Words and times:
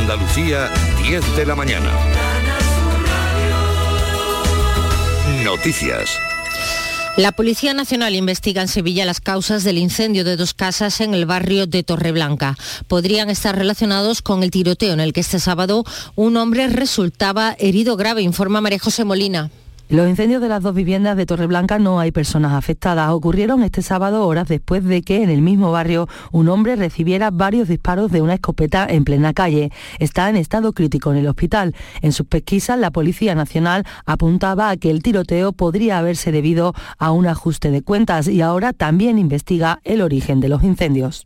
Andalucía, 0.00 0.70
10 1.02 1.36
de 1.36 1.46
la 1.46 1.54
mañana. 1.54 1.90
Noticias. 5.44 6.18
La 7.16 7.32
Policía 7.32 7.74
Nacional 7.74 8.14
investiga 8.14 8.62
en 8.62 8.68
Sevilla 8.68 9.04
las 9.04 9.20
causas 9.20 9.64
del 9.64 9.76
incendio 9.76 10.24
de 10.24 10.36
dos 10.36 10.54
casas 10.54 11.00
en 11.00 11.14
el 11.14 11.26
barrio 11.26 11.66
de 11.66 11.82
Torreblanca. 11.82 12.56
Podrían 12.86 13.28
estar 13.28 13.56
relacionados 13.56 14.22
con 14.22 14.42
el 14.42 14.52
tiroteo 14.52 14.92
en 14.92 15.00
el 15.00 15.12
que 15.12 15.20
este 15.20 15.40
sábado 15.40 15.84
un 16.14 16.36
hombre 16.36 16.68
resultaba 16.68 17.56
herido 17.58 17.96
grave, 17.96 18.22
informa 18.22 18.60
María 18.60 18.78
José 18.78 19.04
Molina. 19.04 19.50
Los 19.90 20.06
incendios 20.06 20.42
de 20.42 20.50
las 20.50 20.62
dos 20.62 20.74
viviendas 20.74 21.16
de 21.16 21.24
Torreblanca 21.24 21.78
no 21.78 21.98
hay 21.98 22.12
personas 22.12 22.52
afectadas. 22.52 23.08
Ocurrieron 23.10 23.62
este 23.62 23.80
sábado 23.80 24.26
horas 24.26 24.46
después 24.46 24.84
de 24.84 25.00
que 25.00 25.22
en 25.22 25.30
el 25.30 25.40
mismo 25.40 25.72
barrio 25.72 26.08
un 26.30 26.50
hombre 26.50 26.76
recibiera 26.76 27.30
varios 27.30 27.68
disparos 27.68 28.12
de 28.12 28.20
una 28.20 28.34
escopeta 28.34 28.86
en 28.86 29.04
plena 29.04 29.32
calle. 29.32 29.72
Está 29.98 30.28
en 30.28 30.36
estado 30.36 30.74
crítico 30.74 31.10
en 31.10 31.16
el 31.16 31.26
hospital. 31.26 31.74
En 32.02 32.12
sus 32.12 32.26
pesquisas, 32.26 32.78
la 32.78 32.90
Policía 32.90 33.34
Nacional 33.34 33.86
apuntaba 34.04 34.68
a 34.68 34.76
que 34.76 34.90
el 34.90 35.02
tiroteo 35.02 35.52
podría 35.52 35.96
haberse 35.96 36.32
debido 36.32 36.74
a 36.98 37.10
un 37.10 37.26
ajuste 37.26 37.70
de 37.70 37.80
cuentas 37.80 38.28
y 38.28 38.42
ahora 38.42 38.74
también 38.74 39.18
investiga 39.18 39.80
el 39.84 40.02
origen 40.02 40.40
de 40.40 40.50
los 40.50 40.64
incendios. 40.64 41.24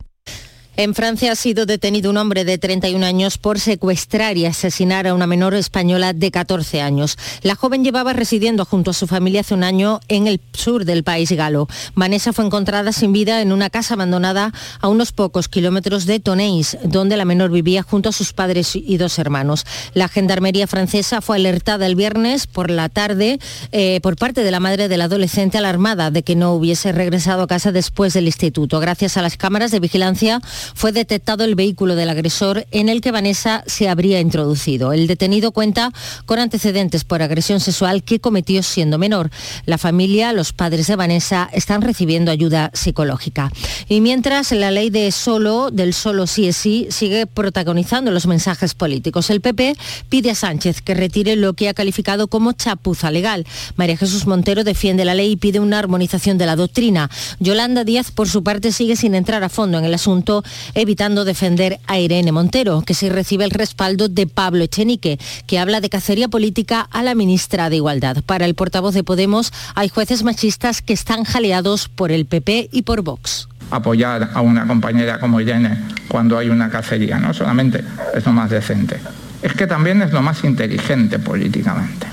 En 0.75 0.95
Francia 0.95 1.31
ha 1.31 1.35
sido 1.35 1.67
detenido 1.67 2.09
un 2.09 2.17
hombre 2.17 2.45
de 2.45 2.57
31 2.57 3.05
años 3.05 3.37
por 3.37 3.59
secuestrar 3.59 4.37
y 4.37 4.47
asesinar 4.47 5.05
a 5.05 5.13
una 5.13 5.27
menor 5.27 5.53
española 5.53 6.13
de 6.13 6.31
14 6.31 6.81
años. 6.81 7.15
La 7.43 7.53
joven 7.53 7.83
llevaba 7.83 8.13
residiendo 8.13 8.65
junto 8.65 8.89
a 8.89 8.95
su 8.95 9.05
familia 9.05 9.41
hace 9.41 9.53
un 9.53 9.63
año 9.63 9.99
en 10.07 10.25
el 10.25 10.41
sur 10.53 10.83
del 10.83 11.03
país 11.03 11.31
galo. 11.31 11.67
Vanessa 11.93 12.33
fue 12.33 12.45
encontrada 12.45 12.91
sin 12.91 13.13
vida 13.13 13.43
en 13.43 13.51
una 13.51 13.69
casa 13.69 13.93
abandonada 13.93 14.51
a 14.81 14.87
unos 14.87 15.11
pocos 15.11 15.47
kilómetros 15.47 16.07
de 16.07 16.19
Tonéis, 16.19 16.75
donde 16.83 17.17
la 17.17 17.25
menor 17.25 17.51
vivía 17.51 17.83
junto 17.83 18.09
a 18.09 18.13
sus 18.13 18.33
padres 18.33 18.75
y 18.75 18.97
dos 18.97 19.19
hermanos. 19.19 19.67
La 19.93 20.07
gendarmería 20.07 20.65
francesa 20.65 21.21
fue 21.21 21.35
alertada 21.35 21.85
el 21.85 21.95
viernes 21.95 22.47
por 22.47 22.71
la 22.71 22.89
tarde 22.89 23.39
eh, 23.71 23.99
por 24.01 24.15
parte 24.15 24.43
de 24.43 24.49
la 24.49 24.59
madre 24.59 24.87
del 24.87 25.01
adolescente 25.01 25.59
alarmada 25.59 26.09
de 26.09 26.23
que 26.23 26.35
no 26.35 26.53
hubiese 26.53 26.91
regresado 26.93 27.43
a 27.43 27.47
casa 27.47 27.71
después 27.71 28.13
del 28.13 28.25
instituto. 28.25 28.79
Gracias 28.79 29.17
a 29.17 29.21
las 29.21 29.37
cámaras 29.37 29.69
de 29.69 29.79
vigilancia 29.79 30.41
fue 30.73 30.91
detectado 30.91 31.43
el 31.43 31.55
vehículo 31.55 31.95
del 31.95 32.09
agresor 32.09 32.65
en 32.71 32.89
el 32.89 33.01
que 33.01 33.11
Vanessa 33.11 33.63
se 33.67 33.89
habría 33.89 34.19
introducido. 34.19 34.93
El 34.93 35.07
detenido 35.07 35.51
cuenta 35.51 35.91
con 36.25 36.39
antecedentes 36.39 37.03
por 37.03 37.21
agresión 37.21 37.59
sexual 37.59 38.03
que 38.03 38.19
cometió 38.19 38.63
siendo 38.63 38.97
menor. 38.97 39.29
La 39.65 39.77
familia, 39.77 40.33
los 40.33 40.53
padres 40.53 40.87
de 40.87 40.95
Vanessa, 40.95 41.49
están 41.53 41.81
recibiendo 41.81 42.31
ayuda 42.31 42.71
psicológica. 42.73 43.51
Y 43.89 44.01
mientras 44.01 44.51
la 44.51 44.71
ley 44.71 44.89
de 44.89 45.11
solo, 45.11 45.71
del 45.71 45.93
solo 45.93 46.27
sí 46.27 46.47
es 46.47 46.57
sí, 46.57 46.87
sigue 46.89 47.25
protagonizando 47.25 48.11
los 48.11 48.27
mensajes 48.27 48.73
políticos. 48.73 49.29
El 49.29 49.41
PP 49.41 49.75
pide 50.09 50.31
a 50.31 50.35
Sánchez 50.35 50.81
que 50.81 50.93
retire 50.93 51.35
lo 51.35 51.53
que 51.53 51.69
ha 51.69 51.73
calificado 51.73 52.27
como 52.27 52.53
chapuza 52.53 53.11
legal. 53.11 53.45
María 53.75 53.97
Jesús 53.97 54.25
Montero 54.27 54.63
defiende 54.63 55.05
la 55.05 55.15
ley 55.15 55.31
y 55.31 55.37
pide 55.37 55.59
una 55.59 55.79
armonización 55.79 56.37
de 56.37 56.45
la 56.45 56.55
doctrina. 56.55 57.09
Yolanda 57.39 57.83
Díaz, 57.83 58.11
por 58.11 58.29
su 58.29 58.43
parte, 58.43 58.71
sigue 58.71 58.95
sin 58.95 59.15
entrar 59.15 59.43
a 59.43 59.49
fondo 59.49 59.77
en 59.77 59.85
el 59.85 59.93
asunto 59.93 60.43
evitando 60.73 61.25
defender 61.25 61.79
a 61.87 61.99
Irene 61.99 62.31
Montero, 62.31 62.81
que 62.81 62.93
sí 62.93 63.09
recibe 63.09 63.45
el 63.45 63.51
respaldo 63.51 64.09
de 64.09 64.27
Pablo 64.27 64.63
Echenique, 64.63 65.19
que 65.47 65.59
habla 65.59 65.81
de 65.81 65.89
cacería 65.89 66.27
política 66.27 66.87
a 66.91 67.03
la 67.03 67.15
ministra 67.15 67.69
de 67.69 67.77
Igualdad. 67.77 68.23
Para 68.25 68.45
el 68.45 68.55
portavoz 68.55 68.93
de 68.93 69.03
Podemos 69.03 69.51
hay 69.75 69.89
jueces 69.89 70.23
machistas 70.23 70.81
que 70.81 70.93
están 70.93 71.23
jaleados 71.23 71.89
por 71.89 72.11
el 72.11 72.25
PP 72.25 72.69
y 72.71 72.81
por 72.83 73.01
Vox 73.01 73.47
apoyar 73.71 74.29
a 74.33 74.41
una 74.41 74.67
compañera 74.67 75.19
como 75.19 75.41
Irene 75.41 75.77
cuando 76.07 76.37
hay 76.37 76.49
una 76.49 76.69
cacería, 76.69 77.17
no 77.17 77.33
solamente 77.33 77.83
es 78.13 78.25
lo 78.25 78.31
más 78.31 78.49
decente, 78.49 78.99
es 79.41 79.53
que 79.53 79.65
también 79.65 80.01
es 80.01 80.11
lo 80.11 80.21
más 80.21 80.43
inteligente 80.43 81.17
políticamente. 81.19 82.07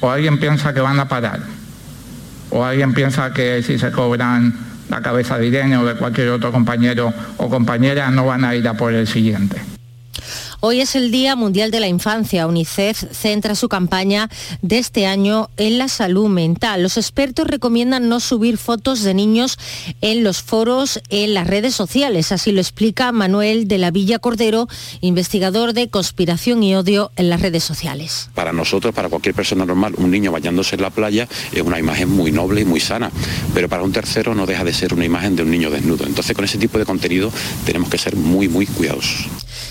O 0.00 0.10
alguien 0.10 0.38
piensa 0.38 0.74
que 0.74 0.80
van 0.80 0.98
a 0.98 1.08
parar, 1.08 1.40
o 2.50 2.64
alguien 2.64 2.92
piensa 2.92 3.32
que 3.32 3.62
si 3.62 3.78
se 3.78 3.92
cobran 3.92 4.52
la 4.88 5.00
cabeza 5.00 5.38
de 5.38 5.46
Irene 5.46 5.76
o 5.76 5.84
de 5.84 5.94
cualquier 5.94 6.28
otro 6.30 6.52
compañero 6.52 7.12
o 7.36 7.48
compañera 7.48 8.10
no 8.10 8.26
van 8.26 8.44
a 8.44 8.54
ir 8.54 8.66
a 8.68 8.74
por 8.74 8.92
el 8.92 9.06
siguiente. 9.06 9.75
Hoy 10.60 10.80
es 10.80 10.96
el 10.96 11.10
Día 11.10 11.36
Mundial 11.36 11.70
de 11.70 11.80
la 11.80 11.86
Infancia. 11.86 12.46
UNICEF 12.46 13.04
centra 13.12 13.54
su 13.54 13.68
campaña 13.68 14.30
de 14.62 14.78
este 14.78 15.06
año 15.06 15.50
en 15.58 15.76
la 15.76 15.88
salud 15.88 16.28
mental. 16.28 16.82
Los 16.82 16.96
expertos 16.96 17.46
recomiendan 17.46 18.08
no 18.08 18.20
subir 18.20 18.56
fotos 18.56 19.02
de 19.02 19.12
niños 19.12 19.58
en 20.00 20.24
los 20.24 20.42
foros 20.42 21.00
en 21.10 21.34
las 21.34 21.46
redes 21.46 21.74
sociales. 21.74 22.32
Así 22.32 22.52
lo 22.52 22.60
explica 22.60 23.12
Manuel 23.12 23.68
de 23.68 23.76
la 23.76 23.90
Villa 23.90 24.18
Cordero, 24.18 24.66
investigador 25.02 25.74
de 25.74 25.88
conspiración 25.88 26.62
y 26.62 26.74
odio 26.74 27.12
en 27.16 27.28
las 27.28 27.42
redes 27.42 27.62
sociales. 27.62 28.30
Para 28.34 28.54
nosotros, 28.54 28.94
para 28.94 29.10
cualquier 29.10 29.34
persona 29.34 29.66
normal, 29.66 29.94
un 29.98 30.10
niño 30.10 30.32
bañándose 30.32 30.76
en 30.76 30.82
la 30.82 30.90
playa 30.90 31.28
es 31.52 31.62
una 31.62 31.78
imagen 31.78 32.08
muy 32.08 32.32
noble 32.32 32.62
y 32.62 32.64
muy 32.64 32.80
sana, 32.80 33.10
pero 33.52 33.68
para 33.68 33.82
un 33.82 33.92
tercero 33.92 34.34
no 34.34 34.46
deja 34.46 34.64
de 34.64 34.72
ser 34.72 34.94
una 34.94 35.04
imagen 35.04 35.36
de 35.36 35.42
un 35.42 35.50
niño 35.50 35.70
desnudo. 35.70 36.06
Entonces 36.06 36.34
con 36.34 36.46
ese 36.46 36.56
tipo 36.56 36.78
de 36.78 36.86
contenido 36.86 37.30
tenemos 37.66 37.90
que 37.90 37.98
ser 37.98 38.16
muy, 38.16 38.48
muy 38.48 38.66
cuidadosos. 38.66 39.26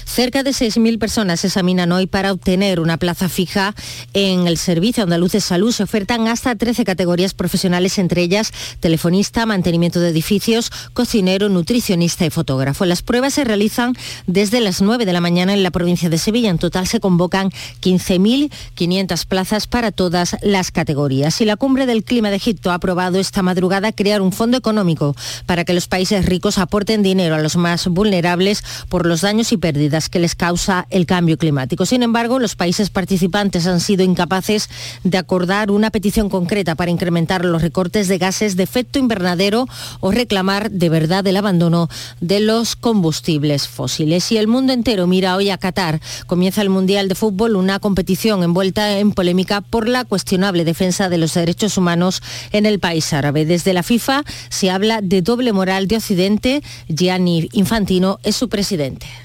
Cerca 0.06 0.44
de 0.44 0.51
6.000 0.51 0.97
personas 0.97 1.41
se 1.41 1.47
examinan 1.47 1.91
hoy 1.91 2.07
para 2.07 2.31
obtener 2.31 2.79
una 2.79 2.97
plaza 2.97 3.29
fija 3.29 3.75
en 4.13 4.47
el 4.47 4.57
Servicio 4.57 5.03
Andaluz 5.03 5.34
de 5.34 5.41
Salud. 5.41 5.72
Se 5.72 5.84
ofertan 5.84 6.28
hasta 6.28 6.56
13 6.56 6.84
categorías 6.85 7.34
profesionales, 7.34 7.97
entre 8.00 8.22
ellas 8.22 8.51
telefonista, 8.79 9.46
mantenimiento 9.46 10.00
de 10.00 10.09
edificios, 10.09 10.72
cocinero, 10.94 11.50
nutricionista 11.50 12.25
y 12.25 12.29
fotógrafo. 12.29 12.85
Las 12.85 13.01
pruebas 13.01 13.34
se 13.34 13.44
realizan 13.44 13.94
desde 14.25 14.62
las 14.62 14.81
9 14.81 15.06
de 15.06 15.13
la 15.13 15.22
mañana 15.22 15.53
en 15.53 15.63
la 15.63 15.72
provincia 15.72 16.09
de 16.09 16.17
Sevilla. 16.17 16.50
En 16.50 16.57
total 16.57 16.88
se 16.88 17.00
convocan 17.00 17.52
15.500 17.81 19.25
plazas 19.25 19.67
para 19.67 19.91
todas 19.91 20.38
las 20.41 20.72
categorías. 20.72 21.40
Y 21.41 21.46
la 21.46 21.57
cumbre 21.57 21.85
del 21.85 22.03
clima 22.03 22.29
de 22.29 22.38
Egipto 22.38 22.72
ha 22.72 22.75
aprobado 22.75 23.19
esta 23.19 23.44
madrugada 23.44 23.91
crear 23.91 24.22
un 24.22 24.31
fondo 24.31 24.57
económico 24.57 25.16
para 25.46 25.63
que 25.66 25.73
los 25.73 25.88
países 25.88 26.25
ricos 26.25 26.57
aporten 26.57 27.03
dinero 27.03 27.35
a 27.35 27.40
los 27.40 27.56
más 27.56 27.88
vulnerables 27.88 28.63
por 28.90 29.06
los 29.06 29.22
daños 29.22 29.52
y 29.52 29.57
pérdidas 29.57 29.74
que 30.09 30.19
les 30.19 30.35
causa 30.35 30.87
el 30.89 31.05
cambio 31.05 31.37
climático. 31.37 31.85
Sin 31.85 32.01
embargo, 32.01 32.39
los 32.39 32.55
países 32.55 32.89
participantes 32.89 33.67
han 33.67 33.81
sido 33.81 34.03
incapaces 34.03 34.69
de 35.03 35.17
acordar 35.17 35.69
una 35.69 35.91
petición 35.91 36.29
concreta 36.29 36.75
para 36.75 36.91
incrementar 36.91 37.43
los 37.43 37.61
recortes 37.61 38.07
de 38.07 38.17
gases 38.17 38.55
de 38.55 38.63
efecto 38.63 38.99
invernadero 38.99 39.67
o 39.99 40.11
reclamar 40.11 40.71
de 40.71 40.89
verdad 40.89 41.27
el 41.27 41.35
abandono 41.35 41.89
de 42.21 42.39
los 42.39 42.75
combustibles 42.75 43.67
fósiles. 43.67 44.31
Y 44.31 44.37
el 44.37 44.47
mundo 44.47 44.71
entero 44.71 45.07
mira 45.07 45.35
hoy 45.35 45.49
a 45.49 45.57
Qatar. 45.57 45.99
Comienza 46.25 46.61
el 46.61 46.69
Mundial 46.69 47.09
de 47.09 47.15
Fútbol, 47.15 47.55
una 47.55 47.79
competición 47.79 48.43
envuelta 48.43 48.97
en 48.99 49.11
polémica 49.11 49.61
por 49.61 49.89
la 49.89 50.05
cuestionable 50.05 50.63
defensa 50.63 51.09
de 51.09 51.17
los 51.17 51.33
derechos 51.33 51.77
humanos 51.77 52.21
en 52.51 52.65
el 52.65 52.79
país 52.79 53.11
árabe. 53.11 53.45
Desde 53.45 53.73
la 53.73 53.83
FIFA 53.83 54.23
se 54.49 54.71
habla 54.71 55.01
de 55.01 55.21
doble 55.21 55.51
moral 55.51 55.87
de 55.87 55.97
Occidente. 55.97 56.63
Gianni 56.87 57.49
Infantino 57.51 58.19
es 58.23 58.35
su 58.35 58.47
presidente. 58.47 59.24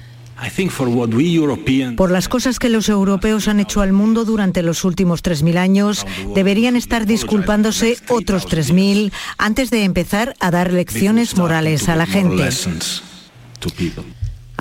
Por 1.95 2.11
las 2.11 2.27
cosas 2.27 2.57
que 2.57 2.69
los 2.69 2.89
europeos 2.89 3.47
han 3.47 3.59
hecho 3.59 3.81
al 3.81 3.93
mundo 3.93 4.25
durante 4.25 4.63
los 4.63 4.83
últimos 4.83 5.23
3.000 5.23 5.57
años, 5.57 6.05
deberían 6.33 6.75
estar 6.75 7.05
disculpándose 7.05 7.97
otros 8.09 8.47
3.000 8.47 9.11
antes 9.37 9.69
de 9.69 9.83
empezar 9.83 10.35
a 10.39 10.51
dar 10.51 10.73
lecciones 10.73 11.37
morales 11.37 11.89
a 11.89 11.95
la 11.95 12.05
gente. 12.05 12.49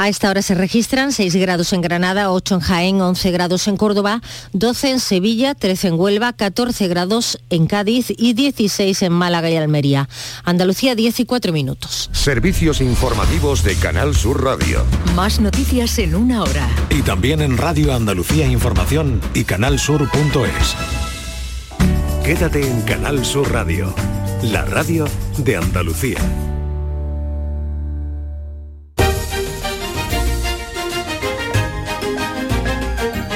A 0.00 0.08
esta 0.08 0.30
hora 0.30 0.40
se 0.40 0.54
registran 0.54 1.12
6 1.12 1.36
grados 1.36 1.74
en 1.74 1.82
Granada, 1.82 2.32
8 2.32 2.54
en 2.54 2.60
Jaén, 2.62 3.00
11 3.02 3.30
grados 3.32 3.68
en 3.68 3.76
Córdoba, 3.76 4.22
12 4.54 4.92
en 4.92 4.98
Sevilla, 4.98 5.54
13 5.54 5.88
en 5.88 6.00
Huelva, 6.00 6.32
14 6.32 6.88
grados 6.88 7.38
en 7.50 7.66
Cádiz 7.66 8.06
y 8.16 8.32
16 8.32 9.02
en 9.02 9.12
Málaga 9.12 9.50
y 9.50 9.56
Almería. 9.56 10.08
Andalucía 10.42 10.94
10 10.94 11.20
y 11.20 11.24
4 11.26 11.52
minutos. 11.52 12.08
Servicios 12.12 12.80
informativos 12.80 13.62
de 13.62 13.76
Canal 13.76 14.16
Sur 14.16 14.42
Radio. 14.42 14.86
Más 15.14 15.38
noticias 15.38 15.98
en 15.98 16.14
una 16.14 16.44
hora. 16.44 16.66
Y 16.88 17.02
también 17.02 17.42
en 17.42 17.58
Radio 17.58 17.94
Andalucía 17.94 18.46
Información 18.46 19.20
y 19.34 19.44
canalsur.es. 19.44 20.76
Quédate 22.24 22.66
en 22.66 22.80
Canal 22.86 23.22
Sur 23.26 23.52
Radio, 23.52 23.94
la 24.44 24.64
radio 24.64 25.04
de 25.36 25.58
Andalucía. 25.58 26.49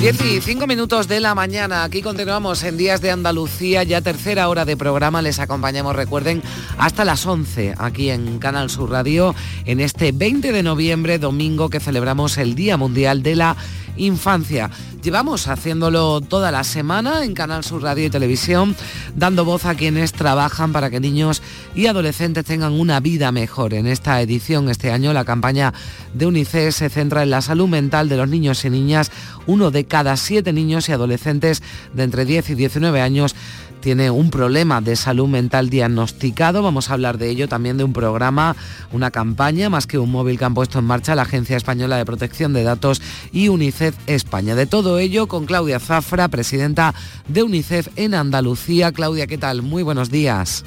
15 0.00 0.66
minutos 0.66 1.08
de 1.08 1.20
la 1.20 1.34
mañana, 1.34 1.84
aquí 1.84 2.00
continuamos 2.00 2.62
en 2.62 2.78
Días 2.78 3.02
de 3.02 3.10
Andalucía, 3.10 3.82
ya 3.82 4.00
tercera 4.00 4.48
hora 4.48 4.64
de 4.64 4.74
programa, 4.74 5.20
les 5.20 5.38
acompañamos, 5.38 5.94
recuerden, 5.94 6.42
hasta 6.78 7.04
las 7.04 7.26
11 7.26 7.74
aquí 7.76 8.08
en 8.08 8.38
Canal 8.38 8.70
Sur 8.70 8.90
Radio, 8.90 9.34
en 9.66 9.78
este 9.78 10.12
20 10.12 10.52
de 10.52 10.62
noviembre, 10.62 11.18
domingo 11.18 11.68
que 11.68 11.80
celebramos 11.80 12.38
el 12.38 12.54
Día 12.54 12.78
Mundial 12.78 13.22
de 13.22 13.36
la 13.36 13.56
Infancia. 14.00 14.70
Llevamos 15.02 15.48
haciéndolo 15.48 16.20
toda 16.20 16.50
la 16.50 16.64
semana 16.64 17.24
en 17.24 17.34
Canal 17.34 17.64
Sur 17.64 17.82
Radio 17.82 18.06
y 18.06 18.10
Televisión, 18.10 18.76
dando 19.14 19.44
voz 19.44 19.64
a 19.64 19.74
quienes 19.74 20.12
trabajan 20.12 20.72
para 20.72 20.90
que 20.90 21.00
niños 21.00 21.42
y 21.74 21.86
adolescentes 21.86 22.44
tengan 22.44 22.72
una 22.72 23.00
vida 23.00 23.32
mejor. 23.32 23.74
En 23.74 23.86
esta 23.86 24.20
edición, 24.20 24.68
este 24.68 24.90
año, 24.90 25.12
la 25.12 25.24
campaña 25.24 25.72
de 26.12 26.26
UNICEF 26.26 26.74
se 26.74 26.90
centra 26.90 27.22
en 27.22 27.30
la 27.30 27.42
salud 27.42 27.68
mental 27.68 28.08
de 28.08 28.16
los 28.16 28.28
niños 28.28 28.64
y 28.64 28.70
niñas. 28.70 29.10
Uno 29.46 29.70
de 29.70 29.84
cada 29.84 30.16
siete 30.16 30.52
niños 30.52 30.88
y 30.88 30.92
adolescentes 30.92 31.62
de 31.94 32.02
entre 32.02 32.24
10 32.24 32.50
y 32.50 32.54
19 32.54 33.00
años 33.00 33.34
tiene 33.80 34.10
un 34.10 34.30
problema 34.30 34.80
de 34.80 34.96
salud 34.96 35.28
mental 35.28 35.70
diagnosticado. 35.70 36.62
Vamos 36.62 36.90
a 36.90 36.94
hablar 36.94 37.18
de 37.18 37.30
ello 37.30 37.48
también 37.48 37.76
de 37.76 37.84
un 37.84 37.92
programa, 37.92 38.56
una 38.92 39.10
campaña, 39.10 39.70
más 39.70 39.86
que 39.86 39.98
un 39.98 40.10
móvil 40.10 40.38
que 40.38 40.44
han 40.44 40.54
puesto 40.54 40.78
en 40.78 40.84
marcha 40.84 41.14
la 41.14 41.22
Agencia 41.22 41.56
Española 41.56 41.96
de 41.96 42.04
Protección 42.04 42.52
de 42.52 42.62
Datos 42.62 43.02
y 43.32 43.48
UNICEF 43.48 43.96
España. 44.06 44.54
De 44.54 44.66
todo 44.66 44.98
ello 44.98 45.26
con 45.26 45.46
Claudia 45.46 45.80
Zafra, 45.80 46.28
presidenta 46.28 46.94
de 47.28 47.42
UNICEF 47.42 47.88
en 47.96 48.14
Andalucía. 48.14 48.92
Claudia, 48.92 49.26
¿qué 49.26 49.38
tal? 49.38 49.62
Muy 49.62 49.82
buenos 49.82 50.10
días. 50.10 50.64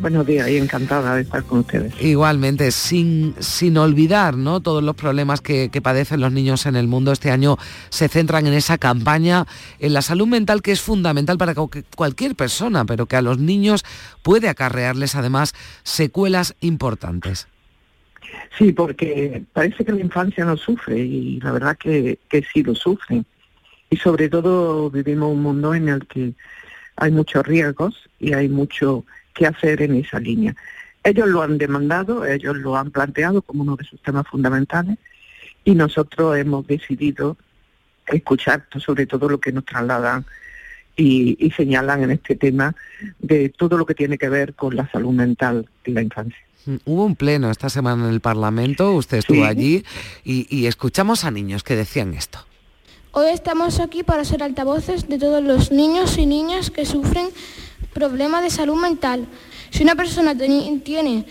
Buenos 0.00 0.26
días 0.26 0.48
y 0.48 0.56
encantada 0.56 1.16
de 1.16 1.22
estar 1.22 1.44
con 1.44 1.58
ustedes. 1.58 1.92
Igualmente, 2.00 2.70
sin, 2.70 3.34
sin 3.38 3.76
olvidar 3.76 4.34
¿no? 4.34 4.60
todos 4.60 4.82
los 4.82 4.96
problemas 4.96 5.42
que, 5.42 5.68
padecen 5.82 6.20
los 6.22 6.32
niños 6.32 6.64
en 6.64 6.74
el 6.74 6.88
mundo, 6.88 7.12
este 7.12 7.30
año 7.30 7.58
se 7.90 8.08
centran 8.08 8.46
en 8.46 8.54
esa 8.54 8.78
campaña, 8.78 9.44
en 9.78 9.92
la 9.92 10.00
salud 10.00 10.26
mental 10.26 10.62
que 10.62 10.72
es 10.72 10.80
fundamental 10.80 11.36
para 11.36 11.54
cualquier 11.96 12.34
persona, 12.34 12.86
pero 12.86 13.04
que 13.04 13.16
a 13.16 13.22
los 13.22 13.38
niños 13.38 13.84
puede 14.22 14.48
acarrearles 14.48 15.16
además 15.16 15.54
secuelas 15.82 16.56
importantes. 16.60 17.46
Sí, 18.56 18.72
porque 18.72 19.42
parece 19.52 19.84
que 19.84 19.92
la 19.92 20.00
infancia 20.00 20.46
no 20.46 20.56
sufre 20.56 20.98
y 20.98 21.40
la 21.40 21.52
verdad 21.52 21.76
que, 21.76 22.18
que 22.30 22.42
sí 22.50 22.62
lo 22.62 22.74
sufren. 22.74 23.26
Y 23.90 23.98
sobre 23.98 24.30
todo 24.30 24.90
vivimos 24.90 25.30
un 25.30 25.42
mundo 25.42 25.74
en 25.74 25.90
el 25.90 26.06
que 26.06 26.32
hay 26.96 27.10
muchos 27.10 27.46
riesgos 27.46 28.08
y 28.18 28.32
hay 28.32 28.48
mucho 28.48 29.04
qué 29.34 29.46
hacer 29.46 29.82
en 29.82 29.94
esa 29.96 30.18
línea. 30.18 30.54
Ellos 31.02 31.28
lo 31.28 31.42
han 31.42 31.58
demandado, 31.58 32.26
ellos 32.26 32.56
lo 32.56 32.76
han 32.76 32.90
planteado 32.90 33.42
como 33.42 33.62
uno 33.62 33.76
de 33.76 33.84
sus 33.84 34.00
temas 34.02 34.26
fundamentales 34.26 34.98
y 35.64 35.74
nosotros 35.74 36.36
hemos 36.36 36.66
decidido 36.66 37.36
escuchar 38.06 38.66
sobre 38.78 39.06
todo 39.06 39.28
lo 39.28 39.40
que 39.40 39.52
nos 39.52 39.64
trasladan 39.64 40.24
y, 40.96 41.50
señalan 41.56 42.02
en 42.02 42.10
este 42.10 42.36
tema 42.36 42.74
de 43.18 43.48
todo 43.48 43.78
lo 43.78 43.86
que 43.86 43.94
tiene 43.94 44.18
que 44.18 44.28
ver 44.28 44.54
con 44.54 44.76
la 44.76 44.90
salud 44.90 45.12
mental 45.12 45.66
en 45.84 45.94
la 45.94 46.02
infancia. 46.02 46.38
Mm, 46.66 46.76
hubo 46.84 47.06
un 47.06 47.16
pleno 47.16 47.50
esta 47.50 47.70
semana 47.70 48.04
en 48.04 48.12
el 48.12 48.20
Parlamento, 48.20 48.92
usted 48.92 49.18
estuvo 49.18 49.44
allí 49.44 49.82
y, 50.24 50.46
y 50.54 50.66
escuchamos 50.66 51.24
a 51.24 51.30
niños 51.30 51.62
que 51.62 51.76
decían 51.76 52.12
esto. 52.12 52.40
Hoy 53.12 53.30
estamos 53.30 53.80
aquí 53.80 54.02
para 54.02 54.24
ser 54.24 54.42
altavoces 54.42 55.08
de 55.08 55.18
todos 55.18 55.42
los 55.42 55.72
niños 55.72 56.18
y 56.18 56.26
niñas 56.26 56.70
que 56.70 56.84
sufren 56.84 57.28
problemas 57.92 58.42
de 58.42 58.50
salud 58.50 58.76
mental. 58.76 59.26
Si 59.70 59.82
una 59.82 59.94
persona 59.94 60.36
tiene 60.36 61.24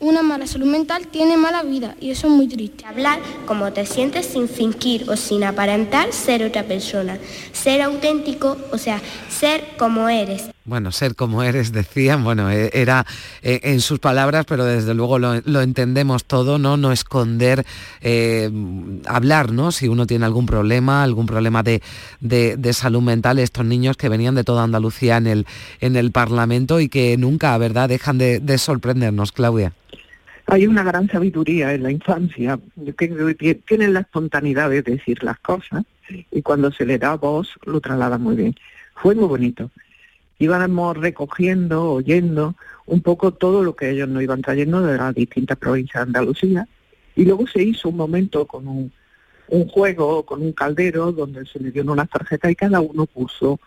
una 0.00 0.22
mala 0.22 0.46
salud 0.46 0.66
mental, 0.66 1.06
tiene 1.08 1.36
mala 1.36 1.62
vida 1.62 1.96
y 2.00 2.10
eso 2.10 2.26
es 2.26 2.32
muy 2.32 2.48
triste. 2.48 2.84
Hablar 2.84 3.18
como 3.46 3.72
te 3.72 3.86
sientes 3.86 4.26
sin 4.26 4.48
fingir 4.48 5.08
o 5.08 5.16
sin 5.16 5.44
aparentar 5.44 6.12
ser 6.12 6.44
otra 6.44 6.64
persona. 6.64 7.18
Ser 7.52 7.82
auténtico, 7.82 8.56
o 8.72 8.78
sea, 8.78 9.00
ser 9.28 9.76
como 9.78 10.08
eres. 10.08 10.53
Bueno, 10.66 10.92
ser 10.92 11.14
como 11.14 11.42
eres, 11.42 11.72
decían, 11.72 12.24
bueno, 12.24 12.50
e, 12.50 12.70
era 12.72 13.04
e, 13.42 13.60
en 13.64 13.80
sus 13.80 13.98
palabras, 13.98 14.46
pero 14.46 14.64
desde 14.64 14.94
luego 14.94 15.18
lo, 15.18 15.60
entendemos 15.60 16.24
todo, 16.24 16.58
¿no? 16.58 16.78
No 16.78 16.90
esconder, 16.90 17.66
eh, 18.00 18.50
hablar, 19.06 19.52
¿no? 19.52 19.72
Si 19.72 19.88
uno 19.88 20.06
tiene 20.06 20.24
algún 20.24 20.46
problema, 20.46 21.02
algún 21.02 21.26
problema 21.26 21.62
de, 21.62 21.82
salud 22.72 23.02
mental, 23.02 23.38
estos 23.38 23.66
niños 23.66 23.98
que 23.98 24.08
venían 24.08 24.34
de 24.34 24.44
toda 24.44 24.64
Andalucía 24.64 25.18
en 25.18 25.26
el, 25.26 25.46
en 25.80 25.96
el 25.96 26.12
Parlamento 26.12 26.80
y 26.80 26.88
que 26.88 27.16
nunca, 27.18 27.56
¿verdad?, 27.58 27.88
dejan 27.88 28.16
de, 28.16 28.58
sorprendernos, 28.58 29.32
Claudia. 29.32 29.72
Hay 30.46 30.66
una 30.66 30.82
gran 30.82 31.08
sabiduría 31.08 31.74
en 31.74 31.82
la 31.82 31.90
infancia, 31.90 32.58
que 32.96 33.54
tienen 33.66 33.92
la 33.92 34.00
espontaneidad 34.00 34.70
de 34.70 34.82
decir 34.82 35.22
las 35.22 35.38
cosas 35.40 35.84
y 36.30 36.42
cuando 36.42 36.70
se 36.70 36.86
le 36.86 36.98
da 36.98 37.14
voz 37.16 37.48
lo 37.64 37.80
traslada 37.80 38.18
muy 38.18 38.36
bien. 38.36 38.54
Fue 38.94 39.14
muy 39.14 39.26
bonito 39.26 39.70
íbamos 40.38 40.96
recogiendo, 40.96 41.92
oyendo 41.92 42.54
un 42.86 43.00
poco 43.00 43.32
todo 43.32 43.62
lo 43.62 43.74
que 43.76 43.90
ellos 43.90 44.08
nos 44.08 44.22
iban 44.22 44.42
trayendo 44.42 44.82
de 44.82 44.96
las 44.96 45.14
distintas 45.14 45.56
provincias 45.58 45.94
de 45.94 46.08
Andalucía. 46.08 46.68
Y 47.16 47.24
luego 47.24 47.46
se 47.46 47.62
hizo 47.62 47.88
un 47.88 47.96
momento 47.96 48.46
con 48.46 48.66
un, 48.66 48.92
un 49.48 49.68
juego, 49.68 50.24
con 50.24 50.42
un 50.42 50.52
caldero, 50.52 51.12
donde 51.12 51.46
se 51.46 51.60
le 51.60 51.70
dieron 51.70 51.90
unas 51.90 52.10
tarjetas 52.10 52.50
y 52.50 52.56
cada 52.56 52.80
uno 52.80 53.06
puso 53.06 53.60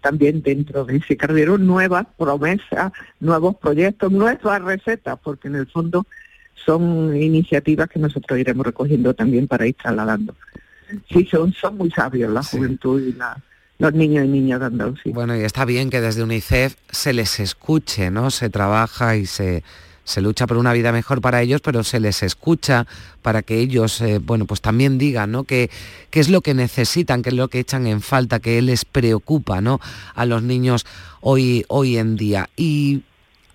también 0.00 0.42
dentro 0.42 0.84
de 0.84 0.96
ese 0.96 1.16
caldero 1.16 1.58
nuevas 1.58 2.06
promesas, 2.16 2.92
nuevos 3.20 3.56
proyectos, 3.56 4.10
nuevas 4.10 4.62
recetas, 4.62 5.18
porque 5.22 5.48
en 5.48 5.56
el 5.56 5.66
fondo 5.66 6.06
son 6.54 7.16
iniciativas 7.16 7.88
que 7.88 7.98
nosotros 7.98 8.38
iremos 8.38 8.66
recogiendo 8.66 9.14
también 9.14 9.46
para 9.46 9.66
ir 9.66 9.74
trasladando. 9.74 10.34
Sí, 11.08 11.26
son, 11.30 11.52
son 11.52 11.78
muy 11.78 11.90
sabios 11.90 12.30
la 12.30 12.42
juventud 12.42 13.00
y 13.00 13.12
la, 13.12 13.40
los 13.82 13.94
niños 13.94 14.24
y 14.24 14.28
niñas 14.28 14.60
de 14.60 14.66
Andalucía. 14.66 15.12
Bueno, 15.12 15.36
y 15.36 15.40
está 15.40 15.64
bien 15.64 15.90
que 15.90 16.00
desde 16.00 16.22
UNICEF 16.22 16.76
se 16.90 17.12
les 17.12 17.40
escuche, 17.40 18.10
¿no? 18.10 18.30
Se 18.30 18.48
trabaja 18.48 19.16
y 19.16 19.26
se, 19.26 19.64
se 20.04 20.20
lucha 20.20 20.46
por 20.46 20.56
una 20.56 20.72
vida 20.72 20.92
mejor 20.92 21.20
para 21.20 21.42
ellos, 21.42 21.60
pero 21.60 21.82
se 21.82 21.98
les 21.98 22.22
escucha 22.22 22.86
para 23.22 23.42
que 23.42 23.58
ellos, 23.58 24.00
eh, 24.00 24.18
bueno, 24.18 24.46
pues 24.46 24.60
también 24.60 24.98
digan, 24.98 25.32
¿no? 25.32 25.42
qué 25.42 25.68
es 26.12 26.28
lo 26.28 26.42
que 26.42 26.54
necesitan, 26.54 27.22
qué 27.22 27.30
es 27.30 27.34
lo 27.34 27.48
que 27.48 27.58
echan 27.58 27.88
en 27.88 28.02
falta, 28.02 28.38
qué 28.38 28.62
les 28.62 28.84
preocupa, 28.84 29.60
¿no? 29.60 29.80
A 30.14 30.26
los 30.26 30.44
niños 30.44 30.86
hoy, 31.20 31.64
hoy 31.66 31.98
en 31.98 32.16
día. 32.16 32.48
Y 32.56 33.02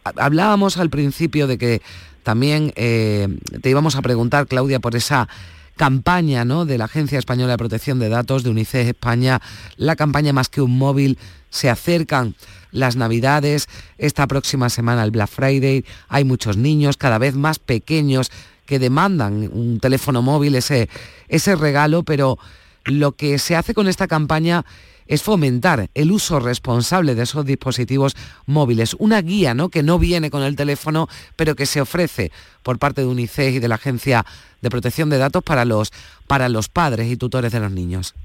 hablábamos 0.03 0.77
al 0.77 0.89
principio 0.89 1.47
de 1.47 1.57
que 1.57 1.81
también 2.23 2.73
eh, 2.75 3.29
te 3.61 3.69
íbamos 3.69 3.95
a 3.95 4.01
preguntar, 4.01 4.45
Claudia, 4.47 4.81
por 4.81 4.93
esa 4.97 5.29
campaña 5.77 6.43
¿no? 6.43 6.65
de 6.65 6.77
la 6.77 6.85
Agencia 6.85 7.17
Española 7.17 7.53
de 7.53 7.57
Protección 7.57 7.99
de 7.99 8.09
Datos, 8.09 8.43
de 8.43 8.49
UNICEF 8.49 8.89
España, 8.89 9.41
la 9.77 9.95
campaña 9.95 10.33
Más 10.33 10.49
que 10.49 10.61
un 10.61 10.77
móvil, 10.77 11.17
se 11.49 11.69
acercan 11.69 12.35
las 12.71 12.97
navidades, 12.97 13.69
esta 13.97 14.27
próxima 14.27 14.69
semana 14.69 15.03
el 15.03 15.11
Black 15.11 15.29
Friday, 15.29 15.85
hay 16.09 16.25
muchos 16.25 16.57
niños 16.57 16.97
cada 16.97 17.17
vez 17.17 17.35
más 17.35 17.59
pequeños 17.59 18.29
que 18.65 18.79
demandan 18.79 19.49
un 19.53 19.79
teléfono 19.79 20.21
móvil, 20.21 20.55
ese, 20.55 20.89
ese 21.29 21.55
regalo, 21.55 22.03
pero 22.03 22.37
lo 22.83 23.13
que 23.13 23.39
se 23.39 23.55
hace 23.55 23.73
con 23.73 23.87
esta 23.87 24.07
campaña 24.07 24.65
es 25.07 25.23
fomentar 25.23 25.89
el 25.93 26.11
uso 26.11 26.39
responsable 26.39 27.15
de 27.15 27.23
esos 27.23 27.45
dispositivos 27.45 28.15
móviles. 28.45 28.95
Una 28.99 29.21
guía 29.21 29.53
¿no? 29.53 29.69
que 29.69 29.83
no 29.83 29.99
viene 29.99 30.29
con 30.29 30.43
el 30.43 30.55
teléfono, 30.55 31.07
pero 31.35 31.55
que 31.55 31.65
se 31.65 31.81
ofrece 31.81 32.31
por 32.63 32.79
parte 32.79 33.01
de 33.01 33.07
UNICEF 33.07 33.55
y 33.55 33.59
de 33.59 33.67
la 33.67 33.75
Agencia 33.75 34.25
de 34.61 34.69
Protección 34.69 35.09
de 35.09 35.17
Datos 35.17 35.43
para 35.43 35.65
los, 35.65 35.91
para 36.27 36.49
los 36.49 36.69
padres 36.69 37.11
y 37.11 37.17
tutores 37.17 37.51
de 37.51 37.59
los 37.59 37.71
niños. 37.71 38.15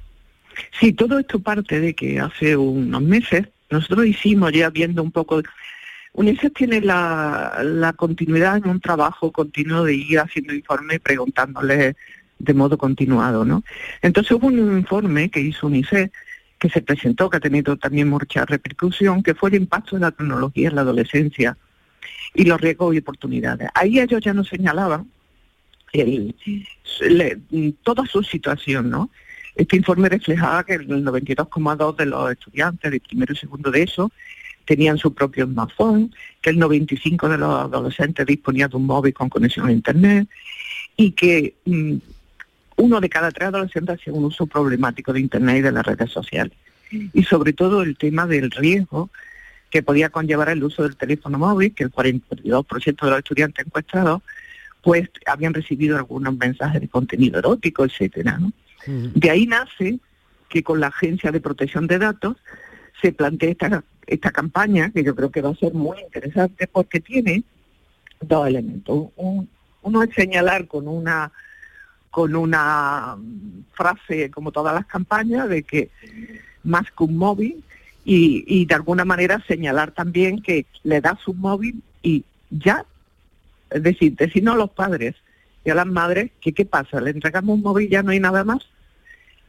Sí, 0.78 0.92
todo 0.92 1.18
esto 1.18 1.38
parte 1.40 1.80
de 1.80 1.94
que 1.94 2.20
hace 2.20 2.56
unos 2.56 3.02
meses 3.02 3.48
nosotros 3.70 4.06
hicimos 4.06 4.52
ya 4.52 4.70
viendo 4.70 5.02
un 5.02 5.10
poco... 5.10 5.42
UNICEF 6.14 6.52
tiene 6.52 6.82
la, 6.82 7.94
continuidad 7.96 8.58
en 8.58 8.68
un 8.68 8.80
trabajo 8.80 9.32
continuo 9.32 9.84
de 9.84 9.94
ir 9.94 10.18
haciendo 10.18 10.52
informes 10.52 11.00
preguntándoles 11.00 11.96
de 12.38 12.54
modo 12.54 12.76
continuado, 12.76 13.46
¿no? 13.46 13.64
Entonces 14.02 14.32
hubo 14.32 14.48
un 14.48 14.58
informe 14.78 15.30
que 15.30 15.40
hizo 15.40 15.68
UNICEF 15.68 16.10
que 16.62 16.71
se 16.71 16.81
presentó, 16.81 17.28
que 17.28 17.38
ha 17.38 17.40
tenido 17.40 17.76
también 17.76 18.09
mucha 18.09 18.47
repercusión, 18.47 19.25
que 19.25 19.35
fue 19.35 19.50
el 19.50 19.57
impacto 19.57 19.97
de 19.97 20.02
la 20.02 20.12
tecnología 20.12 20.69
en 20.69 20.76
la 20.76 20.83
adolescencia 20.83 21.59
y 22.35 22.45
los 22.45 22.61
riesgos 22.61 22.95
y 22.95 22.99
oportunidades. 22.99 23.69
Ahí 23.75 23.99
ellos 23.99 24.21
ya 24.25 24.33
nos 24.33 24.47
señalaban 24.47 25.11
toda 27.83 28.07
su 28.07 28.23
situación, 28.23 28.90
¿no? 28.90 29.11
Este 29.57 29.76
informe 29.76 30.09
reflejaba 30.09 30.62
que 30.62 30.75
el 30.75 30.87
92,2 30.87 31.97
de 31.97 32.07
los 32.07 32.31
estudiantes 32.31 32.92
de 32.92 33.00
primero 33.00 33.33
y 33.33 33.37
segundo 33.37 33.73
de 33.73 33.83
eso 33.83 34.12
tenían 34.64 34.99
su 34.99 35.12
propio 35.12 35.47
smartphone, 35.47 36.14
que 36.40 36.50
el 36.50 36.61
95 36.61 37.28
de 37.28 37.38
los 37.38 37.50
adolescentes 37.50 38.25
disponían 38.25 38.71
de 38.71 38.76
un 38.76 38.87
móvil 38.87 39.12
con 39.12 39.28
conexión 39.28 39.66
a 39.66 39.73
Internet 39.73 40.28
y 40.97 41.11
que 41.11 41.57
mm, 41.64 41.97
uno 42.82 43.00
de 43.00 43.08
cada 43.08 43.30
tres 43.30 43.48
adolescentes 43.48 44.00
hacía 44.00 44.12
un 44.12 44.24
uso 44.24 44.44
problemático 44.46 45.12
de 45.12 45.20
Internet 45.20 45.58
y 45.58 45.60
de 45.62 45.70
las 45.70 45.86
redes 45.86 46.10
sociales. 46.10 46.52
Y 46.90 47.22
sobre 47.22 47.52
todo 47.52 47.82
el 47.82 47.96
tema 47.96 48.26
del 48.26 48.50
riesgo 48.50 49.08
que 49.70 49.84
podía 49.84 50.10
conllevar 50.10 50.48
el 50.48 50.64
uso 50.64 50.82
del 50.82 50.96
teléfono 50.96 51.38
móvil, 51.38 51.72
que 51.74 51.84
el 51.84 51.92
42% 51.92 53.04
de 53.04 53.10
los 53.10 53.18
estudiantes 53.18 53.64
encuestados 53.64 54.20
pues 54.82 55.08
habían 55.26 55.54
recibido 55.54 55.96
algunos 55.96 56.36
mensajes 56.36 56.80
de 56.80 56.88
contenido 56.88 57.38
erótico, 57.38 57.84
etcétera. 57.84 58.40
De 58.84 59.30
ahí 59.30 59.46
nace 59.46 60.00
que 60.48 60.64
con 60.64 60.80
la 60.80 60.88
Agencia 60.88 61.30
de 61.30 61.40
Protección 61.40 61.86
de 61.86 62.00
Datos 62.00 62.36
se 63.00 63.12
plantee 63.12 63.52
esta, 63.52 63.84
esta 64.08 64.32
campaña, 64.32 64.90
que 64.90 65.04
yo 65.04 65.14
creo 65.14 65.30
que 65.30 65.40
va 65.40 65.50
a 65.50 65.54
ser 65.54 65.72
muy 65.72 66.00
interesante 66.00 66.66
porque 66.66 66.98
tiene 66.98 67.44
dos 68.20 68.48
elementos. 68.48 69.10
uno 69.16 70.02
es 70.02 70.12
señalar 70.16 70.66
con 70.66 70.88
una 70.88 71.30
con 72.12 72.37
una 72.37 73.16
frase, 73.73 74.31
como 74.31 74.52
todas 74.52 74.75
las 74.75 74.85
campañas, 74.85 75.49
de 75.49 75.62
que 75.62 75.88
más 76.62 76.85
que 76.92 77.04
un 77.04 77.16
móvil, 77.16 77.64
y, 78.04 78.45
y 78.47 78.66
de 78.66 78.75
alguna 78.75 79.07
manera 79.07 79.42
señalar 79.49 79.92
también 79.92 80.42
que 80.42 80.66
le 80.83 81.00
das 81.00 81.26
un 81.26 81.40
móvil 81.40 81.83
y 82.02 82.25
ya, 82.50 82.85
es 83.71 83.83
decir, 83.83 84.14
decirnos 84.14 84.57
a 84.57 84.59
los 84.59 84.71
padres 84.71 85.14
y 85.64 85.71
a 85.71 85.75
las 85.75 85.87
madres 85.87 86.31
que 86.42 86.52
qué 86.52 86.66
pasa, 86.66 87.00
le 87.00 87.12
entregamos 87.12 87.57
un 87.57 87.62
móvil 87.62 87.87
y 87.87 87.90
ya 87.90 88.02
no 88.02 88.11
hay 88.11 88.21
nada 88.21 88.45
más. 88.45 88.69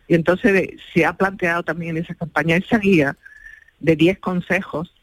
Y 0.07 0.15
entonces 0.15 0.69
se 0.93 1.05
ha 1.05 1.13
planteado 1.13 1.63
también 1.63 1.97
en 1.97 2.03
esa 2.03 2.15
campaña 2.15 2.55
esa 2.55 2.77
guía 2.77 3.17
de 3.81 3.97
10 3.97 4.19
consejos 4.19 4.93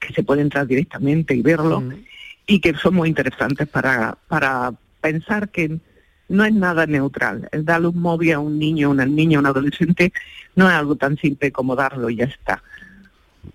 que 0.00 0.12
se 0.12 0.22
puede 0.22 0.42
entrar 0.42 0.66
directamente 0.66 1.34
y 1.34 1.40
verlo 1.40 1.82
y 2.46 2.60
que 2.60 2.74
son 2.74 2.94
muy 2.94 3.08
interesantes 3.08 3.66
para, 3.68 4.18
para 4.28 4.74
pensar 5.00 5.48
que 5.48 5.78
no 6.28 6.44
es 6.44 6.52
nada 6.52 6.86
neutral. 6.86 7.48
El 7.52 7.64
darle 7.64 7.88
un 7.88 8.00
móvil 8.00 8.32
a 8.32 8.38
un 8.38 8.58
niño, 8.58 8.90
una 8.90 9.06
niña, 9.06 9.38
un 9.38 9.46
adolescente, 9.46 10.12
no 10.54 10.68
es 10.68 10.74
algo 10.74 10.96
tan 10.96 11.16
simple 11.16 11.52
como 11.52 11.76
darlo 11.76 12.10
y 12.10 12.16
ya 12.16 12.24
está. 12.24 12.62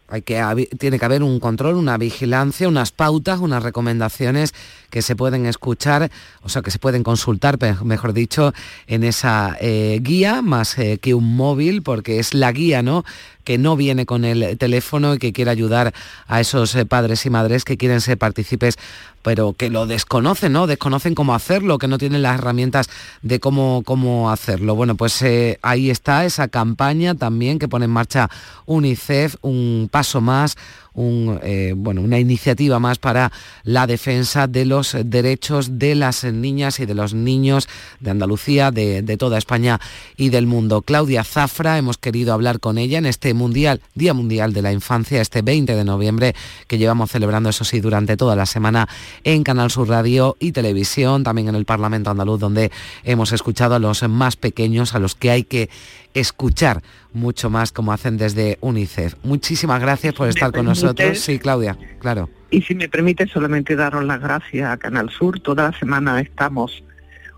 Hay 0.09 0.21
que, 0.23 0.67
tiene 0.77 0.99
que 0.99 1.05
haber 1.05 1.23
un 1.23 1.39
control, 1.39 1.75
una 1.75 1.97
vigilancia, 1.97 2.67
unas 2.67 2.91
pautas, 2.91 3.39
unas 3.39 3.63
recomendaciones 3.63 4.53
que 4.89 5.01
se 5.01 5.15
pueden 5.15 5.45
escuchar, 5.45 6.09
o 6.41 6.49
sea, 6.49 6.61
que 6.61 6.71
se 6.71 6.79
pueden 6.79 7.03
consultar, 7.03 7.57
mejor 7.83 8.13
dicho, 8.13 8.53
en 8.87 9.03
esa 9.03 9.55
eh, 9.61 9.99
guía, 10.01 10.41
más 10.41 10.77
eh, 10.77 10.97
que 10.99 11.13
un 11.13 11.35
móvil, 11.35 11.83
porque 11.83 12.19
es 12.19 12.33
la 12.33 12.51
guía, 12.51 12.81
¿no? 12.81 13.05
que 13.43 13.57
no 13.57 13.75
viene 13.75 14.05
con 14.05 14.25
el 14.25 14.59
teléfono 14.59 15.15
y 15.15 15.17
que 15.17 15.33
quiere 15.33 15.49
ayudar 15.49 15.91
a 16.27 16.39
esos 16.39 16.75
eh, 16.75 16.85
padres 16.85 17.25
y 17.25 17.31
madres 17.31 17.65
que 17.65 17.77
quieren 17.77 17.99
ser 17.99 18.17
partícipes 18.17 18.75
pero 19.23 19.53
que 19.53 19.69
lo 19.69 19.85
desconocen, 19.85 20.53
¿no? 20.53 20.65
Desconocen 20.65 21.13
cómo 21.13 21.35
hacerlo, 21.35 21.77
que 21.77 21.89
no 21.89 21.97
tienen 21.97 22.21
las 22.21 22.39
herramientas 22.39 22.89
de 23.21 23.41
cómo, 23.41 23.83
cómo 23.85 24.31
hacerlo. 24.31 24.75
Bueno, 24.75 24.95
pues 24.95 25.21
ahí 25.61 25.89
está 25.89 26.23
esa 26.23 26.47
campaña 26.47 27.15
también 27.15 27.59
que 27.59 27.67
pone 27.67 27.85
en 27.85 27.91
marcha 27.91 28.29
UNICEF, 28.65 29.35
un 29.41 29.89
paso 29.99 30.21
más, 30.21 30.55
eh, 30.99 31.73
bueno, 31.77 32.01
una 32.01 32.19
iniciativa 32.19 32.79
más 32.79 32.97
para 32.97 33.31
la 33.63 33.87
defensa 33.87 34.47
de 34.47 34.65
los 34.65 34.97
derechos 35.05 35.79
de 35.79 35.95
las 35.95 36.25
niñas 36.25 36.79
y 36.79 36.85
de 36.85 36.93
los 36.93 37.13
niños 37.13 37.69
de 38.01 38.11
Andalucía, 38.11 38.71
de, 38.71 39.01
toda 39.17 39.37
España 39.37 39.79
y 40.17 40.29
del 40.29 40.45
mundo. 40.45 40.81
Claudia 40.81 41.23
Zafra, 41.23 41.77
hemos 41.77 41.97
querido 41.97 42.33
hablar 42.33 42.59
con 42.59 42.77
ella 42.77 42.97
en 42.97 43.05
este 43.05 43.33
mundial, 43.33 43.81
Día 43.95 44.13
Mundial 44.13 44.51
de 44.51 44.61
la 44.61 44.73
Infancia, 44.73 45.21
este 45.21 45.41
20 45.41 45.75
de 45.75 45.85
noviembre, 45.85 46.35
que 46.67 46.77
llevamos 46.77 47.11
celebrando, 47.11 47.49
eso 47.49 47.63
sí, 47.63 47.79
durante 47.79 48.17
toda 48.17 48.35
la 48.35 48.45
semana 48.45 48.89
en 49.23 49.43
Canal 49.43 49.71
Sur 49.71 49.87
Radio 49.87 50.35
y 50.39 50.51
Televisión, 50.51 51.23
también 51.23 51.47
en 51.47 51.55
el 51.55 51.65
Parlamento 51.65 52.09
Andaluz, 52.09 52.39
donde 52.39 52.71
hemos 53.03 53.31
escuchado 53.31 53.75
a 53.75 53.79
los 53.79 54.03
más 54.07 54.35
pequeños, 54.35 54.95
a 54.95 54.99
los 54.99 55.15
que 55.15 55.31
hay 55.31 55.43
que 55.43 55.69
escuchar 56.13 56.81
mucho 57.13 57.49
más 57.49 57.71
como 57.71 57.91
hacen 57.91 58.17
desde 58.17 58.57
UNICEF. 58.61 59.15
Muchísimas 59.23 59.81
gracias 59.81 60.13
por 60.13 60.27
estar 60.27 60.51
con 60.51 60.65
nosotros. 60.65 60.88
Sí, 61.15 61.39
Claudia, 61.39 61.77
claro. 62.00 62.29
Y 62.50 62.62
si 62.62 62.75
me 62.75 62.89
permite 62.89 63.27
solamente 63.27 63.75
daros 63.75 64.03
las 64.03 64.19
gracias 64.19 64.69
a 64.69 64.77
Canal 64.77 65.10
Sur. 65.10 65.39
Toda 65.39 65.72
la 65.72 65.79
semana 65.79 66.19
estamos 66.19 66.84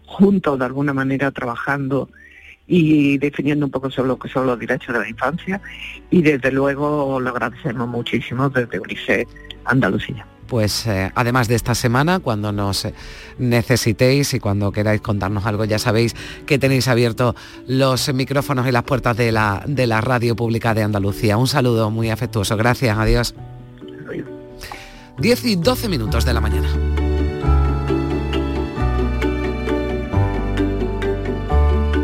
juntos 0.05 0.60
de 0.60 0.65
alguna 0.65 0.93
manera 0.93 1.31
trabajando 1.31 2.10
y 2.67 3.17
definiendo 3.17 3.65
un 3.65 3.72
poco 3.72 3.89
sobre 3.89 4.10
lo 4.10 4.20
que 4.20 4.29
son 4.29 4.48
los 4.48 4.58
derechos 4.58 4.93
de 4.93 5.01
la 5.01 5.10
infancia 5.10 5.62
y 6.10 6.22
desde 6.22 6.51
luego 6.51 7.20
lo 7.20 7.29
agradecemos 7.29 7.88
muchísimo 7.88 8.50
desde 8.50 8.79
UNICEF 8.79 9.27
Andalucía 9.65 10.25
pues 10.51 10.86
eh, 10.86 11.10
además 11.15 11.48
de 11.48 11.55
esta 11.55 11.74
semana, 11.74 12.20
cuando 12.20 12.51
nos 12.51 12.86
necesitéis 13.38 14.34
y 14.34 14.41
cuando 14.41 14.74
queráis 14.74 15.00
contarnos 15.00 15.46
algo, 15.46 15.63
ya 15.63 15.79
sabéis 15.79 16.13
que 16.46 16.60
tenéis 16.60 16.89
abiertos 16.89 17.36
los 17.67 18.13
micrófonos 18.13 18.67
y 18.67 18.74
las 18.74 18.84
puertas 18.84 19.15
de 19.15 19.31
la, 19.31 19.63
de 19.65 19.88
la 19.88 20.01
radio 20.01 20.36
pública 20.36 20.74
de 20.74 20.84
Andalucía. 20.84 21.38
Un 21.38 21.48
saludo 21.48 21.89
muy 21.89 22.10
afectuoso. 22.10 22.58
Gracias, 22.58 22.98
adiós. 22.98 23.34
10 25.20 25.46
y 25.46 25.55
12 25.55 25.88
minutos 25.88 26.25
de 26.25 26.34
la 26.34 26.41
mañana. 26.41 26.67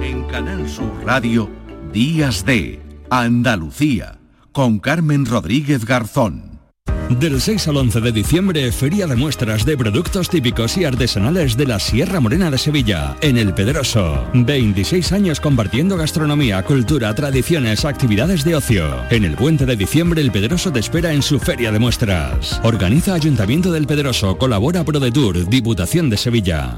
En 0.02 0.24
Canal 0.30 0.70
Sur 0.70 1.04
Radio, 1.04 1.50
Días 1.92 2.46
de 2.46 2.82
Andalucía, 3.10 4.20
con 4.54 4.80
Carmen 4.80 5.26
Rodríguez 5.26 5.84
Garzón. 5.84 6.57
Del 7.10 7.40
6 7.40 7.70
al 7.70 7.78
11 7.78 8.02
de 8.02 8.12
diciembre, 8.12 8.72
Feria 8.74 9.08
de 9.08 9.16
Muestras 9.16 9.66
de 9.66 9.78
Productos 9.78 10.30
Típicos 10.30 10.78
y 10.78 10.84
Artesanales 10.84 11.56
de 11.56 11.66
la 11.66 11.80
Sierra 11.80 12.20
Morena 12.20 12.52
de 12.52 12.58
Sevilla, 12.58 13.16
en 13.22 13.38
El 13.38 13.54
Pedroso. 13.54 14.28
26 14.34 15.14
años 15.14 15.40
compartiendo 15.40 15.96
gastronomía, 15.96 16.62
cultura, 16.64 17.16
tradiciones, 17.16 17.86
actividades 17.86 18.44
de 18.44 18.58
ocio. 18.58 19.04
En 19.10 19.24
el 19.24 19.36
puente 19.36 19.66
de 19.66 19.78
diciembre, 19.78 20.20
El 20.20 20.32
Pedroso 20.32 20.72
te 20.74 20.80
espera 20.80 21.14
en 21.14 21.22
su 21.22 21.40
Feria 21.40 21.72
de 21.72 21.80
Muestras. 21.80 22.60
Organiza 22.64 23.14
Ayuntamiento 23.14 23.72
del 23.72 23.88
Pedroso, 23.88 24.38
colabora 24.38 24.84
ProDetour, 24.84 25.48
Diputación 25.48 26.10
de 26.10 26.18
Sevilla. 26.18 26.78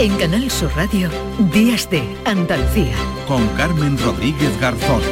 En 0.00 0.16
Canal 0.16 0.50
Sur 0.50 0.74
Radio, 0.76 1.10
Días 1.52 1.90
de 1.90 2.02
Andalucía. 2.24 2.96
Con 3.28 3.46
Carmen 3.48 3.98
Rodríguez 3.98 4.58
Garzón. 4.58 5.02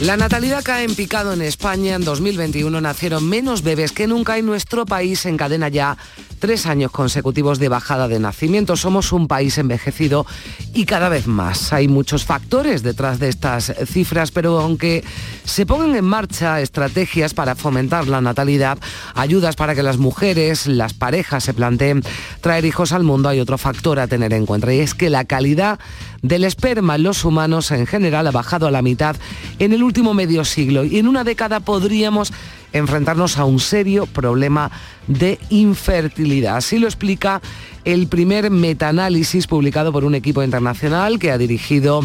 La 0.00 0.16
natalidad 0.16 0.62
cae 0.64 0.84
en 0.84 0.94
picado 0.94 1.34
en 1.34 1.42
España. 1.42 1.96
En 1.96 2.06
2021 2.06 2.80
nacieron 2.80 3.28
menos 3.28 3.60
bebés 3.62 3.92
que 3.92 4.06
nunca 4.06 4.38
y 4.38 4.42
nuestro 4.42 4.86
país 4.86 5.26
encadena 5.26 5.68
ya 5.68 5.98
tres 6.44 6.66
años 6.66 6.90
consecutivos 6.90 7.58
de 7.58 7.70
bajada 7.70 8.06
de 8.06 8.20
nacimientos. 8.20 8.82
Somos 8.82 9.12
un 9.12 9.28
país 9.28 9.56
envejecido 9.56 10.26
y 10.74 10.84
cada 10.84 11.08
vez 11.08 11.26
más. 11.26 11.72
Hay 11.72 11.88
muchos 11.88 12.26
factores 12.26 12.82
detrás 12.82 13.18
de 13.18 13.30
estas 13.30 13.72
cifras, 13.86 14.30
pero 14.30 14.60
aunque 14.60 15.02
se 15.46 15.64
pongan 15.64 15.96
en 15.96 16.04
marcha 16.04 16.60
estrategias 16.60 17.32
para 17.32 17.54
fomentar 17.54 18.08
la 18.08 18.20
natalidad, 18.20 18.76
ayudas 19.14 19.56
para 19.56 19.74
que 19.74 19.82
las 19.82 19.96
mujeres, 19.96 20.66
las 20.66 20.92
parejas 20.92 21.44
se 21.44 21.54
planteen 21.54 22.02
traer 22.42 22.66
hijos 22.66 22.92
al 22.92 23.04
mundo, 23.04 23.30
hay 23.30 23.40
otro 23.40 23.56
factor 23.56 23.98
a 23.98 24.06
tener 24.06 24.34
en 24.34 24.44
cuenta 24.44 24.70
y 24.70 24.80
es 24.80 24.92
que 24.92 25.08
la 25.08 25.24
calidad 25.24 25.78
del 26.20 26.44
esperma 26.44 26.96
en 26.96 27.04
los 27.04 27.24
humanos 27.24 27.70
en 27.70 27.86
general 27.86 28.26
ha 28.26 28.32
bajado 28.32 28.66
a 28.66 28.70
la 28.70 28.82
mitad 28.82 29.16
en 29.58 29.72
el 29.72 29.82
último 29.82 30.12
medio 30.12 30.44
siglo 30.44 30.84
y 30.84 30.98
en 30.98 31.08
una 31.08 31.24
década 31.24 31.60
podríamos 31.60 32.34
enfrentarnos 32.74 33.38
a 33.38 33.46
un 33.46 33.60
serio 33.60 34.04
problema 34.04 34.70
de 35.06 35.38
infertilidad. 35.48 36.56
Así 36.56 36.78
lo 36.78 36.86
explica 36.86 37.40
el 37.84 38.06
primer 38.06 38.50
metaanálisis 38.50 39.46
publicado 39.46 39.92
por 39.92 40.04
un 40.04 40.14
equipo 40.14 40.42
internacional 40.42 41.18
que 41.18 41.30
ha 41.30 41.38
dirigido, 41.38 42.00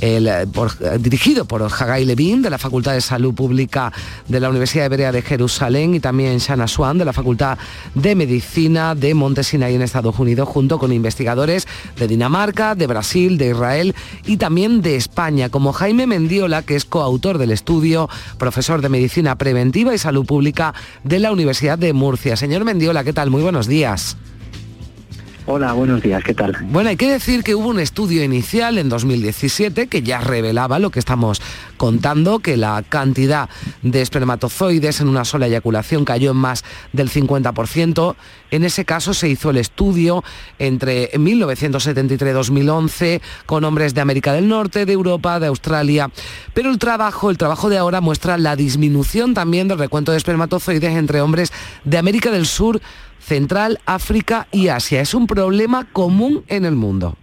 el, 0.00 0.28
por, 0.52 1.00
dirigido 1.00 1.46
por 1.46 1.62
Hagai 1.62 2.04
Levin 2.04 2.42
de 2.42 2.50
la 2.50 2.58
Facultad 2.58 2.92
de 2.92 3.00
Salud 3.00 3.34
Pública 3.34 3.92
de 4.28 4.40
la 4.40 4.50
Universidad 4.50 4.86
Hebrea 4.86 5.12
de 5.12 5.22
Jerusalén 5.22 5.94
y 5.94 6.00
también 6.00 6.38
Shana 6.38 6.68
Swan 6.68 6.98
de 6.98 7.04
la 7.04 7.12
Facultad 7.12 7.58
de 7.94 8.14
Medicina 8.14 8.94
de 8.94 9.14
Montesinaí 9.14 9.74
en 9.74 9.82
Estados 9.82 10.18
Unidos, 10.18 10.48
junto 10.48 10.78
con 10.78 10.92
investigadores 10.92 11.66
de 11.96 12.06
Dinamarca, 12.06 12.74
de 12.74 12.86
Brasil, 12.86 13.38
de 13.38 13.50
Israel 13.50 13.94
y 14.26 14.36
también 14.36 14.82
de 14.82 14.96
España, 14.96 15.48
como 15.48 15.72
Jaime 15.72 16.06
Mendiola, 16.06 16.62
que 16.62 16.76
es 16.76 16.84
coautor 16.84 17.38
del 17.38 17.50
estudio, 17.50 18.08
profesor 18.38 18.82
de 18.82 18.88
Medicina 18.88 19.36
Preventiva 19.36 19.94
y 19.94 19.98
Salud 19.98 20.26
Pública 20.26 20.74
de 21.02 21.18
la 21.18 21.32
Universidad 21.32 21.78
de 21.78 21.92
Murcia. 21.92 22.36
Señor 22.36 22.64
Mendiola, 22.64 23.04
¿qué 23.04 23.12
tal? 23.12 23.30
Muy 23.30 23.42
buenos 23.42 23.66
días. 23.66 24.16
Hola, 25.46 25.74
buenos 25.74 26.00
días, 26.00 26.24
¿qué 26.24 26.32
tal? 26.32 26.56
Bueno, 26.70 26.88
hay 26.88 26.96
que 26.96 27.10
decir 27.10 27.44
que 27.44 27.54
hubo 27.54 27.68
un 27.68 27.78
estudio 27.78 28.24
inicial 28.24 28.78
en 28.78 28.88
2017 28.88 29.88
que 29.88 30.02
ya 30.02 30.18
revelaba 30.18 30.78
lo 30.78 30.88
que 30.88 30.98
estamos 30.98 31.42
contando, 31.76 32.38
que 32.38 32.56
la 32.56 32.82
cantidad 32.88 33.50
de 33.82 34.00
espermatozoides 34.00 35.02
en 35.02 35.08
una 35.08 35.26
sola 35.26 35.46
eyaculación 35.46 36.06
cayó 36.06 36.30
en 36.30 36.38
más 36.38 36.64
del 36.94 37.10
50%. 37.10 38.16
En 38.52 38.64
ese 38.64 38.86
caso 38.86 39.12
se 39.12 39.28
hizo 39.28 39.50
el 39.50 39.58
estudio 39.58 40.24
entre 40.58 41.10
1973 41.14 42.32
2011 42.32 43.20
con 43.44 43.64
hombres 43.64 43.92
de 43.92 44.00
América 44.00 44.32
del 44.32 44.48
Norte, 44.48 44.86
de 44.86 44.94
Europa, 44.94 45.40
de 45.40 45.48
Australia. 45.48 46.10
Pero 46.54 46.70
el 46.70 46.78
trabajo, 46.78 47.28
el 47.28 47.36
trabajo 47.36 47.68
de 47.68 47.76
ahora 47.76 48.00
muestra 48.00 48.38
la 48.38 48.56
disminución 48.56 49.34
también 49.34 49.68
del 49.68 49.78
recuento 49.78 50.12
de 50.12 50.16
espermatozoides 50.16 50.96
entre 50.96 51.20
hombres 51.20 51.52
de 51.84 51.98
América 51.98 52.30
del 52.30 52.46
Sur, 52.46 52.80
Central, 53.24 53.80
África 53.86 54.46
y 54.52 54.68
Asia. 54.68 55.00
Es 55.00 55.14
un 55.14 55.26
problema 55.26 55.86
común 55.92 56.44
en 56.48 56.64
el 56.64 56.74
mundo. 56.74 57.16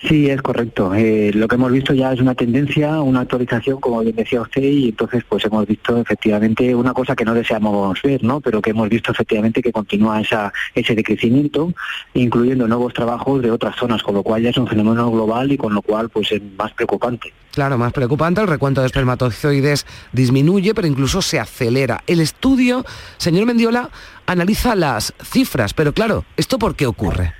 Sí, 0.00 0.30
es 0.30 0.40
correcto. 0.42 0.94
Eh, 0.94 1.32
lo 1.34 1.48
que 1.48 1.56
hemos 1.56 1.72
visto 1.72 1.92
ya 1.92 2.12
es 2.12 2.20
una 2.20 2.34
tendencia, 2.34 3.00
una 3.00 3.20
actualización, 3.20 3.80
como 3.80 4.00
bien 4.00 4.14
decía 4.14 4.40
usted, 4.40 4.62
y 4.62 4.90
entonces 4.90 5.24
pues 5.28 5.44
hemos 5.44 5.66
visto 5.66 5.96
efectivamente 5.96 6.72
una 6.72 6.92
cosa 6.92 7.16
que 7.16 7.24
no 7.24 7.34
deseamos 7.34 8.00
ver, 8.02 8.22
¿no? 8.22 8.40
Pero 8.40 8.62
que 8.62 8.70
hemos 8.70 8.88
visto 8.88 9.10
efectivamente 9.10 9.60
que 9.60 9.72
continúa 9.72 10.20
esa, 10.20 10.52
ese 10.74 10.94
decrecimiento, 10.94 11.72
incluyendo 12.14 12.68
nuevos 12.68 12.94
trabajos 12.94 13.42
de 13.42 13.50
otras 13.50 13.74
zonas, 13.74 14.02
con 14.04 14.14
lo 14.14 14.22
cual 14.22 14.42
ya 14.42 14.50
es 14.50 14.56
un 14.56 14.68
fenómeno 14.68 15.10
global 15.10 15.50
y 15.50 15.56
con 15.56 15.74
lo 15.74 15.82
cual 15.82 16.10
pues 16.10 16.30
es 16.30 16.42
más 16.56 16.72
preocupante. 16.74 17.32
Claro, 17.50 17.76
más 17.76 17.92
preocupante, 17.92 18.40
el 18.40 18.46
recuento 18.46 18.82
de 18.82 18.86
espermatozoides 18.86 19.84
disminuye, 20.12 20.74
pero 20.74 20.86
incluso 20.86 21.22
se 21.22 21.40
acelera. 21.40 22.04
El 22.06 22.20
estudio, 22.20 22.84
señor 23.16 23.46
Mendiola, 23.46 23.90
analiza 24.26 24.76
las 24.76 25.12
cifras, 25.24 25.74
pero 25.74 25.92
claro, 25.92 26.24
¿esto 26.36 26.56
por 26.56 26.76
qué 26.76 26.86
ocurre? 26.86 27.32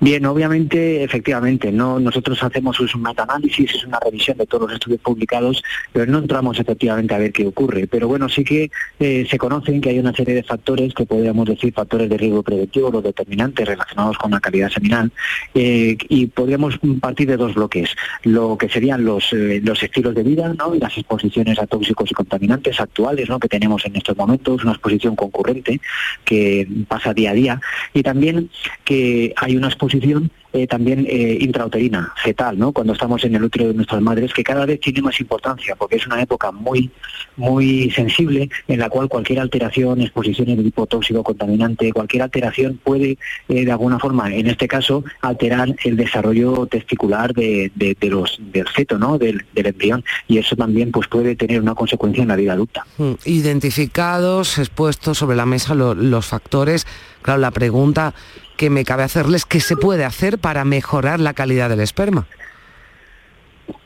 Bien, 0.00 0.24
obviamente, 0.26 1.04
efectivamente, 1.04 1.70
no 1.70 2.00
nosotros 2.00 2.42
hacemos 2.42 2.80
un 2.80 3.02
metaanálisis, 3.02 3.74
es 3.74 3.84
una 3.84 4.00
revisión 4.00 4.36
de 4.36 4.46
todos 4.46 4.64
los 4.64 4.72
estudios 4.72 5.00
publicados, 5.00 5.62
pero 5.92 6.10
no 6.10 6.18
entramos 6.18 6.58
efectivamente 6.58 7.14
a 7.14 7.18
ver 7.18 7.32
qué 7.32 7.46
ocurre. 7.46 7.86
Pero 7.86 8.08
bueno, 8.08 8.28
sí 8.28 8.44
que 8.44 8.70
eh, 8.98 9.26
se 9.28 9.38
conocen 9.38 9.80
que 9.80 9.90
hay 9.90 9.98
una 9.98 10.12
serie 10.12 10.34
de 10.34 10.42
factores 10.42 10.94
que 10.94 11.06
podríamos 11.06 11.48
decir 11.48 11.72
factores 11.72 12.08
de 12.08 12.16
riesgo 12.16 12.42
preventivo, 12.42 12.90
los 12.90 13.02
determinantes 13.02 13.66
relacionados 13.66 14.18
con 14.18 14.32
la 14.32 14.40
calidad 14.40 14.70
seminal, 14.70 15.12
eh, 15.54 15.96
y 16.08 16.26
podríamos 16.26 16.78
partir 17.00 17.28
de 17.28 17.36
dos 17.36 17.54
bloques, 17.54 17.94
lo 18.24 18.58
que 18.58 18.68
serían 18.68 19.04
los, 19.04 19.32
eh, 19.32 19.60
los 19.62 19.82
estilos 19.82 20.14
de 20.14 20.22
vida 20.22 20.52
¿no? 20.58 20.74
y 20.74 20.80
las 20.80 20.96
exposiciones 20.96 21.58
a 21.58 21.66
tóxicos 21.66 22.10
y 22.10 22.14
contaminantes 22.14 22.80
actuales 22.80 23.28
¿no? 23.28 23.38
que 23.38 23.48
tenemos 23.48 23.84
en 23.86 23.96
estos 23.96 24.16
momentos, 24.16 24.62
una 24.62 24.72
exposición 24.72 25.16
concurrente 25.16 25.80
que 26.24 26.66
pasa 26.88 27.14
día 27.14 27.30
a 27.30 27.34
día, 27.34 27.60
y 27.94 28.02
también 28.02 28.50
que 28.84 29.32
hay 29.42 29.56
una 29.56 29.66
exposición 29.66 30.30
eh, 30.52 30.66
también 30.66 31.06
eh, 31.08 31.38
intrauterina, 31.40 32.12
fetal, 32.22 32.58
¿no? 32.58 32.72
Cuando 32.72 32.92
estamos 32.92 33.24
en 33.24 33.34
el 33.34 33.42
útero 33.42 33.68
de 33.68 33.74
nuestras 33.74 34.00
madres, 34.00 34.32
que 34.32 34.44
cada 34.44 34.66
vez 34.66 34.78
tiene 34.78 35.02
más 35.02 35.18
importancia, 35.18 35.74
porque 35.74 35.96
es 35.96 36.06
una 36.06 36.20
época 36.22 36.52
muy, 36.52 36.90
muy 37.36 37.90
sensible 37.90 38.48
en 38.68 38.78
la 38.78 38.88
cual 38.88 39.08
cualquier 39.08 39.40
alteración, 39.40 40.00
exposición 40.00 40.46
de 40.48 40.62
tipo 40.62 40.86
tóxico, 40.86 41.24
contaminante, 41.24 41.92
cualquier 41.92 42.22
alteración 42.22 42.78
puede, 42.84 43.18
eh, 43.48 43.64
de 43.64 43.72
alguna 43.72 43.98
forma, 43.98 44.32
en 44.32 44.46
este 44.46 44.68
caso, 44.68 45.02
alterar 45.22 45.74
el 45.84 45.96
desarrollo 45.96 46.66
testicular 46.66 47.34
de, 47.34 47.72
los, 48.02 48.38
del 48.52 48.68
feto, 48.68 48.98
¿no? 48.98 49.18
Del, 49.18 49.42
embrión, 49.54 50.04
y 50.28 50.38
eso 50.38 50.54
también 50.54 50.92
pues 50.92 51.08
puede 51.08 51.34
tener 51.34 51.60
una 51.60 51.74
consecuencia 51.74 52.22
en 52.22 52.28
la 52.28 52.36
vida 52.36 52.52
adulta. 52.52 52.84
Hmm. 52.98 53.14
Identificados, 53.24 54.58
expuestos 54.58 55.18
sobre 55.18 55.36
la 55.36 55.46
mesa 55.46 55.74
los 55.74 56.26
factores, 56.26 56.86
claro, 57.22 57.40
la 57.40 57.50
pregunta 57.50 58.14
que 58.56 58.70
me 58.70 58.84
cabe 58.84 59.02
hacerles 59.02 59.44
qué 59.44 59.60
se 59.60 59.76
puede 59.76 60.04
hacer 60.04 60.38
para 60.38 60.64
mejorar 60.64 61.20
la 61.20 61.34
calidad 61.34 61.68
del 61.68 61.80
esperma. 61.80 62.26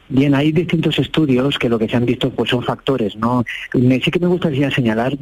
Bien, 0.09 0.35
hay 0.35 0.53
distintos 0.53 0.99
estudios 0.99 1.59
que 1.59 1.69
lo 1.69 1.79
que 1.79 1.89
se 1.89 1.97
han 1.97 2.07
visto 2.07 2.31
pues 2.31 2.51
son 2.51 2.63
factores, 2.63 3.17
¿no? 3.17 3.45
Sí 3.73 4.11
que 4.11 4.21
me 4.21 4.29
gustaría 4.29 4.71
señalar 4.71 5.17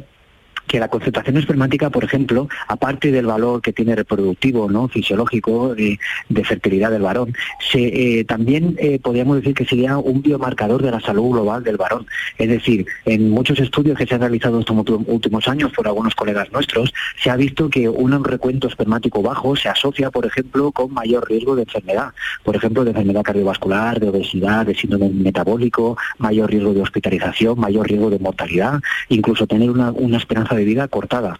que 0.67 0.79
la 0.79 0.87
concentración 0.87 1.37
espermática, 1.37 1.89
por 1.89 2.03
ejemplo, 2.03 2.47
aparte 2.67 3.11
del 3.11 3.25
valor 3.25 3.61
que 3.61 3.73
tiene 3.73 3.95
reproductivo, 3.95 4.69
no 4.69 4.87
fisiológico, 4.87 5.75
de, 5.75 5.99
fertilidad 6.43 6.91
del 6.91 7.01
varón, 7.01 7.33
se, 7.71 8.19
eh, 8.19 8.25
también 8.25 8.75
eh, 8.79 8.99
podríamos 8.99 9.37
decir 9.37 9.53
que 9.53 9.65
sería 9.65 9.97
un 9.97 10.21
biomarcador 10.21 10.81
de 10.81 10.91
la 10.91 10.99
salud 10.99 11.31
global 11.31 11.63
del 11.63 11.77
varón. 11.77 12.05
Es 12.37 12.49
decir, 12.49 12.85
en 13.05 13.29
muchos 13.29 13.59
estudios 13.59 13.97
que 13.97 14.05
se 14.05 14.15
han 14.15 14.21
realizado 14.21 14.59
estos 14.59 14.75
últimos 15.07 15.47
años 15.47 15.71
por 15.73 15.87
algunos 15.87 16.13
colegas 16.15 16.51
nuestros, 16.51 16.93
se 17.21 17.29
ha 17.29 17.35
visto 17.35 17.69
que 17.69 17.89
un 17.89 18.23
recuento 18.23 18.67
espermático 18.67 19.21
bajo 19.21 19.55
se 19.55 19.69
asocia, 19.69 20.11
por 20.11 20.25
ejemplo, 20.25 20.71
con 20.71 20.93
mayor 20.93 21.27
riesgo 21.27 21.55
de 21.55 21.63
enfermedad, 21.63 22.13
por 22.43 22.55
ejemplo, 22.55 22.83
de 22.83 22.91
enfermedad 22.91 23.23
cardiovascular, 23.23 23.99
de 23.99 24.09
obesidad, 24.09 24.65
de 24.65 24.75
síndrome 24.75 25.09
metabólico, 25.09 25.97
mayor 26.17 26.49
riesgo 26.49 26.73
de 26.73 26.81
hospitalización, 26.81 27.59
mayor 27.59 27.87
riesgo 27.87 28.09
de 28.09 28.19
mortalidad, 28.19 28.81
incluso 29.09 29.47
tener 29.47 29.69
una, 29.69 29.91
una 29.91 30.17
esperanza 30.17 30.54
de 30.55 30.63
vida 30.63 30.87
cortada. 30.87 31.39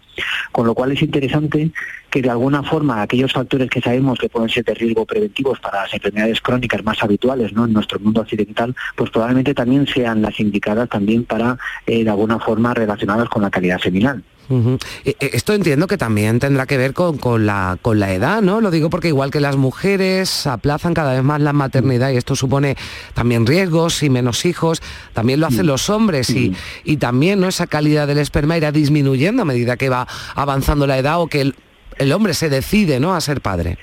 Con 0.52 0.68
lo 0.68 0.74
cual 0.74 0.92
es 0.92 1.02
interesante 1.02 1.72
que 2.10 2.22
de 2.22 2.30
alguna 2.30 2.64
forma 2.64 3.02
aquellos 3.02 3.34
factores 3.34 3.70
que 3.70 3.82
sabemos 3.82 4.18
que 4.20 4.30
pueden 4.30 4.50
ser 4.50 4.64
de 4.64 4.74
riesgo 4.74 5.06
preventivos 5.06 5.60
para 5.60 5.82
las 5.82 5.94
enfermedades 5.94 6.40
crónicas 6.40 6.84
más 6.84 7.04
habituales 7.04 7.52
¿no? 7.52 7.66
en 7.66 7.74
nuestro 7.74 8.00
mundo 8.00 8.22
occidental, 8.22 8.74
pues 8.96 9.10
probablemente 9.10 9.54
también 9.54 9.86
sean 9.86 10.22
las 10.22 10.40
indicadas 10.40 10.88
también 10.88 11.26
para, 11.26 11.58
eh, 11.86 12.04
de 12.04 12.10
alguna 12.10 12.40
forma, 12.40 12.74
relacionadas 12.74 13.28
con 13.28 13.42
la 13.42 13.50
calidad 13.50 13.80
seminal. 13.80 14.24
E, 14.50 15.16
e, 15.20 15.30
esto 15.34 15.54
entiendo 15.54 15.88
que 15.88 15.98
también 15.98 16.40
tendrá 16.40 16.66
que 16.66 16.78
ver 16.78 16.94
con, 16.94 17.46
la, 17.46 17.78
con 17.82 18.00
la 18.00 18.14
edad, 18.14 18.42
¿no? 18.42 18.62
Lo 18.62 18.72
digo 18.72 18.90
porque 18.90 19.08
igual 19.08 19.32
que 19.32 19.40
las 19.40 19.56
mujeres 19.56 20.48
aplazan 20.48 20.94
cada 20.94 21.14
vez 21.14 21.24
más 21.24 21.42
la 21.42 21.54
maternidad 21.54 22.12
y 22.12 22.18
esto 22.18 22.36
supone 22.36 22.76
también 23.14 23.46
riesgos 23.46 24.04
y 24.04 24.10
menos 24.10 24.46
hijos, 24.46 24.82
también 25.14 25.40
lo 25.40 25.48
hacen 25.48 25.68
los 25.68 25.90
hombres 25.90 26.30
y, 26.30 26.56
y 26.84 26.98
también 26.98 27.40
¿no? 27.40 27.48
esa 27.48 27.68
calidad 27.68 28.08
del 28.08 28.20
esperma 28.20 28.58
irá 28.58 28.72
disminuyendo 28.72 29.42
a 29.42 29.46
medida 29.46 29.78
que 29.78 29.90
va 29.90 30.08
avanzando 30.36 30.88
la 30.88 30.98
edad 30.98 31.20
o 31.20 31.28
que 31.28 31.42
el, 31.42 31.56
el 31.98 32.12
hombre 32.12 32.34
se 32.34 32.50
decide 32.50 33.00
¿no? 33.00 33.16
a 33.16 33.22
ser 33.22 33.42
padre. 33.42 33.78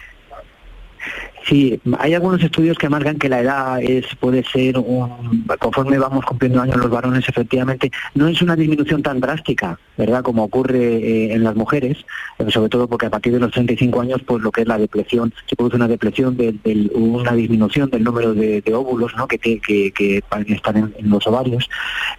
Sí, 1.49 1.81
hay 1.99 2.15
algunos 2.15 2.43
estudios 2.43 2.79
que 2.79 2.89
marcan 2.89 3.19
que 3.19 3.29
la 3.29 3.41
edad 3.41 3.83
es 3.83 4.07
puede 4.21 4.45
ser 4.45 4.79
un, 4.79 5.45
conforme 5.59 5.99
vamos 5.99 6.25
cumpliendo 6.25 6.61
años 6.63 6.77
los 6.77 6.91
varones, 6.91 7.29
efectivamente, 7.29 7.91
no 8.15 8.29
es 8.29 8.41
una 8.43 8.55
disminución 8.55 9.03
tan 9.03 9.21
drástica, 9.21 9.79
¿verdad? 9.97 10.23
Como 10.23 10.45
ocurre 10.45 10.79
eh, 10.79 11.33
en 11.33 11.43
las 11.43 11.57
mujeres, 11.57 12.05
eh, 12.39 12.51
sobre 12.51 12.69
todo 12.69 12.87
porque 12.87 13.07
a 13.07 13.11
partir 13.11 13.33
de 13.33 13.41
los 13.41 13.51
35 13.51 14.01
años, 14.01 14.21
pues 14.25 14.43
lo 14.43 14.53
que 14.53 14.63
es 14.63 14.69
la 14.69 14.79
depresión, 14.79 15.33
se 15.47 15.57
produce 15.57 15.77
una 15.77 15.89
depresión, 15.89 16.37
de, 16.37 16.55
una 16.95 17.33
disminución 17.33 17.91
del 17.91 18.05
número 18.05 18.35
de, 18.35 18.63
óvulos, 18.73 19.13
¿no? 19.17 19.27
Que, 19.27 19.39
que, 19.39 20.23
están 20.49 20.77
en, 20.77 21.11
los 21.11 21.27
ovarios, 21.27 21.69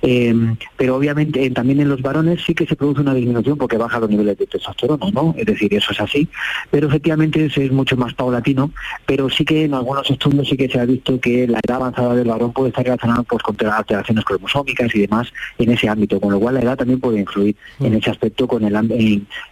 em, 0.02 0.56
pero 0.78 0.96
obviamente 0.96 1.50
también 1.52 1.80
en 1.80 1.90
los 1.90 2.02
varones 2.02 2.42
sí 2.46 2.54
que 2.54 2.66
se 2.66 2.76
produce 2.76 3.02
una 3.02 3.14
disminución 3.14 3.58
porque 3.58 3.78
baja 3.78 4.00
los 4.00 4.10
niveles 4.10 4.38
de 4.38 4.48
testosterona, 4.48 5.10
¿no? 5.12 5.34
Es 5.38 5.46
decir, 5.46 5.74
eso 5.74 5.92
es 5.92 6.02
así, 6.02 6.28
pero 6.70 6.88
efectivamente 6.88 7.46
es 7.46 7.72
mucho 7.72 7.96
más 7.96 8.14
paulatino 8.14 8.72
pero 9.06 9.13
sí 9.30 9.46
que 9.46 9.66
en 9.66 9.74
algunos 9.74 10.10
estudios 10.10 10.48
sí 10.48 10.58
que 10.58 10.70
se 10.70 10.80
ha 10.80 10.86
visto 10.86 11.20
que 11.20 11.48
la 11.48 11.60
edad 11.66 11.78
avanzada 11.78 12.16
del 12.16 12.28
varón 12.28 12.52
puede 12.52 12.70
estar 12.70 12.84
relacionada 12.84 13.24
pues, 13.24 13.42
con 13.44 13.56
alteraciones 13.66 14.26
cromosómicas 14.26 14.94
y 14.94 15.02
demás 15.02 15.32
en 15.58 15.72
ese 15.72 15.88
ámbito, 15.88 16.20
con 16.20 16.32
lo 16.32 16.40
cual 16.40 16.56
la 16.56 16.62
edad 16.62 16.78
también 16.78 17.00
puede 17.00 17.20
influir 17.20 17.56
en 17.80 17.94
mm. 17.94 17.98
ese 17.98 18.12
aspecto 18.12 18.48
con 18.48 18.64
el 18.64 18.74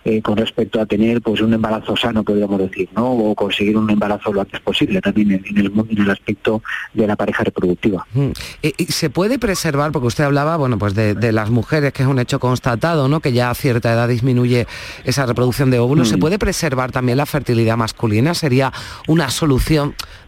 eh, 0.03 0.21
con 0.21 0.35
respecto 0.35 0.81
a 0.81 0.85
tener 0.85 1.21
pues 1.21 1.41
un 1.41 1.53
embarazo 1.53 1.95
sano, 1.95 2.23
podríamos 2.23 2.59
decir, 2.59 2.89
¿no? 2.95 3.11
O 3.11 3.35
conseguir 3.35 3.77
un 3.77 3.89
embarazo 3.89 4.33
lo 4.33 4.41
antes 4.41 4.59
posible 4.61 4.99
también 4.99 5.31
en, 5.31 5.57
el, 5.57 5.71
en 5.89 6.01
el 6.01 6.09
aspecto 6.09 6.61
de 6.93 7.07
la 7.07 7.15
pareja 7.15 7.43
reproductiva. 7.43 8.05
Mm. 8.13 8.31
¿Y, 8.61 8.85
se 8.85 9.09
puede 9.09 9.39
preservar, 9.39 9.91
porque 9.91 10.07
usted 10.07 10.23
hablaba, 10.23 10.57
bueno, 10.57 10.77
pues 10.77 10.95
de, 10.95 11.31
las 11.31 11.49
mujeres, 11.49 11.93
que 11.93 12.03
es 12.03 12.09
un 12.09 12.19
hecho 12.19 12.39
constatado, 12.39 13.07
¿no? 13.07 13.19
Que 13.19 13.31
ya 13.31 13.49
a 13.49 13.55
cierta 13.55 13.93
edad 13.93 14.07
disminuye 14.09 14.67
esa 15.05 15.25
reproducción 15.25 15.71
de 15.71 15.79
óvulos, 15.79 16.09
¿se 16.09 16.17
mm. 16.17 16.19
puede 16.19 16.39
preservar 16.39 16.91
también 16.91 17.17
la 17.17 17.25
fertilidad 17.25 17.77
masculina? 17.77 18.33
¿Sería 18.33 18.73
una 19.07 19.29
solución 19.29 19.50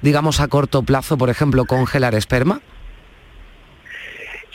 digamos, 0.01 0.39
a 0.39 0.47
corto 0.47 0.83
plazo, 0.83 1.17
por 1.17 1.29
ejemplo, 1.29 1.65
congelar 1.65 2.15
esperma? 2.15 2.61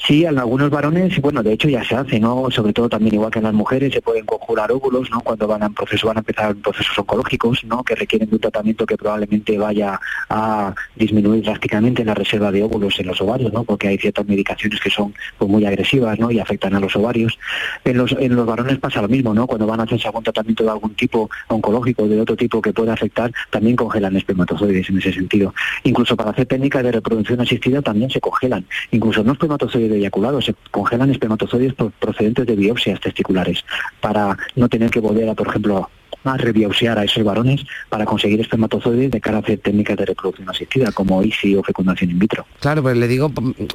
Sí, 0.08 0.24
en 0.24 0.38
algunos 0.38 0.70
varones, 0.70 1.20
bueno, 1.20 1.42
de 1.42 1.52
hecho 1.52 1.68
ya 1.68 1.84
se 1.84 1.94
hace, 1.94 2.18
¿no? 2.18 2.50
Sobre 2.50 2.72
todo 2.72 2.88
también 2.88 3.16
igual 3.16 3.30
que 3.30 3.40
en 3.40 3.44
las 3.44 3.52
mujeres 3.52 3.92
se 3.92 4.00
pueden 4.00 4.24
conjurar 4.24 4.72
óvulos, 4.72 5.10
¿no? 5.10 5.20
Cuando 5.20 5.46
van 5.46 5.62
a 5.62 5.68
proceso, 5.68 6.06
van 6.06 6.16
a 6.16 6.20
empezar 6.20 6.56
procesos 6.56 6.98
oncológicos, 6.98 7.62
¿no? 7.64 7.84
Que 7.84 7.94
requieren 7.94 8.26
de 8.30 8.36
un 8.36 8.40
tratamiento 8.40 8.86
que 8.86 8.96
probablemente 8.96 9.58
vaya 9.58 10.00
a 10.30 10.74
disminuir 10.96 11.44
drásticamente 11.44 12.06
la 12.06 12.14
reserva 12.14 12.50
de 12.50 12.62
óvulos 12.62 12.98
en 12.98 13.06
los 13.06 13.20
ovarios, 13.20 13.52
¿no? 13.52 13.64
Porque 13.64 13.88
hay 13.88 13.98
ciertas 13.98 14.26
medicaciones 14.26 14.80
que 14.80 14.88
son 14.88 15.12
pues, 15.36 15.50
muy 15.50 15.66
agresivas, 15.66 16.18
¿no? 16.18 16.30
Y 16.30 16.40
afectan 16.40 16.74
a 16.74 16.80
los 16.80 16.96
ovarios. 16.96 17.38
En 17.84 17.98
los, 17.98 18.12
en 18.12 18.34
los 18.34 18.46
varones 18.46 18.78
pasa 18.78 19.02
lo 19.02 19.08
mismo, 19.08 19.34
¿no? 19.34 19.46
Cuando 19.46 19.66
van 19.66 19.80
a 19.80 19.82
hacerse 19.82 20.08
algún 20.08 20.24
tratamiento 20.24 20.64
de 20.64 20.70
algún 20.70 20.94
tipo 20.94 21.28
oncológico, 21.48 22.08
de 22.08 22.18
otro 22.18 22.34
tipo 22.34 22.62
que 22.62 22.72
pueda 22.72 22.94
afectar, 22.94 23.30
también 23.50 23.76
congelan 23.76 24.16
espermatozoides 24.16 24.88
en 24.88 24.96
ese 24.96 25.12
sentido. 25.12 25.52
Incluso 25.84 26.16
para 26.16 26.30
hacer 26.30 26.46
técnicas 26.46 26.82
de 26.82 26.92
reproducción 26.92 27.42
asistida 27.42 27.82
también 27.82 28.08
se 28.08 28.22
congelan. 28.22 28.64
Incluso 28.90 29.22
no 29.22 29.32
espermatozoides 29.32 29.97
se 30.40 30.54
congelan 30.70 31.10
espermatozoides 31.10 31.74
procedentes 31.98 32.46
de 32.46 32.56
biopsias 32.56 33.00
testiculares 33.00 33.64
para 34.00 34.36
no 34.56 34.68
tener 34.68 34.90
que 34.90 35.00
volver 35.00 35.28
a, 35.28 35.34
por 35.34 35.48
ejemplo, 35.48 35.90
a 36.24 36.36
rebiopsiar 36.36 36.98
a 36.98 37.04
esos 37.04 37.24
varones 37.24 37.64
para 37.88 38.04
conseguir 38.04 38.40
espermatozoides 38.40 39.10
de 39.10 39.20
cara 39.20 39.38
a 39.38 39.40
hacer 39.40 39.58
técnicas 39.58 39.96
de 39.96 40.06
reproducción 40.06 40.48
asistida 40.48 40.92
como 40.92 41.22
ICSI 41.22 41.56
o 41.56 41.62
fecundación 41.62 42.10
in 42.10 42.18
vitro. 42.18 42.46
Claro, 42.60 42.82
pues 42.82 42.96
le 42.96 43.08
digo, 43.08 43.32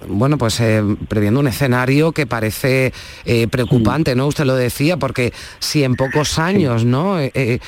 bueno, 0.07 0.37
pues 0.37 0.59
eh, 0.59 0.83
previendo 1.07 1.39
un 1.39 1.47
escenario 1.47 2.11
que 2.11 2.27
parece 2.27 2.93
eh, 3.25 3.47
preocupante, 3.47 4.15
¿no? 4.15 4.27
Usted 4.27 4.45
lo 4.45 4.55
decía, 4.55 4.97
porque 4.97 5.33
si 5.59 5.83
en 5.83 5.95
pocos 5.95 6.39
años, 6.39 6.85
¿no? 6.85 7.19
Eh, 7.19 7.59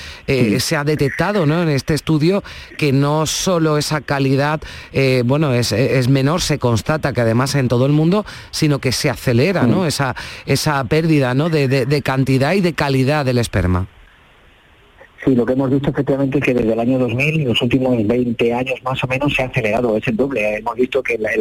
se 0.59 0.75
ha 0.75 0.83
detectado, 0.83 1.45
¿no? 1.45 1.63
En 1.63 1.69
este 1.69 1.93
estudio 1.93 2.43
que 2.77 2.91
no 2.91 3.25
solo 3.25 3.77
esa 3.77 4.01
calidad, 4.01 4.61
bueno, 5.25 5.53
es, 5.53 6.09
menor, 6.09 6.41
se 6.41 6.59
constata 6.59 7.13
que 7.13 7.21
además 7.21 7.55
en 7.55 7.67
todo 7.67 7.85
el 7.85 7.91
mundo, 7.91 8.25
sino 8.51 8.79
que 8.79 8.91
se 8.91 9.09
acelera, 9.09 9.65
¿no? 9.65 9.85
Esa, 9.85 10.15
esa 10.45 10.83
pérdida, 10.85 11.33
¿no? 11.33 11.49
de 11.49 12.01
cantidad 12.03 12.53
y 12.53 12.61
de 12.61 12.73
calidad 12.73 13.25
del 13.25 13.37
esperma. 13.37 13.87
Sí, 15.25 15.33
lo 15.33 15.43
que 15.43 15.53
hemos 15.53 15.71
visto 15.71 15.89
efectivamente 15.89 16.37
es 16.37 16.43
que 16.43 16.53
desde 16.53 16.71
el 16.71 16.79
año 16.79 16.99
2000, 16.99 17.41
en 17.41 17.47
los 17.47 17.59
últimos 17.59 18.05
20 18.05 18.53
años 18.53 18.75
más 18.83 19.03
o 19.03 19.07
menos, 19.07 19.33
se 19.33 19.41
ha 19.41 19.47
acelerado, 19.47 19.97
es 19.97 20.07
el 20.07 20.15
doble. 20.15 20.57
Hemos 20.57 20.75
visto 20.75 21.01
que 21.01 21.17
la, 21.17 21.31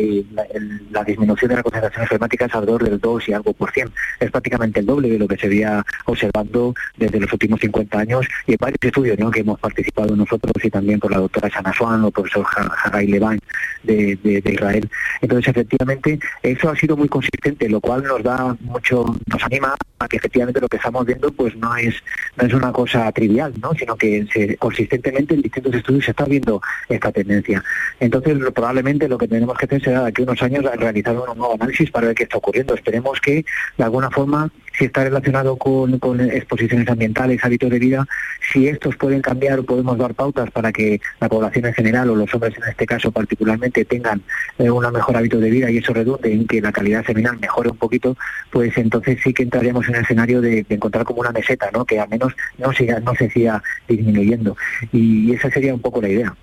disminución 1.04 1.50
de 1.50 1.56
la 1.56 1.62
concentración 1.62 2.02
enfermática 2.04 2.46
es 2.46 2.54
alrededor 2.54 2.82
del 2.82 2.98
2 2.98 3.28
y 3.28 3.32
algo 3.34 3.52
por 3.52 3.70
cien. 3.72 3.90
Es 4.20 4.30
prácticamente 4.30 4.80
el 4.80 4.86
doble 4.86 5.10
de 5.10 5.18
lo 5.18 5.28
que 5.28 5.36
se 5.36 5.48
había 5.48 5.84
observando 6.06 6.74
desde 6.96 7.20
los 7.20 7.30
últimos 7.30 7.60
50 7.60 7.98
años 7.98 8.26
y 8.46 8.52
hay 8.52 8.56
varios 8.58 8.78
estudios 8.80 9.18
¿no? 9.18 9.30
que 9.30 9.40
hemos 9.40 9.60
participado 9.60 10.16
nosotros 10.16 10.52
y 10.64 10.70
también 10.70 10.98
por 10.98 11.10
la 11.10 11.18
doctora 11.18 11.50
Shana 11.50 11.74
Swan 11.74 12.04
o 12.04 12.06
el 12.06 12.12
profesor 12.14 12.46
Hagai 12.84 13.06
Levine 13.06 13.40
de, 13.82 14.16
de, 14.22 14.50
Israel. 14.50 14.88
Entonces, 15.20 15.48
efectivamente, 15.48 16.18
eso 16.42 16.70
ha 16.70 16.76
sido 16.76 16.96
muy 16.96 17.08
consistente, 17.08 17.68
lo 17.68 17.82
cual 17.82 18.02
nos 18.02 18.22
da 18.22 18.56
mucho, 18.60 19.04
nos 19.26 19.44
anima 19.44 19.74
a 19.98 20.08
que 20.08 20.16
efectivamente 20.16 20.60
lo 20.62 20.68
que 20.68 20.78
estamos 20.78 21.04
viendo 21.04 21.30
pues 21.32 21.54
no 21.56 21.76
es, 21.76 21.94
no 22.36 22.46
es 22.46 22.54
una 22.54 22.72
cosa 22.72 23.12
trivial, 23.12 23.52
¿no? 23.60 23.73
Sino 23.76 23.96
que 23.96 24.26
se, 24.32 24.56
consistentemente 24.56 25.34
en 25.34 25.42
distintos 25.42 25.74
estudios 25.74 26.04
se 26.04 26.10
está 26.12 26.24
viendo 26.24 26.60
esta 26.88 27.12
tendencia. 27.12 27.62
Entonces, 28.00 28.38
probablemente 28.54 29.08
lo 29.08 29.18
que 29.18 29.28
tenemos 29.28 29.56
que 29.56 29.66
hacer 29.66 29.82
será 29.82 30.02
de 30.02 30.08
aquí 30.08 30.22
a 30.22 30.24
unos 30.24 30.42
años 30.42 30.64
realizar 30.76 31.16
un 31.16 31.38
nuevo 31.38 31.54
análisis 31.54 31.90
para 31.90 32.08
ver 32.08 32.16
qué 32.16 32.24
está 32.24 32.38
ocurriendo. 32.38 32.74
Esperemos 32.74 33.20
que, 33.20 33.44
de 33.76 33.84
alguna 33.84 34.10
forma, 34.10 34.50
si 34.76 34.86
está 34.86 35.04
relacionado 35.04 35.56
con, 35.56 35.94
exposiciones 36.20 36.88
ambientales, 36.88 37.44
hábitos 37.44 37.70
de 37.70 37.78
vida, 37.78 38.06
si 38.52 38.68
estos 38.68 38.96
pueden 38.96 39.20
cambiar 39.20 39.60
o 39.60 39.64
podemos 39.64 39.96
dar 39.98 40.14
pautas 40.14 40.50
para 40.50 40.72
que 40.72 41.00
la 41.20 41.28
población 41.28 41.66
en 41.66 41.74
general 41.74 42.10
o 42.10 42.16
los 42.16 42.32
hombres 42.34 42.56
en 42.56 42.68
este 42.68 42.86
caso 42.86 43.10
particularmente 43.12 43.84
tengan 43.84 44.22
eh, 44.58 44.70
un 44.70 44.84
mejor 44.92 45.16
hábito 45.16 45.38
de 45.38 45.50
vida 45.50 45.70
y 45.70 45.78
eso 45.78 45.92
redunde 45.92 46.32
en 46.32 46.46
que 46.46 46.60
la 46.60 46.72
calidad 46.72 47.04
seminal 47.04 47.38
mejore 47.38 47.70
un 47.70 47.78
poquito, 47.78 48.16
pues 48.50 48.76
entonces 48.76 49.18
sí 49.22 49.32
que 49.32 49.44
entraríamos 49.44 49.88
en 49.88 49.96
el 49.96 50.02
escenario 50.02 50.40
de, 50.40 50.64
encontrar 50.68 51.04
como 51.04 51.20
una 51.20 51.30
meseta, 51.30 51.70
¿no? 51.72 51.84
que 51.84 52.00
al 52.00 52.08
menos 52.08 52.34
no, 52.58 52.72
siga, 52.72 53.00
no 53.00 53.14
se 53.14 53.30
siga 53.30 53.62
disminuyendo. 53.88 54.56
Y 54.92 55.32
esa 55.32 55.50
sería 55.50 55.74
un 55.74 55.80
poco 55.80 56.00
la 56.00 56.08
idea. 56.08 56.34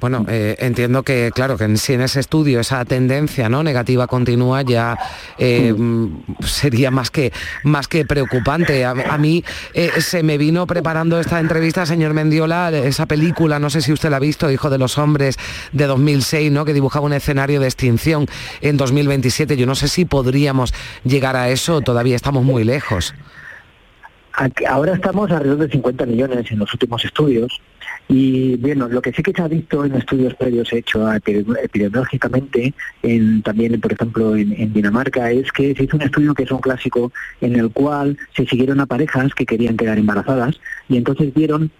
Bueno, 0.00 0.26
eh, 0.28 0.56
entiendo 0.58 1.02
que, 1.02 1.30
claro, 1.34 1.56
que 1.56 1.76
si 1.78 1.94
en 1.94 2.02
ese 2.02 2.20
estudio 2.20 2.60
esa 2.60 2.84
tendencia 2.84 3.48
¿no? 3.48 3.62
negativa 3.62 4.06
continúa 4.06 4.60
ya 4.60 4.98
eh, 5.38 5.74
sería 6.44 6.90
más 6.90 7.10
que, 7.10 7.32
más 7.64 7.88
que 7.88 8.04
preocupante. 8.04 8.84
A, 8.84 8.94
mí 9.18 9.42
eh, 9.72 9.90
se 10.00 10.22
me 10.22 10.36
vino 10.36 10.66
preparando 10.66 11.18
esta 11.18 11.40
entrevista, 11.40 11.86
señor 11.86 12.12
Mendiola, 12.12 12.70
esa 12.70 13.06
película, 13.06 13.58
no 13.58 13.70
sé 13.70 13.80
si 13.80 13.92
usted 13.92 14.10
la 14.10 14.18
ha 14.18 14.20
visto, 14.20 14.50
Hijo 14.50 14.68
de 14.68 14.78
los 14.78 14.98
Hombres, 14.98 15.38
de 15.72 15.86
2006, 15.86 16.52
¿no? 16.52 16.64
que 16.66 16.74
dibujaba 16.74 17.06
un 17.06 17.14
escenario 17.14 17.58
de 17.60 17.66
extinción 17.66 18.26
en 18.60 18.76
2027. 18.76 19.56
Yo 19.56 19.66
no 19.66 19.74
sé 19.74 19.88
si 19.88 20.04
podríamos 20.04 20.74
llegar 21.04 21.36
a 21.36 21.48
eso, 21.48 21.80
todavía 21.80 22.16
estamos 22.16 22.44
muy 22.44 22.64
lejos. 22.64 23.14
ahora 24.68 24.92
estamos 24.92 25.30
alrededor 25.30 25.58
de 25.58 25.70
50 25.70 26.04
millones 26.04 26.50
en 26.50 26.58
los 26.58 26.72
últimos 26.74 27.02
estudios 27.04 27.62
y 28.08 28.56
bueno, 28.56 28.88
lo 28.88 29.02
que 29.02 29.12
sí 29.12 29.22
que 29.22 29.32
se 29.32 29.42
ha 29.42 29.48
visto 29.48 29.84
en 29.84 29.94
estudios 29.94 30.34
previos 30.34 30.72
hechos 30.72 31.12
epidemiológicamente, 31.16 32.72
en, 33.02 33.42
también 33.42 33.80
por 33.80 33.92
ejemplo 33.92 34.36
en, 34.36 34.72
Dinamarca, 34.72 35.30
es 35.32 35.50
que 35.50 35.74
se 35.74 35.84
hizo 35.84 35.96
un 35.96 36.02
estudio 36.02 36.34
que 36.34 36.44
es 36.44 36.50
un 36.52 36.60
clásico 36.60 37.12
en 37.40 37.56
el 37.56 37.70
cual 37.70 38.16
se 38.36 38.46
siguieron 38.46 38.80
a 38.80 38.86
parejas 38.86 39.34
que 39.34 39.44
querían 39.44 39.76
quedar 39.76 39.98
embarazadas 39.98 40.60
y 40.88 40.96
entonces 40.96 41.34
vieron 41.34 41.70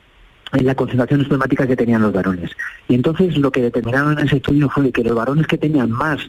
la 0.53 0.75
concentración 0.75 1.21
espermática 1.21 1.67
que 1.67 1.77
tenían 1.77 2.03
los 2.03 2.13
varones. 2.13 2.51
Y 2.89 2.95
entonces 2.95 3.37
lo 3.37 3.53
que 3.53 3.63
determinaron 3.63 4.19
en 4.19 4.27
ese 4.27 4.37
estudio 4.37 4.69
fue 4.69 4.91
que 4.91 5.05
los 5.05 5.15
varones 5.15 5.47
que 5.47 5.59
tenían 5.59 5.91
más 5.91 6.21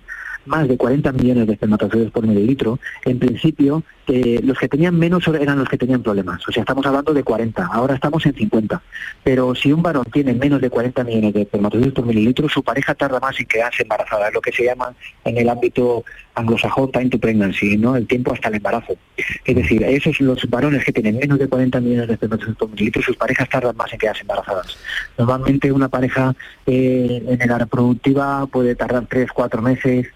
más 0.48 0.68
de 0.68 0.78
40 0.78 1.12
millones 1.12 1.48
de 1.48 1.54
espermatozoides 1.54 2.12
por 2.12 2.26
mililitro, 2.26 2.80
en 3.06 3.20
principio 3.20 3.84
eh, 4.08 4.40
los 4.44 4.58
que 4.58 4.70
tenían 4.70 4.98
menos 4.98 5.28
eran 5.28 5.60
los 5.60 5.68
que 5.68 5.78
tenían 5.78 6.02
problemas. 6.02 6.48
O 6.48 6.52
sea, 6.52 6.62
estamos 6.62 6.86
hablando 6.86 7.14
de 7.14 7.24
40, 7.24 7.66
ahora 7.66 7.96
estamos 7.96 8.26
en 8.26 8.34
50. 8.34 8.82
Pero 9.24 9.54
si 9.54 9.74
un 9.74 9.84
varón 9.84 10.06
tiene 10.12 10.34
menos 10.34 10.62
de 10.62 10.70
40 10.70 11.04
millones 11.04 11.34
de 11.34 11.42
espermatozoides 11.42 11.94
por 11.94 12.06
mililitro, 12.06 12.48
su 12.48 12.64
pareja 12.64 12.96
tarda 12.96 13.20
más 13.20 13.40
en 13.40 13.46
quedarse 13.46 13.84
embarazada, 13.84 14.30
es 14.30 14.34
lo 14.34 14.42
que 14.42 14.52
se 14.52 14.64
llama 14.64 14.94
en 15.26 15.38
el 15.38 15.50
ámbito 15.50 16.06
anglosajón 16.36 16.92
time 16.92 17.10
to 17.10 17.20
pregnancy, 17.20 17.78
¿no? 17.78 17.96
el 17.96 18.08
tiempo 18.08 18.34
hasta 18.34 18.50
el 18.50 18.56
embarazo. 18.56 18.96
Es 19.44 19.56
decir, 19.56 19.84
esos 19.84 20.20
los 20.22 20.48
varones 20.50 20.86
que 20.86 20.94
tienen 20.94 21.18
menos 21.18 21.40
de 21.40 21.48
40 21.48 21.80
millones 21.82 22.08
de 22.08 22.14
espermatozoides 22.14 22.58
por 22.58 22.70
mililitro, 22.70 23.02
sus 23.02 23.18
parejas 23.18 23.50
tardan 23.50 23.76
más 23.76 23.92
en 23.92 24.00
quedarse 24.00 24.22
embarazadas. 24.22 24.78
Normalmente 25.18 25.72
una 25.72 25.90
pareja 25.90 26.36
eh, 26.66 27.24
en 27.28 27.50
la 27.50 27.58
reproductiva 27.58 28.46
puede 28.48 28.76
tardar 28.76 29.06
3, 29.10 29.32
4 29.34 29.62
meses, 29.62 30.08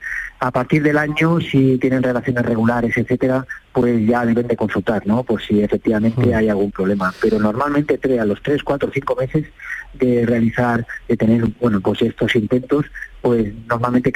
a 0.41 0.49
partir 0.49 0.82
del 0.82 0.97
año, 0.97 1.39
si 1.39 1.77
tienen 1.77 2.01
relaciones 2.01 2.43
regulares, 2.43 2.97
etcétera, 2.97 3.45
pues 3.71 4.08
ya 4.08 4.25
deben 4.25 4.47
de 4.47 4.58
consultar, 4.58 5.06
¿no? 5.06 5.23
Por 5.23 5.39
si 5.39 5.62
efectivamente 5.62 6.25
mm. 6.25 6.34
hay 6.34 6.49
algún 6.49 6.71
problema. 6.71 7.13
Pero 7.21 7.38
normalmente 7.38 7.99
a 8.19 8.25
los 8.25 8.41
tres, 8.41 8.63
cuatro, 8.63 8.89
cinco 8.91 9.15
meses 9.15 9.45
de 9.93 10.25
realizar, 10.25 10.88
de 11.08 11.15
tener, 11.15 11.45
bueno, 11.60 11.80
pues 11.80 12.01
estos 12.01 12.36
intentos, 12.36 12.88
pues 13.22 13.54
normalmente 13.68 14.12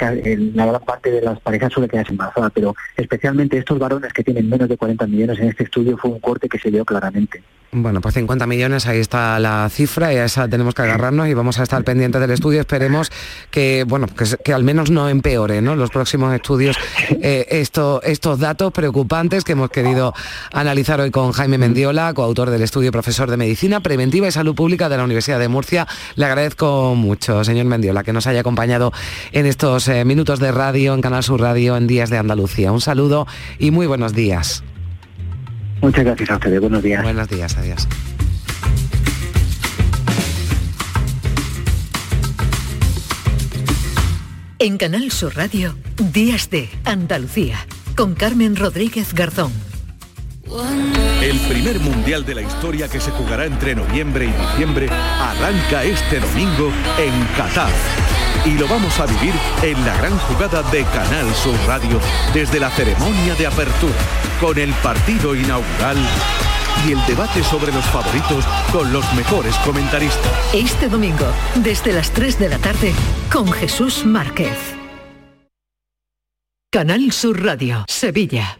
la 0.53 0.65
gran 0.65 0.81
parte 0.81 1.11
de 1.11 1.21
las 1.21 1.39
parejas 1.39 1.71
suele 1.71 1.87
quedarse 1.87 2.11
embarazada, 2.11 2.49
pero 2.49 2.75
especialmente 2.97 3.57
estos 3.57 3.79
varones 3.79 4.11
que 4.13 4.23
tienen 4.23 4.49
menos 4.49 4.67
de 4.67 4.77
40 4.77 5.07
millones 5.07 5.39
en 5.39 5.49
este 5.49 5.63
estudio 5.63 5.97
fue 5.97 6.11
un 6.11 6.19
corte 6.19 6.49
que 6.49 6.59
se 6.59 6.71
vio 6.71 6.83
claramente. 6.85 7.43
Bueno, 7.77 7.99
pues 7.99 8.13
50 8.13 8.47
millones, 8.47 8.87
ahí 8.87 8.99
está 8.99 9.37
la 9.37 9.67
cifra 9.69 10.13
y 10.13 10.15
a 10.15 10.23
esa 10.23 10.47
tenemos 10.47 10.73
que 10.73 10.83
agarrarnos 10.83 11.27
y 11.27 11.33
vamos 11.33 11.59
a 11.59 11.63
estar 11.63 11.83
pendientes 11.83 12.21
del 12.21 12.31
estudio. 12.31 12.61
Esperemos 12.61 13.11
que, 13.51 13.83
bueno, 13.85 14.07
que, 14.07 14.53
al 14.53 14.63
menos 14.63 14.91
no 14.91 15.09
empeore, 15.09 15.61
¿no? 15.61 15.75
Los 15.75 15.89
próximos 15.89 16.33
estudios 16.33 16.77
eh, 17.21 17.47
estos 17.49 18.39
datos 18.39 18.71
preocupantes 18.71 19.43
que 19.43 19.51
hemos 19.51 19.71
querido 19.71 20.13
analizar 20.53 21.01
hoy 21.01 21.11
con 21.11 21.33
Jaime 21.33 21.57
Mendiola, 21.57 22.13
coautor 22.13 22.49
del 22.49 22.61
estudio 22.61 22.93
profesor 22.93 23.29
de 23.29 23.35
Medicina 23.35 23.81
Preventiva 23.81 24.25
y 24.29 24.31
Salud 24.31 24.55
Pública 24.55 24.87
de 24.87 24.95
la 24.95 25.03
Universidad 25.03 25.39
de 25.39 25.49
Murcia. 25.49 25.85
Le 26.15 26.25
agradezco 26.25 26.95
mucho, 26.95 27.43
señor 27.43 27.65
Mendiola, 27.65 28.05
que 28.05 28.13
nos 28.13 28.25
haya 28.25 28.39
acompañado 28.39 28.93
en 29.31 29.45
estos 29.45 29.87
eh, 29.87 30.05
minutos 30.05 30.39
de 30.39 30.51
radio, 30.51 30.93
en 30.93 31.01
Canal 31.01 31.23
Sur 31.23 31.41
Radio, 31.41 31.77
en 31.77 31.87
Días 31.87 32.09
de 32.09 32.17
Andalucía. 32.17 32.71
Un 32.71 32.81
saludo 32.81 33.27
y 33.59 33.71
muy 33.71 33.87
buenos 33.87 34.13
días. 34.13 34.63
Muchas 35.81 36.05
gracias 36.05 36.29
a 36.29 36.35
ustedes. 36.35 36.59
Buenos 36.59 36.81
días. 36.81 37.03
Buenos 37.03 37.27
días. 37.29 37.57
Adiós. 37.57 37.87
En 44.57 44.77
Canal 44.77 45.11
Sur 45.11 45.35
Radio, 45.35 45.75
Días 46.13 46.49
de 46.49 46.69
Andalucía, 46.85 47.67
con 47.95 48.15
Carmen 48.15 48.55
Rodríguez 48.55 49.13
Garzón. 49.13 49.51
El 51.21 51.37
primer 51.41 51.79
mundial 51.81 52.25
de 52.25 52.35
la 52.35 52.41
historia 52.41 52.87
que 52.87 52.99
se 52.99 53.11
jugará 53.11 53.45
entre 53.45 53.75
noviembre 53.75 54.25
y 54.25 54.31
diciembre 54.31 54.89
arranca 54.89 55.83
este 55.83 56.19
domingo 56.19 56.71
en 56.97 57.13
Qatar 57.35 57.71
y 58.45 58.57
lo 58.57 58.67
vamos 58.67 58.99
a 58.99 59.05
vivir 59.05 59.33
en 59.63 59.85
la 59.85 59.95
gran 59.97 60.17
jugada 60.19 60.61
de 60.63 60.83
Canal 60.85 61.33
Sur 61.35 61.55
Radio 61.67 61.99
desde 62.33 62.59
la 62.59 62.69
ceremonia 62.69 63.35
de 63.35 63.47
apertura, 63.47 63.95
con 64.39 64.57
el 64.57 64.73
partido 64.75 65.35
inaugural 65.35 65.97
y 66.87 66.91
el 66.91 67.05
debate 67.07 67.43
sobre 67.43 67.71
los 67.71 67.85
favoritos 67.85 68.45
con 68.71 68.91
los 68.93 69.11
mejores 69.13 69.55
comentaristas. 69.57 70.31
Este 70.53 70.89
domingo, 70.89 71.25
desde 71.55 71.93
las 71.93 72.11
3 72.11 72.39
de 72.39 72.49
la 72.49 72.59
tarde, 72.59 72.93
con 73.31 73.51
Jesús 73.51 74.05
Márquez. 74.05 74.57
Canal 76.71 77.11
Sur 77.11 77.43
Radio, 77.43 77.85
Sevilla. 77.87 78.59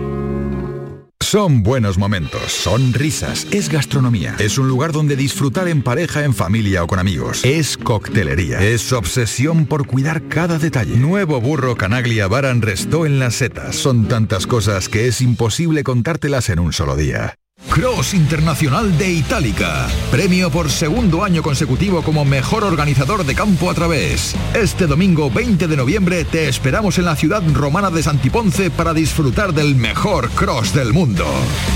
Son 1.31 1.63
buenos 1.63 1.97
momentos, 1.97 2.51
son 2.51 2.91
risas, 2.91 3.47
es 3.51 3.69
gastronomía, 3.69 4.35
es 4.37 4.57
un 4.57 4.67
lugar 4.67 4.91
donde 4.91 5.15
disfrutar 5.15 5.69
en 5.69 5.81
pareja, 5.81 6.25
en 6.25 6.33
familia 6.33 6.83
o 6.83 6.87
con 6.87 6.99
amigos, 6.99 7.45
es 7.45 7.77
coctelería, 7.77 8.61
es 8.61 8.91
obsesión 8.91 9.65
por 9.65 9.87
cuidar 9.87 10.23
cada 10.27 10.59
detalle. 10.59 10.97
Nuevo 10.97 11.39
burro 11.39 11.77
Canaglia 11.77 12.27
Baran 12.27 12.61
Restó 12.61 13.05
en 13.05 13.19
las 13.19 13.35
setas. 13.35 13.77
Son 13.77 14.09
tantas 14.09 14.45
cosas 14.45 14.89
que 14.89 15.07
es 15.07 15.21
imposible 15.21 15.85
contártelas 15.85 16.49
en 16.49 16.59
un 16.59 16.73
solo 16.73 16.97
día. 16.97 17.37
Cross 17.69 18.13
Internacional 18.13 18.97
de 18.97 19.11
Itálica. 19.11 19.87
Premio 20.11 20.49
por 20.49 20.69
segundo 20.69 21.23
año 21.23 21.41
consecutivo 21.41 22.01
como 22.01 22.25
mejor 22.25 22.63
organizador 22.63 23.25
de 23.25 23.35
campo 23.35 23.69
a 23.69 23.73
través. 23.73 24.35
Este 24.53 24.87
domingo 24.87 25.31
20 25.31 25.67
de 25.67 25.77
noviembre 25.77 26.25
te 26.25 26.49
esperamos 26.49 26.97
en 26.97 27.05
la 27.05 27.15
ciudad 27.15 27.41
romana 27.53 27.89
de 27.89 28.03
Santiponce 28.03 28.69
para 28.71 28.93
disfrutar 28.93 29.53
del 29.53 29.75
mejor 29.75 30.29
cross 30.31 30.73
del 30.73 30.91
mundo. 30.93 31.25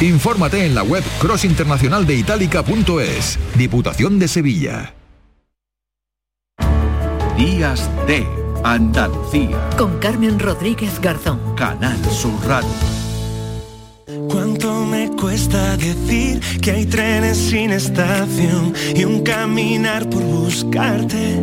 Infórmate 0.02 0.66
en 0.66 0.76
la 0.76 0.84
web 0.84 1.04
crossinternacionaldeitalica.es. 1.20 3.40
Diputación 3.56 4.20
de 4.20 4.28
Sevilla. 4.28 4.94
Días 7.38 7.90
de 8.08 8.26
Andalucía. 8.64 9.70
Con 9.78 10.00
Carmen 10.00 10.40
Rodríguez 10.40 11.00
Garzón. 11.02 11.40
Canal 11.56 12.04
Sur 12.06 12.34
Radio. 12.48 12.95
¿Cuánto 14.30 14.86
me 14.86 15.10
cuesta 15.12 15.78
decir 15.78 16.40
que 16.62 16.72
hay 16.72 16.86
trenes 16.86 17.38
sin 17.38 17.72
estación 17.72 18.74
y 18.96 19.04
un 19.04 19.22
caminar 19.24 20.10
por 20.10 20.22
buscarte? 20.24 21.42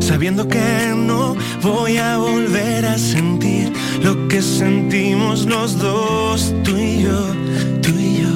Sabiendo 0.00 0.46
que 0.48 0.92
no 0.96 1.36
voy 1.62 1.98
a 1.98 2.18
volver 2.18 2.84
a 2.84 2.98
sentir 2.98 3.72
lo 4.02 4.28
que 4.28 4.42
sentimos 4.42 5.46
los 5.46 5.78
dos, 5.78 6.54
tú 6.64 6.76
y 6.76 7.02
yo, 7.02 7.34
tú 7.82 7.90
y 7.98 8.22
yo. 8.22 8.28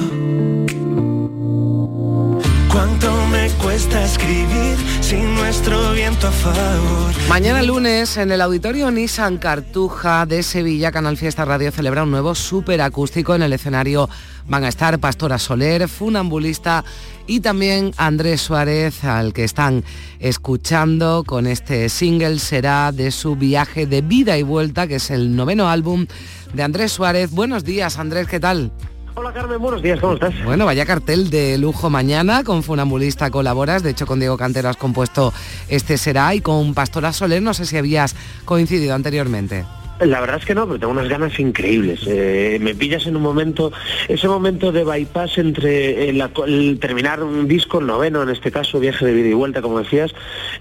¿Cuánto 2.71 3.24
cuesta 3.65 4.05
escribir 4.05 4.77
sin 5.01 5.33
nuestro 5.33 5.93
viento 5.93 6.27
a 6.27 6.31
favor? 6.31 7.11
Mañana 7.27 7.63
lunes 7.63 8.15
en 8.15 8.31
el 8.31 8.39
auditorio 8.41 8.91
Nissan 8.91 9.39
Cartuja 9.39 10.27
de 10.27 10.43
Sevilla, 10.43 10.91
Canal 10.91 11.17
Fiesta 11.17 11.45
Radio 11.45 11.71
celebra 11.71 12.03
un 12.03 12.11
nuevo 12.11 12.35
súper 12.35 12.79
acústico. 12.81 13.33
En 13.33 13.41
el 13.41 13.53
escenario 13.53 14.07
van 14.47 14.65
a 14.65 14.67
estar 14.67 14.99
Pastora 14.99 15.39
Soler, 15.39 15.87
Funambulista 15.87 16.85
y 17.25 17.39
también 17.39 17.91
Andrés 17.97 18.41
Suárez, 18.41 19.03
al 19.03 19.33
que 19.33 19.43
están 19.43 19.83
escuchando 20.19 21.23
con 21.25 21.47
este 21.47 21.89
single 21.89 22.37
será 22.37 22.91
de 22.91 23.09
su 23.09 23.35
viaje 23.35 23.87
de 23.87 24.03
vida 24.03 24.37
y 24.37 24.43
vuelta, 24.43 24.85
que 24.85 24.97
es 24.97 25.09
el 25.09 25.35
noveno 25.35 25.69
álbum 25.69 26.05
de 26.53 26.61
Andrés 26.61 26.91
Suárez. 26.91 27.31
Buenos 27.31 27.63
días, 27.63 27.97
Andrés, 27.97 28.27
¿qué 28.27 28.39
tal? 28.39 28.71
Hola 29.17 29.31
Carmen, 29.31 29.61
buenos 29.61 29.81
días, 29.81 29.97
¿cómo 30.01 30.15
estás? 30.15 30.33
Bueno, 30.43 30.65
vaya 30.65 30.85
cartel 30.85 31.29
de 31.29 31.57
lujo 31.57 31.89
mañana, 31.89 32.43
con 32.43 32.63
Funambulista 32.63 33.31
colaboras, 33.31 33.81
de 33.81 33.91
hecho 33.91 34.05
con 34.05 34.19
Diego 34.19 34.35
Cantero 34.35 34.67
has 34.67 34.75
compuesto 34.75 35.33
Este 35.69 35.97
Será 35.97 36.35
y 36.35 36.41
con 36.41 36.73
Pastora 36.73 37.13
Soler, 37.13 37.41
no 37.41 37.53
sé 37.53 37.65
si 37.65 37.77
habías 37.77 38.13
coincidido 38.43 38.93
anteriormente. 38.93 39.65
La 39.99 40.19
verdad 40.19 40.37
es 40.37 40.45
que 40.45 40.53
no, 40.53 40.67
pero 40.67 40.79
tengo 40.79 40.91
unas 40.91 41.07
ganas 41.07 41.39
increíbles. 41.39 42.01
Eh, 42.05 42.57
me 42.61 42.75
pillas 42.75 43.07
en 43.07 43.15
un 43.15 43.21
momento, 43.21 43.71
ese 44.09 44.27
momento 44.27 44.71
de 44.73 44.83
bypass 44.83 45.37
entre 45.37 46.09
el, 46.09 46.21
el 46.47 46.79
terminar 46.79 47.23
un 47.23 47.47
disco, 47.47 47.79
el 47.79 47.87
noveno 47.87 48.21
en 48.21 48.29
este 48.29 48.51
caso, 48.51 48.79
viaje 48.79 49.05
de 49.05 49.13
vida 49.13 49.29
y 49.29 49.33
vuelta, 49.33 49.61
como 49.61 49.79
decías, 49.79 50.13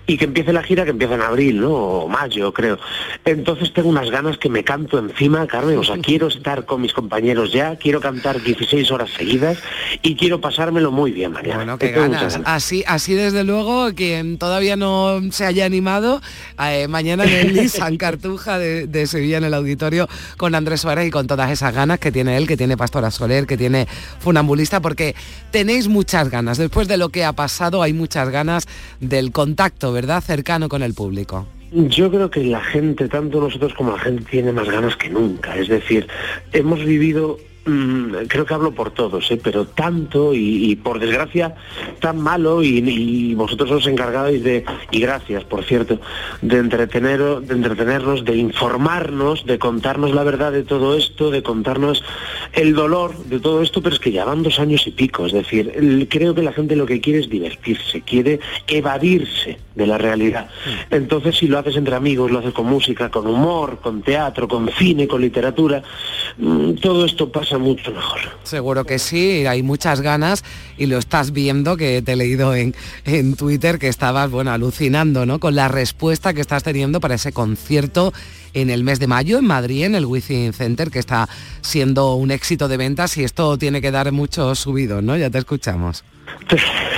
y 0.07 0.17
que 0.19 0.27
empiece 0.27 0.53
la 0.53 0.63
gira 0.63 0.85
que 0.85 0.91
empieza 0.91 1.15
en 1.15 1.23
abril, 1.23 1.61
¿no? 1.61 1.73
O 1.73 2.09
mayo, 2.09 2.53
creo. 2.53 2.79
Entonces 3.25 3.73
tengo 3.73 3.89
unas 3.89 4.09
ganas 4.11 4.39
que 4.39 4.49
me 4.49 4.63
canto 4.63 4.99
encima, 4.99 5.47
Carmen. 5.49 5.79
O 5.79 5.85
sea, 5.85 5.99
quiero 6.03 6.29
estar 6.29 6.65
con 6.65 6.81
mis 6.81 6.93
compañeros 6.93 7.53
ya, 7.53 7.77
quiero 7.77 8.01
cantar 8.01 8.41
16 8.41 8.91
horas 8.93 9.11
seguidas 9.11 9.59
y 10.03 10.15
quiero 10.15 10.41
pasármelo 10.41 10.93
muy 10.93 11.11
bien 11.11 11.33
mañana. 11.33 11.57
Bueno, 11.57 11.79
qué 11.79 11.91
ganas. 11.91 12.41
Así, 12.45 12.85
así 12.87 13.15
desde 13.15 13.43
luego, 13.43 13.93
quien 13.95 14.39
todavía 14.39 14.77
no 14.77 15.21
se 15.33 15.45
haya 15.45 15.65
animado, 15.65 16.21
eh, 16.65 16.87
mañana 16.87 17.25
en 17.25 17.49
el 17.49 17.55
Nissan 17.55 17.97
Cartuja 17.97 18.59
de, 18.59 18.87
de 18.87 19.07
Sevilla 19.25 19.39
en 19.39 19.45
el 19.45 19.55
auditorio 19.55 20.07
con 20.37 20.55
Andrés 20.55 20.83
Suárez 20.83 21.09
y 21.09 21.11
con 21.11 21.27
todas 21.27 21.51
esas 21.51 21.75
ganas 21.75 21.99
que 21.99 22.13
tiene 22.13 22.37
él, 22.37 22.47
que 22.47 22.59
tiene 22.59 22.77
Pastora 22.77 23.11
Soler, 23.11 23.47
que 23.47 23.57
tiene 23.57 23.87
Funambulista, 24.19 24.81
porque 24.81 25.15
tenéis 25.51 25.89
muchas 25.89 26.29
ganas. 26.29 26.59
Después 26.59 26.89
de 26.89 26.99
lo 26.99 27.09
que 27.09 27.25
ha 27.25 27.33
pasado 27.33 27.83
hay 27.83 27.95
muchas 27.95 28.29
ganas 28.29 28.67
del 29.01 29.33
contacto, 29.33 29.93
¿verdad? 29.95 30.23
Cercano 30.23 30.69
con 30.69 30.83
el 30.83 30.93
público. 30.93 31.47
Yo 31.73 32.11
creo 32.11 32.31
que 32.31 32.45
la 32.45 32.61
gente, 32.61 33.09
tanto 33.09 33.41
nosotros 33.41 33.73
como 33.73 33.93
la 33.93 33.99
gente, 33.99 34.25
tiene 34.31 34.53
más 34.53 34.69
ganas 34.69 34.95
que 34.97 35.09
nunca. 35.09 35.57
Es 35.57 35.69
decir, 35.69 36.07
hemos 36.53 36.85
vivido 36.85 37.39
creo 37.65 38.45
que 38.45 38.55
hablo 38.55 38.73
por 38.73 38.91
todos, 38.91 39.31
¿eh? 39.31 39.41
pero 39.43 39.65
tanto 39.67 40.35
y, 40.35 40.71
y, 40.71 40.77
por 40.77 40.99
desgracia 40.99 41.55
tan 41.99 42.21
malo 42.21 42.63
y, 42.63 42.79
y, 42.79 43.35
vosotros 43.35 43.71
os 43.71 43.87
encargáis 43.87 44.43
de, 44.45 44.65
y 44.91 45.01
gracias 45.01 45.45
por 45.45 45.65
cierto, 45.65 45.99
de, 46.43 46.59
entretener, 46.59 47.21
de 47.21 47.55
entretenernos, 47.55 48.25
de 48.25 48.37
informarnos, 48.37 49.47
de 49.47 49.59
contarnos 49.59 50.15
la 50.15 50.25
verdad 50.25 50.53
de 50.53 50.63
todo 50.63 50.95
esto, 50.95 51.31
de 51.31 51.43
contarnos 51.43 52.05
el 52.53 52.75
dolor 52.75 53.17
de 53.25 53.41
todo 53.41 53.63
esto, 53.63 53.81
pero 53.81 53.95
es 53.95 54.01
que 54.01 54.13
ya 54.13 54.27
van 54.27 54.43
dos 54.43 54.61
años 54.61 54.87
y 54.87 54.91
pico, 54.91 55.25
es 55.25 55.33
decir, 55.33 55.73
el, 55.75 56.07
creo 56.09 56.35
que 56.35 56.43
la 56.43 56.53
gente 56.53 56.77
lo 56.77 56.85
que 56.85 57.01
quiere 57.01 57.21
es 57.21 57.31
divertirse, 57.31 58.03
quiere 58.03 58.41
evadirse 58.67 59.59
de 59.75 59.87
la 59.87 59.97
realidad. 59.97 60.51
Entonces 60.91 61.39
si 61.39 61.49
lo 61.49 61.59
haces 61.59 61.77
entre 61.77 61.97
amigos, 61.97 62.31
lo 62.31 62.41
haces 62.41 62.53
con 62.53 62.67
música, 62.67 63.11
con 63.11 63.27
humor, 63.27 63.79
con 63.81 64.03
teatro, 64.03 64.47
con 64.47 64.69
cine, 64.69 65.09
con 65.09 65.23
literatura, 65.23 65.83
mm, 66.37 66.75
todo 66.75 67.07
esto 67.07 67.33
pasa 67.33 67.54
mucho 67.59 67.91
mejor. 67.91 68.21
Seguro 68.43 68.85
que 68.85 68.99
sí, 68.99 69.47
hay 69.47 69.63
muchas 69.63 70.01
ganas 70.01 70.45
y 70.77 70.87
lo 70.87 70.99
estás 70.99 71.33
viendo, 71.33 71.77
que 71.77 72.03
te 72.03 72.13
he 72.13 72.17
leído 72.17 72.55
en, 72.55 72.75
en 73.05 73.35
Twitter 73.35 73.79
que 73.79 73.89
estabas, 73.89 74.31
bueno, 74.31 74.53
alucinando, 74.53 75.27
¿no? 75.27 75.41
Con 75.41 75.55
la 75.55 75.69
respuesta 75.69 76.35
que 76.35 76.41
estás 76.41 76.63
teniendo 76.63 77.01
para 77.01 77.15
ese 77.15 77.33
concierto 77.33 78.13
en 78.55 78.71
el 78.71 78.85
mes 78.85 79.01
de 79.01 79.07
mayo 79.07 79.39
en 79.39 79.47
Madrid, 79.47 79.85
en 79.85 79.95
el 79.95 80.07
Wizzing 80.07 80.53
Center, 80.53 80.91
que 80.91 80.99
está 80.99 81.29
siendo 81.61 82.15
un 82.15 82.31
éxito 82.31 82.69
de 82.69 82.77
ventas 82.77 83.17
y 83.17 83.25
esto 83.25 83.59
tiene 83.59 83.81
que 83.81 83.91
dar 83.91 84.11
mucho 84.13 84.55
subido, 84.55 85.03
¿no? 85.03 85.17
Ya 85.17 85.31
te 85.31 85.39
escuchamos. 85.39 86.05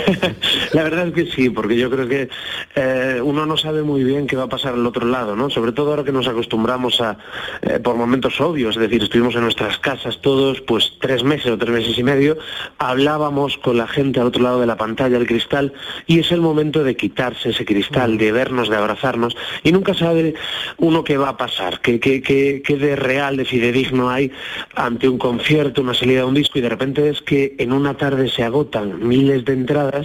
La 0.73 0.85
verdad 0.85 1.09
es 1.09 1.15
que 1.15 1.27
sí, 1.27 1.51
porque 1.51 1.77
yo 1.77 1.91
creo 1.91 2.09
que 2.09 2.29
eh, 2.75 3.21
uno 3.23 3.47
no 3.47 3.57
sabe 3.57 3.83
muy 3.83 4.05
bien 4.05 4.27
qué 4.27 4.37
va 4.37 4.45
a 4.45 4.49
pasar 4.49 4.75
al 4.75 4.87
otro 4.87 5.07
lado, 5.07 5.37
¿no? 5.37 5.51
Sobre 5.51 5.73
todo 5.73 5.91
ahora 5.91 6.05
que 6.05 6.13
nos 6.13 6.29
acostumbramos 6.29 7.01
a, 7.01 7.19
eh, 7.63 7.81
por 7.81 7.97
momentos 7.97 8.41
obvios, 8.41 8.77
es 8.77 8.83
decir, 8.83 9.03
estuvimos 9.03 9.35
en 9.35 9.43
nuestras 9.43 9.79
casas 9.79 10.21
todos, 10.21 10.61
pues 10.61 10.93
tres 11.01 11.25
meses 11.25 11.51
o 11.51 11.59
tres 11.59 11.71
meses 11.71 11.99
y 11.99 12.03
medio, 12.03 12.39
hablábamos 12.79 13.57
con 13.59 13.77
la 13.77 13.87
gente 13.87 14.21
al 14.21 14.29
otro 14.29 14.43
lado 14.43 14.61
de 14.61 14.67
la 14.67 14.77
pantalla, 14.77 15.17
el 15.17 15.27
cristal, 15.27 15.73
y 16.07 16.21
es 16.21 16.31
el 16.31 16.41
momento 16.41 16.85
de 16.85 16.97
quitarse 16.97 17.51
ese 17.51 17.65
cristal, 17.65 18.19
de 18.19 18.33
vernos, 18.33 18.69
de 18.69 18.77
abrazarnos, 18.77 19.37
y 19.63 19.73
nunca 19.73 19.95
sabe 19.95 20.35
uno 20.79 21.05
qué 21.05 21.17
va 21.17 21.31
a 21.31 21.37
pasar, 21.37 21.81
qué, 21.81 21.99
qué, 21.99 22.23
qué, 22.23 22.63
qué 22.65 22.77
de 22.77 22.97
real, 22.97 23.37
de 23.37 23.45
fidedigno 23.45 24.11
hay 24.11 24.31
ante 24.75 25.09
un 25.09 25.19
concierto, 25.19 25.83
una 25.83 25.95
salida 25.95 26.21
de 26.21 26.27
un 26.27 26.35
disco, 26.35 26.59
y 26.59 26.63
de 26.63 26.69
repente 26.69 27.09
es 27.09 27.23
que 27.23 27.57
en 27.59 27.73
una 27.73 27.95
tarde 27.97 28.29
se 28.29 28.45
agotan 28.45 29.07
miles 29.07 29.45
de 29.45 29.53
entradas 29.53 29.96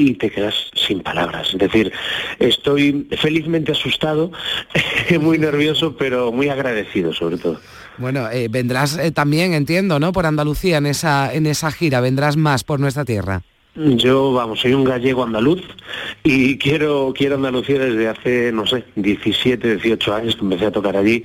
y 0.00 0.14
te 0.14 0.30
quedas 0.30 0.54
sin 0.74 1.00
palabras. 1.00 1.50
Es 1.52 1.58
decir, 1.58 1.92
estoy 2.38 3.06
felizmente 3.18 3.72
asustado, 3.72 4.32
muy 5.20 5.38
nervioso, 5.38 5.96
pero 5.96 6.32
muy 6.32 6.48
agradecido 6.48 7.12
sobre 7.12 7.36
todo. 7.36 7.60
Bueno, 7.98 8.30
eh, 8.30 8.48
vendrás 8.48 8.96
eh, 8.96 9.10
también, 9.12 9.52
entiendo, 9.52 10.00
¿no? 10.00 10.12
Por 10.12 10.24
Andalucía 10.24 10.78
en 10.78 10.86
esa, 10.86 11.32
en 11.34 11.46
esa 11.46 11.70
gira, 11.70 12.00
vendrás 12.00 12.36
más 12.36 12.64
por 12.64 12.80
nuestra 12.80 13.04
tierra. 13.04 13.42
Yo, 13.76 14.32
vamos, 14.32 14.60
soy 14.60 14.74
un 14.74 14.82
gallego 14.82 15.22
andaluz 15.22 15.62
y 16.24 16.58
quiero, 16.58 17.12
quiero 17.16 17.36
Andalucía 17.36 17.78
desde 17.78 18.08
hace, 18.08 18.52
no 18.52 18.66
sé, 18.66 18.84
17, 18.96 19.76
18 19.76 20.14
años 20.14 20.34
que 20.34 20.42
empecé 20.42 20.66
a 20.66 20.72
tocar 20.72 20.96
allí. 20.96 21.24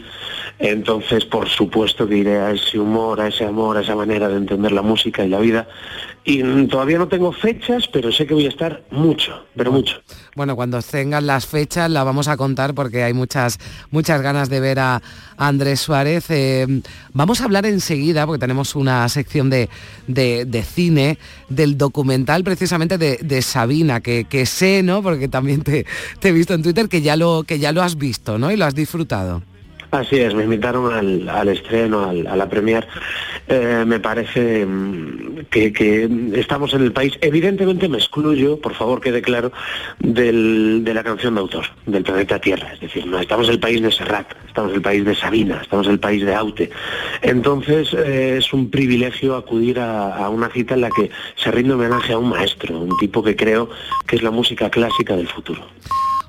Entonces, 0.59 1.25
por 1.25 1.49
supuesto 1.49 2.07
que 2.07 2.17
iré 2.17 2.37
a 2.37 2.51
ese 2.51 2.77
humor, 2.77 3.19
a 3.19 3.29
ese 3.29 3.45
amor, 3.45 3.77
a 3.77 3.81
esa 3.81 3.95
manera 3.95 4.29
de 4.29 4.37
entender 4.37 4.71
la 4.73 4.83
música 4.83 5.25
y 5.25 5.29
la 5.29 5.39
vida. 5.39 5.67
Y 6.27 6.41
todavía 6.67 6.97
no 6.97 7.07
tengo 7.07 7.31
fechas, 7.31 7.87
pero 7.87 8.11
sé 8.11 8.25
que 8.25 8.33
voy 8.33 8.47
a 8.47 8.49
estar 8.49 8.83
mucho, 8.89 9.45
pero 9.55 9.71
mucho. 9.71 10.01
Bueno, 10.35 10.55
cuando 10.55 10.81
tengan 10.81 11.27
las 11.27 11.45
fechas 11.45 11.87
la 11.91 12.03
vamos 12.03 12.27
a 12.27 12.35
contar 12.35 12.73
porque 12.73 13.03
hay 13.03 13.13
muchas, 13.13 13.59
muchas 13.91 14.23
ganas 14.23 14.49
de 14.49 14.59
ver 14.59 14.79
a 14.79 15.03
Andrés 15.37 15.81
Suárez. 15.81 16.25
Eh, 16.31 16.81
vamos 17.13 17.41
a 17.41 17.43
hablar 17.43 17.67
enseguida, 17.67 18.25
porque 18.25 18.39
tenemos 18.39 18.75
una 18.75 19.07
sección 19.07 19.51
de, 19.51 19.69
de, 20.07 20.45
de 20.45 20.63
cine, 20.63 21.19
del 21.47 21.77
documental 21.77 22.43
precisamente 22.43 22.97
de, 22.97 23.19
de 23.21 23.43
Sabina, 23.43 24.01
que, 24.01 24.25
que, 24.27 24.47
sé, 24.47 24.81
¿no? 24.81 25.03
Porque 25.03 25.27
también 25.27 25.61
te, 25.61 25.85
te, 26.19 26.29
he 26.29 26.31
visto 26.31 26.55
en 26.55 26.63
Twitter 26.63 26.89
que 26.89 27.03
ya, 27.03 27.15
lo, 27.15 27.43
que 27.43 27.59
ya 27.59 27.71
lo 27.71 27.83
has 27.83 27.97
visto, 27.97 28.39
¿no? 28.39 28.51
Y 28.51 28.57
lo 28.57 28.65
has 28.65 28.73
disfrutado. 28.73 29.43
Así 29.95 30.17
es, 30.17 30.33
me 30.35 30.43
invitaron 30.43 30.93
al, 30.93 31.47
estreno, 31.47 32.03
al, 32.03 32.27
a 32.27 32.35
la 32.35 32.49
premier. 32.49 32.85
Eh, 33.47 33.85
me 33.87 34.01
parece 34.01 34.65
mm, 34.65 35.45
que, 35.49 36.09
estamos 36.33 36.73
en 36.73 36.81
el 36.81 36.91
país. 36.91 37.17
Evidentemente 37.21 37.87
me 37.87 37.97
excluyo, 37.97 38.59
por 38.59 38.73
favor 38.73 38.99
quede 38.99 39.21
claro, 39.21 39.53
del, 39.99 40.83
de 40.83 40.93
la 40.93 41.01
canción 41.01 41.35
de 41.35 41.41
autor, 41.41 41.65
del 41.85 42.03
planeta 42.03 42.39
Tierra. 42.39 42.73
Es 42.73 42.81
decir, 42.81 43.07
no 43.07 43.19
estamos 43.19 43.47
en 43.47 43.53
el 43.53 43.59
país 43.61 43.81
de 43.81 43.89
Serrat, 43.89 44.33
estamos 44.45 44.71
en 44.71 44.75
el 44.75 44.81
país 44.81 45.05
de 45.05 45.15
Sabina, 45.15 45.61
estamos 45.61 45.87
en 45.87 45.93
el 45.93 45.99
país 45.99 46.25
de 46.25 46.35
Aute. 46.35 46.69
Entonces 47.21 47.93
eh, 47.93 48.35
es 48.37 48.51
un 48.51 48.69
privilegio 48.69 49.37
acudir 49.37 49.79
a, 49.79 50.17
a 50.17 50.29
una 50.29 50.49
cita 50.49 50.73
en 50.73 50.81
la 50.81 50.89
que 50.89 51.09
se 51.37 51.51
rinde 51.51 51.73
homenaje 51.73 52.11
a 52.11 52.17
un 52.17 52.29
maestro, 52.29 52.77
un 52.77 52.97
tipo 52.97 53.23
que 53.23 53.37
creo 53.37 53.69
que 54.05 54.17
es 54.17 54.23
la 54.23 54.31
música 54.31 54.69
clásica 54.69 55.15
del 55.15 55.29
futuro. 55.29 55.65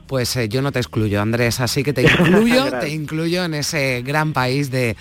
Pues 0.07 0.37
eh, 0.37 0.49
yo 0.49 0.63
no 0.63 0.71
te 0.73 0.79
excluyo, 0.79 1.21
Andrés, 1.21 1.61
así 1.61 1.83
que 1.83 1.93
te 1.93 2.03
incluyo, 2.11 2.71
te 2.79 2.91
incluyo 2.91 3.45
en 3.45 3.55
ese 3.55 4.03
gran 4.03 4.33
país 4.33 4.71
de, 4.71 4.97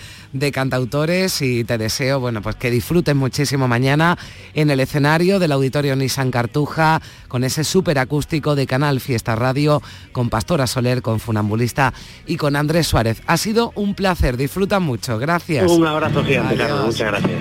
cantautores 0.52 1.42
y 1.42 1.64
te 1.64 1.78
deseo, 1.78 2.20
bueno, 2.20 2.42
pues 2.42 2.56
que 2.56 2.70
disfruten 2.70 3.16
muchísimo 3.16 3.68
mañana 3.68 4.18
en 4.54 4.70
el 4.70 4.80
escenario 4.80 5.38
del 5.38 5.52
Auditorio 5.52 5.96
Nissan 5.96 6.30
Cartuja, 6.30 7.00
con 7.28 7.44
ese 7.44 7.64
súper 7.64 7.98
acústico 7.98 8.54
de 8.54 8.66
Canal 8.66 9.00
Fiesta 9.00 9.34
Radio, 9.34 9.82
con 10.12 10.28
Pastora 10.28 10.66
Soler, 10.66 11.02
con 11.02 11.20
Funambulista 11.20 11.92
y 12.26 12.36
con 12.36 12.56
Andrés 12.56 12.86
Suárez. 12.86 13.22
Ha 13.26 13.36
sido 13.36 13.72
un 13.74 13.94
placer, 13.94 14.36
disfruta 14.36 14.80
mucho, 14.80 15.18
gracias. 15.18 15.70
Un 15.70 15.86
abrazo 15.86 16.24
gigante, 16.24 16.56
Carlos, 16.56 16.86
muchas 16.86 17.10
gracias. 17.10 17.40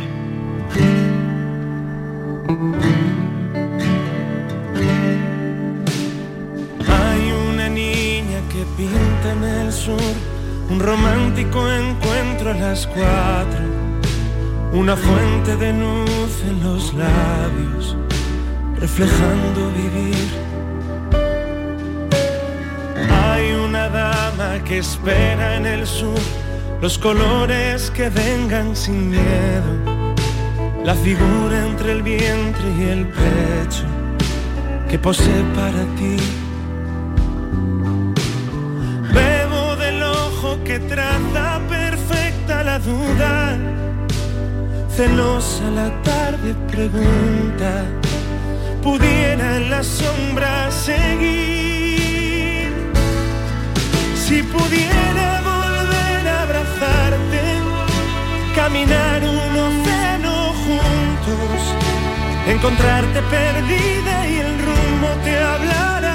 Un 9.87 10.79
romántico 10.79 11.71
encuentro 11.71 12.51
a 12.51 12.53
las 12.53 12.87
cuatro, 12.87 13.59
una 14.73 14.95
fuente 14.95 15.55
de 15.57 15.73
luz 15.73 16.43
en 16.49 16.63
los 16.63 16.93
labios, 16.93 17.95
reflejando 18.79 19.71
vivir. 19.71 20.27
Hay 23.11 23.51
una 23.53 23.89
dama 23.89 24.63
que 24.63 24.79
espera 24.79 25.57
en 25.57 25.65
el 25.67 25.85
sur 25.85 26.19
los 26.81 26.97
colores 26.97 27.91
que 27.91 28.09
vengan 28.09 28.75
sin 28.75 29.11
miedo, 29.11 30.15
la 30.83 30.95
figura 30.95 31.65
entre 31.65 31.91
el 31.91 32.01
vientre 32.01 32.65
y 32.79 32.83
el 32.89 33.07
pecho 33.07 33.83
que 34.89 34.97
posee 34.97 35.43
para 35.55 35.83
ti 35.95 36.44
que 40.65 40.79
traza 40.79 41.61
perfecta 41.69 42.63
la 42.63 42.79
duda. 42.79 43.55
Celosa 44.89 45.69
la 45.69 45.89
tarde 46.01 46.55
pregunta, 46.71 47.85
pudiera 48.81 49.57
en 49.57 49.69
la 49.69 49.83
sombra 49.83 50.71
seguir. 50.71 52.73
Si 54.23 54.41
pudiera 54.41 55.29
volver 55.51 56.27
a 56.27 56.41
abrazarte, 56.45 57.43
caminar 58.55 59.21
un 59.23 59.51
océano 59.69 60.33
juntos, 60.63 61.59
encontrarte 62.47 63.21
perdida 63.37 64.27
y 64.27 64.39
el 64.39 64.53
rumbo 64.65 65.09
te 65.23 65.37
hablará. 65.37 66.14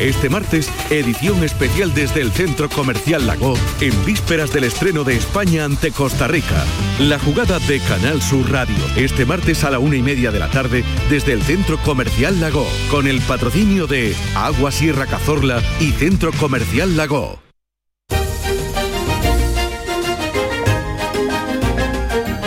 Este 0.00 0.28
martes, 0.28 0.68
edición 0.90 1.44
especial 1.44 1.94
desde 1.94 2.20
el 2.20 2.32
Centro 2.32 2.68
Comercial 2.68 3.28
Lago, 3.28 3.54
en 3.80 4.04
vísperas 4.04 4.52
del 4.52 4.64
estreno 4.64 5.04
de 5.04 5.16
España 5.16 5.64
ante 5.64 5.92
Costa 5.92 6.26
Rica. 6.26 6.64
La 6.98 7.20
jugada 7.20 7.60
de 7.60 7.78
Canal 7.78 8.20
Sur 8.20 8.50
Radio, 8.50 8.74
este 8.96 9.24
martes 9.24 9.62
a 9.62 9.70
la 9.70 9.78
una 9.78 9.94
y 9.94 10.02
media 10.02 10.32
de 10.32 10.40
la 10.40 10.50
tarde, 10.50 10.84
desde 11.10 11.32
el 11.32 11.42
Centro 11.44 11.78
Comercial 11.78 12.40
Lago, 12.40 12.66
con 12.90 13.06
el 13.06 13.20
patrocinio 13.20 13.86
de 13.86 14.16
Agua 14.34 14.72
Sierra 14.72 15.06
Cazorla 15.06 15.62
y 15.78 15.92
Centro 15.92 16.32
Comercial 16.32 16.96
Lago. 16.96 17.38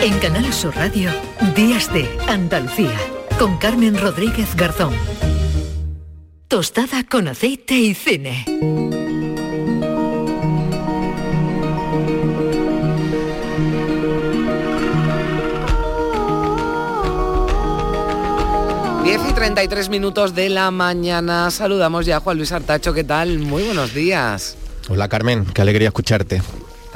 En 0.02 0.18
Canal 0.20 0.52
Sur 0.52 0.76
Radio, 0.76 1.10
Días 1.56 1.90
de 1.94 2.08
Andalucía, 2.28 2.98
con 3.38 3.56
Carmen 3.56 3.98
Rodríguez 3.98 4.54
Garzón. 4.54 5.17
Tostada 6.48 7.04
con 7.04 7.28
aceite 7.28 7.74
y 7.74 7.92
cine. 7.92 8.46
Diez 19.04 19.20
y 19.28 19.32
33 19.34 19.90
minutos 19.90 20.34
de 20.34 20.48
la 20.48 20.70
mañana. 20.70 21.50
Saludamos 21.50 22.06
ya 22.06 22.16
a 22.16 22.20
Juan 22.20 22.38
Luis 22.38 22.52
Artacho. 22.52 22.94
¿Qué 22.94 23.04
tal? 23.04 23.40
Muy 23.40 23.64
buenos 23.64 23.92
días. 23.92 24.56
Hola 24.88 25.10
Carmen, 25.10 25.44
qué 25.44 25.60
alegría 25.60 25.88
escucharte 25.88 26.40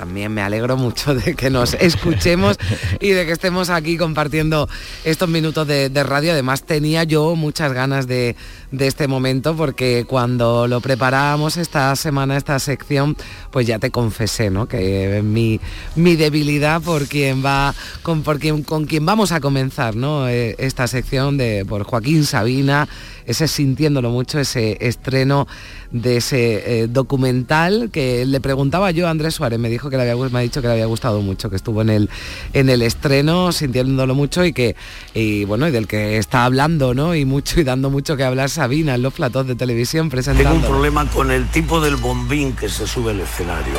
también 0.03 0.35
me 0.35 0.43
alegro 0.43 0.77
mucho 0.77 1.15
de 1.15 1.37
que 1.37 1.49
nos 1.49 1.75
escuchemos 1.81 2.57
y 2.99 3.11
de 3.11 3.25
que 3.25 3.31
estemos 3.31 3.71
aquí 3.71 3.97
compartiendo 3.97 4.69
estos 5.05 5.29
minutos 5.29 5.65
de, 5.69 6.03
radio. 6.03 6.33
Además 6.33 6.65
tenía 6.65 7.05
yo 7.05 7.37
muchas 7.37 7.73
ganas 7.73 8.09
de, 8.09 8.35
este 8.77 9.07
momento 9.07 9.55
porque 9.55 10.05
cuando 10.09 10.67
lo 10.67 10.81
preparábamos 10.81 11.57
esta 11.57 11.95
semana, 11.95 12.37
esta 12.37 12.59
sección, 12.59 13.17
pues 13.53 13.69
ya 13.69 13.79
te 13.79 13.93
confesé, 13.93 14.51
¿no? 14.51 14.67
Que 14.67 15.23
mi, 15.23 15.61
mi 15.95 16.17
debilidad 16.17 16.83
por 16.83 17.07
quien 17.07 17.45
va, 17.45 17.73
con, 18.03 18.25
por 18.25 18.41
quien, 18.41 18.65
con 18.65 18.87
quien 18.87 19.07
vamos 19.07 19.31
a 19.31 19.39
comenzar, 19.39 19.95
¿no? 19.95 20.29
Eh, 20.29 20.57
esta 20.59 20.89
sección 20.89 21.37
de 21.37 21.65
por 21.65 21.85
Joaquín 21.85 22.25
Sabina, 22.25 22.89
ese 23.27 23.49
sintiéndolo 23.49 24.11
mucho, 24.11 24.39
ese 24.39 24.79
estreno 24.81 25.47
de 25.91 26.17
ese 26.17 26.83
eh, 26.83 26.87
documental 26.89 27.91
que 27.93 28.25
le 28.25 28.41
preguntaba 28.41 28.91
yo 28.91 29.07
a 29.07 29.11
Andrés 29.11 29.35
Suárez, 29.35 29.59
me 29.59 29.69
dijo 29.69 29.91
que 29.91 29.97
le 29.97 30.11
había, 30.11 30.17
me 30.31 30.39
ha 30.39 30.43
dicho 30.43 30.63
que 30.63 30.69
le 30.69 30.75
había 30.75 30.87
gustado 30.87 31.21
mucho, 31.21 31.51
que 31.51 31.57
estuvo 31.57 31.83
en 31.83 31.91
el, 31.91 32.11
en 32.53 32.69
el 32.71 32.83
estreno 32.83 33.53
sintiéndolo 33.53 34.15
mucho 34.15 34.45
y 34.45 34.53
que, 34.53 34.77
y 35.15 35.45
bueno, 35.45 35.69
y 35.69 35.71
del 35.71 35.87
que 35.87 36.17
está 36.17 36.45
hablando, 36.45 36.95
¿no? 36.95 37.15
Y 37.15 37.25
mucho 37.25 37.61
y 37.61 37.65
dando 37.65 37.91
mucho 37.91 38.17
que 38.17 38.25
hablar 38.25 38.49
Sabina 38.51 38.95
en 38.95 39.03
los 39.03 39.13
platos 39.13 39.47
de 39.47 39.55
televisión 39.55 40.09
presentando. 40.09 40.51
Tengo 40.51 40.67
un 40.67 40.73
problema 40.73 41.11
con 41.11 41.31
el 41.31 41.47
tipo 41.49 41.81
del 41.81 41.97
bombín 41.97 42.53
que 42.55 42.69
se 42.69 42.87
sube 42.87 43.11
al 43.11 43.21
escenario. 43.21 43.75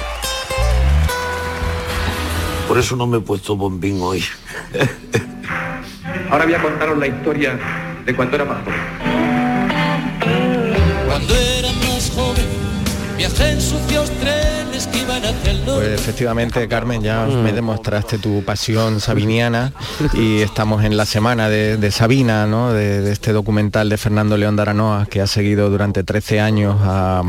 Por 2.68 2.78
eso 2.78 2.96
no 2.96 3.06
me 3.08 3.18
he 3.18 3.22
puesto 3.22 3.56
bombín 3.56 4.00
hoy. 4.02 4.24
Ahora 6.30 6.46
voy 6.46 6.54
a 6.54 6.62
contaros 6.62 6.98
la 6.98 7.08
historia 7.08 7.60
de 8.06 8.16
cuando 8.16 8.36
era 8.36 8.48
pastor. 8.48 8.74
Cuando 9.00 9.12
viajé 13.17 13.52
en 13.52 13.62
sucios 13.62 14.10
trenes 14.19 14.88
que 14.88 14.99
iban 14.99 15.23
hacia 15.23 15.52
el 15.52 15.65
norte. 15.65 15.88
Pues 15.88 15.99
efectivamente, 16.02 16.67
Carmen, 16.67 17.02
ya 17.02 17.26
me 17.26 17.52
mm. 17.52 17.56
demostraste 17.56 18.17
tu 18.17 18.43
pasión 18.43 18.99
sabiniana 18.99 19.73
y 20.13 20.41
estamos 20.41 20.84
en 20.84 20.97
la 20.97 21.06
semana 21.06 21.49
de, 21.49 21.91
Sabina, 21.91 22.47
¿no? 22.47 22.73
De, 22.73 23.12
este 23.12 23.34
documental 23.34 23.89
de 23.89 23.97
Fernando 23.97 24.38
León 24.38 24.56
de 24.56 24.62
Aranoa, 24.63 25.06
que 25.06 25.21
ha 25.21 25.28
seguido 25.28 25.69
durante 25.69 26.04
13 26.04 26.39
años 26.39 26.78
a, 26.82 27.23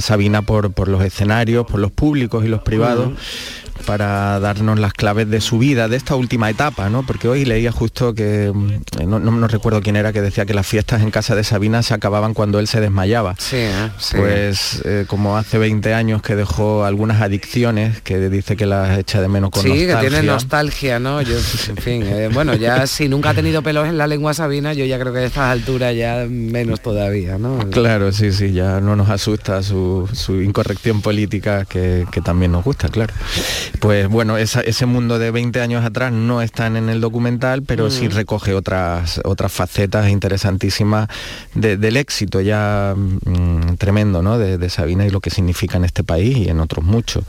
Sabina 0.00 0.42
por, 0.42 0.72
por, 0.72 0.88
los 0.88 1.04
escenarios, 1.04 1.66
por 1.66 1.78
los 1.78 1.90
públicos 1.90 2.44
y 2.44 2.48
los 2.48 2.62
privados. 2.62 3.10
Para 3.82 4.40
darnos 4.40 4.78
las 4.78 4.92
claves 4.92 5.28
de 5.28 5.40
su 5.40 5.58
vida, 5.58 5.88
de 5.88 5.96
esta 5.96 6.14
última 6.14 6.50
etapa, 6.50 6.88
¿no? 6.88 7.04
Porque 7.04 7.28
hoy 7.28 7.44
leía 7.44 7.72
justo 7.72 8.14
que, 8.14 8.50
mm, 8.52 9.08
no, 9.08 9.18
no, 9.18 9.48
recuerdo 9.48 9.80
quién 9.80 9.96
era, 9.96 10.12
que 10.12 10.20
decía 10.20 10.46
que 10.46 10.54
las 10.54 10.66
fiestas 10.66 11.02
en 11.02 11.10
casa 11.10 11.34
de 11.34 11.44
Sabina 11.44 11.82
se 11.82 11.94
acababan 11.94 12.34
cuando 12.34 12.58
él 12.58 12.66
se 12.66 12.80
desmayaba. 12.80 13.34
Sí, 13.38 13.56
¿eh? 13.56 13.90
Pues 14.16 14.82
eh, 14.84 15.04
como 15.06 15.36
hace 15.36 15.58
20 15.58 15.94
años 15.94 16.22
que 16.22 16.36
dejó 16.36 16.84
algunas 16.84 17.20
adicciones, 17.20 18.00
que 18.00 18.30
dice 18.30 18.56
que 18.56 18.66
las 18.66 18.98
echa 18.98 19.20
de 19.20 19.28
menos 19.28 19.50
con 19.50 19.62
sí, 19.62 19.68
nostalgia. 19.68 20.00
que 20.00 20.08
tiene 20.08 20.22
nostalgia, 20.26 20.98
¿no? 20.98 21.22
Yo, 21.22 21.36
en 21.36 21.76
fin, 21.76 22.02
eh, 22.04 22.30
bueno, 22.32 22.54
ya 22.54 22.86
si 22.86 23.08
nunca 23.08 23.30
ha 23.30 23.34
tenido 23.34 23.62
pelos 23.62 23.88
en 23.88 23.98
la 23.98 24.06
lengua 24.06 24.34
Sabina, 24.34 24.72
yo 24.72 24.84
ya 24.84 24.98
creo 24.98 25.12
que 25.12 25.20
a 25.20 25.24
estas 25.24 25.50
alturas 25.50 25.94
ya 25.94 26.26
menos 26.28 26.80
todavía, 26.80 27.38
¿no? 27.38 27.58
Claro, 27.70 28.12
sí, 28.12 28.32
sí, 28.32 28.52
ya 28.52 28.80
no 28.80 28.96
nos 28.96 29.10
asusta 29.10 29.62
su, 29.62 30.08
incorrección 30.28 31.02
política 31.02 31.64
que, 31.64 32.06
también 32.24 32.52
nos 32.52 32.64
gusta, 32.64 32.88
claro. 32.88 33.12
Pues 33.80 34.08
bueno, 34.08 34.36
ese 34.38 34.86
mundo 34.86 35.18
de 35.18 35.30
20 35.30 35.60
años 35.60 35.84
atrás 35.84 36.12
no 36.12 36.42
están 36.42 36.76
en 36.76 36.88
el 36.88 37.00
documental, 37.00 37.62
pero 37.62 37.90
sí 37.90 38.08
mm. 38.08 38.12
recoge 38.12 38.54
otras, 38.54 39.20
otras 39.24 39.52
facetas 39.52 40.08
interesantísimas 40.08 41.08
del 41.54 41.96
éxito 41.96 42.40
ya 42.40 42.94
mm, 42.96 43.74
tremendo, 43.76 44.22
¿no? 44.22 44.38
De, 44.38 44.62
Sabina 44.70 45.04
y 45.04 45.10
lo 45.10 45.20
que 45.20 45.30
significa 45.30 45.76
en 45.76 45.84
este 45.84 46.04
país 46.04 46.36
y 46.36 46.48
en 46.48 46.60
otros 46.60 46.84
muchos. 46.84 47.24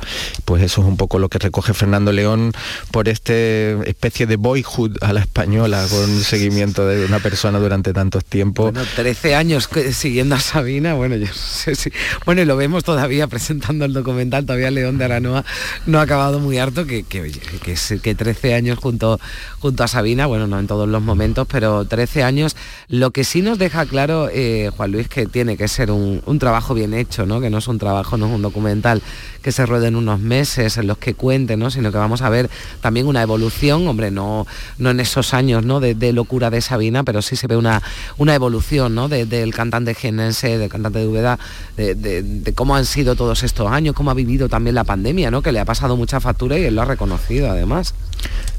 Pues 0.46 0.64
eso 0.64 0.82
es 0.82 0.88
un 0.88 0.98
poco 0.98 1.20
lo 1.20 1.28
que 1.28 1.39
recoge 1.39 1.74
Fernando 1.74 2.12
León 2.12 2.54
por 2.91 3.10
este 3.10 3.89
especie 3.89 4.28
de 4.28 4.36
boyhood 4.36 4.98
a 5.02 5.12
la 5.14 5.22
española 5.22 5.84
con 5.89 6.22
seguimiento 6.22 6.88
de 6.88 7.06
una 7.06 7.20
persona 7.20 7.60
durante 7.60 7.91
tantos 7.91 8.24
tiempos. 8.24 8.72
Bueno, 8.72 8.88
13 8.96 9.36
años 9.36 9.70
siguiendo 9.91 10.36
a 10.36 10.39
Sabina, 10.39 10.94
bueno, 10.94 11.16
yo 11.16 11.28
sé 11.34 11.76
si... 11.76 11.91
Bueno, 12.26 12.41
y 12.41 12.46
lo 12.46 12.56
vemos 12.56 12.84
todavía 12.84 13.28
presentando 13.28 13.86
el 13.86 13.94
documental, 13.94 14.46
todavía 14.46 14.72
León 14.72 14.98
de 14.98 15.06
Aranoa 15.06 15.44
no 15.86 16.00
ha 16.00 16.04
acabado 16.04 16.33
muy 16.40 16.58
harto, 16.58 16.86
que, 16.86 17.04
que, 17.04 17.32
que, 17.32 18.00
que 18.00 18.16
13 18.16 18.54
años 18.54 18.80
junto, 18.80 19.20
junto 19.60 19.84
a 19.84 19.88
Sabina, 19.88 20.26
bueno, 20.26 20.48
no 20.48 20.60
en 20.60 20.68
todos 20.68 20.88
los 20.88 21.02
momentos, 21.02 21.48
pero 21.50 21.86
13 21.86 22.24
años, 22.24 22.56
lo 22.88 23.12
que 23.12 23.24
sí 23.24 23.42
nos 23.42 23.58
deja 23.58 23.86
claro, 23.86 24.30
eh, 24.32 24.72
Juan 24.76 24.92
Luis, 24.92 25.08
que 25.08 25.26
tiene 25.26 25.58
que 25.58 25.68
ser 25.68 25.92
un, 25.92 26.22
trabajo 26.40 26.74
bien 26.74 26.94
hecho, 26.94 27.26
¿no? 27.26 27.40
que 27.40 27.50
no 27.50 27.60
es 27.60 27.68
un 27.68 27.78
trabajo, 27.78 28.18
no 28.18 28.28
es 28.28 28.34
un 28.34 28.42
documental 28.42 29.02
que 29.42 29.52
se 29.52 29.66
ruede 29.66 29.88
en 29.88 29.96
unos 29.96 30.20
meses, 30.20 30.78
en 30.78 30.88
los 30.88 30.98
que 30.98 31.14
cuente, 31.14 31.58
¿no? 31.58 31.70
sino 31.70 31.92
que 31.92 31.98
vamos 31.98 32.22
a 32.22 32.30
ver 32.30 32.50
también 32.82 33.08
una 33.08 33.22
evolución, 33.22 33.88
hombre, 33.88 34.12
no, 34.12 34.48
no 34.78 34.90
en 34.90 35.00
esos 35.00 35.34
años 35.34 35.64
¿no? 35.64 35.80
de, 35.80 36.14
locura 36.14 36.50
de 36.50 36.62
Sabina, 36.62 37.04
pero 37.04 37.22
sí 37.22 37.36
se 37.36 37.48
ve 37.48 37.56
una, 37.56 37.82
una 38.18 38.36
evolución 38.36 38.96
¿no? 38.96 39.10
del 39.10 39.54
cantante 39.54 39.94
genense, 39.94 40.58
del 40.58 40.70
cantante 40.70 41.00
de 41.00 41.08
Ubeda, 41.08 41.40
de, 41.78 42.54
cómo 42.56 42.76
han 42.76 42.86
sido 42.86 43.16
todos 43.16 43.44
estos 43.44 43.72
años, 43.72 43.96
cómo 43.96 44.12
ha 44.12 44.14
vivido 44.14 44.50
también 44.50 44.76
la 44.76 44.84
pandemia, 44.84 45.32
¿no? 45.32 45.42
que 45.42 45.52
le 45.52 45.60
ha 45.60 45.66
pasado 45.66 45.96
mucha 45.96 46.20
factura 46.24 46.58
y 46.58 46.64
él 46.64 46.76
lo 46.76 46.82
ha 46.82 46.86
reconocido 46.86 47.52
además. 47.52 47.94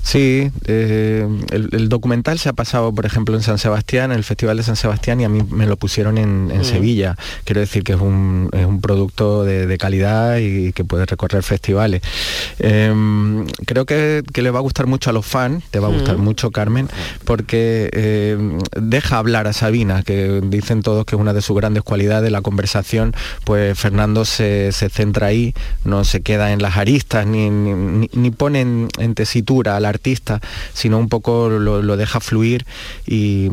Sí, 0.04 0.50
eh, 0.66 1.26
el, 1.50 1.88
documental 1.88 2.38
se 2.38 2.50
ha 2.50 2.52
pasado, 2.52 2.92
por 2.92 3.06
ejemplo, 3.06 3.34
en 3.36 3.42
San 3.42 3.58
Sebastián, 3.58 4.12
en 4.12 4.18
el 4.18 4.24
Festival 4.24 4.58
de 4.58 4.62
San 4.62 4.76
Sebastián, 4.76 5.18
y 5.20 5.24
a 5.24 5.30
mí 5.30 5.42
me 5.50 5.66
lo 5.66 5.78
pusieron 5.78 6.18
en, 6.18 6.48
mm. 6.48 6.64
Sevilla. 6.64 7.16
Quiero 7.44 7.60
decir 7.60 7.84
que 7.84 7.94
es 7.94 8.00
un, 8.00 8.50
producto 8.82 9.44
de, 9.44 9.78
calidad 9.78 10.36
y 10.38 10.72
que 10.72 10.84
puede 10.84 11.06
recorrer 11.06 11.42
festivales. 11.42 12.02
Em, 12.58 13.46
creo 13.66 13.86
que, 13.86 14.22
le 14.34 14.50
va 14.50 14.58
a 14.58 14.62
gustar 14.62 14.86
mucho 14.86 15.08
a 15.08 15.12
los 15.14 15.24
fans, 15.24 15.64
te 15.70 15.78
va 15.78 15.88
a 15.88 15.90
gustar 15.90 16.18
mm. 16.18 16.20
mucho, 16.20 16.50
Carmen, 16.50 16.88
porque 17.24 17.88
em, 17.92 18.58
deja 18.78 19.16
hablar 19.16 19.46
a 19.46 19.54
Sabina, 19.54 20.02
que 20.02 20.42
dicen 20.44 20.82
todos 20.82 21.06
que 21.06 21.16
es 21.16 21.20
una 21.20 21.32
de 21.32 21.40
sus 21.40 21.56
grandes 21.56 21.82
cualidades, 21.82 22.30
la 22.30 22.42
conversación, 22.42 23.14
pues 23.44 23.78
Fernando 23.78 24.26
se, 24.26 24.70
centra 24.72 25.28
ahí, 25.28 25.54
no 25.84 26.04
se 26.04 26.20
queda 26.20 26.52
en 26.52 26.60
las 26.60 26.76
aristas, 26.76 27.26
ni, 27.26 27.48
ni, 27.48 28.30
pone 28.30 28.60
en, 28.60 28.88
en 28.98 29.14
tesitura 29.14 29.53
al 29.68 29.84
artista, 29.84 30.40
sino 30.72 30.98
un 30.98 31.08
poco 31.08 31.48
lo, 31.48 31.96
deja 31.96 32.20
fluir 32.20 32.66
y, 33.06 33.48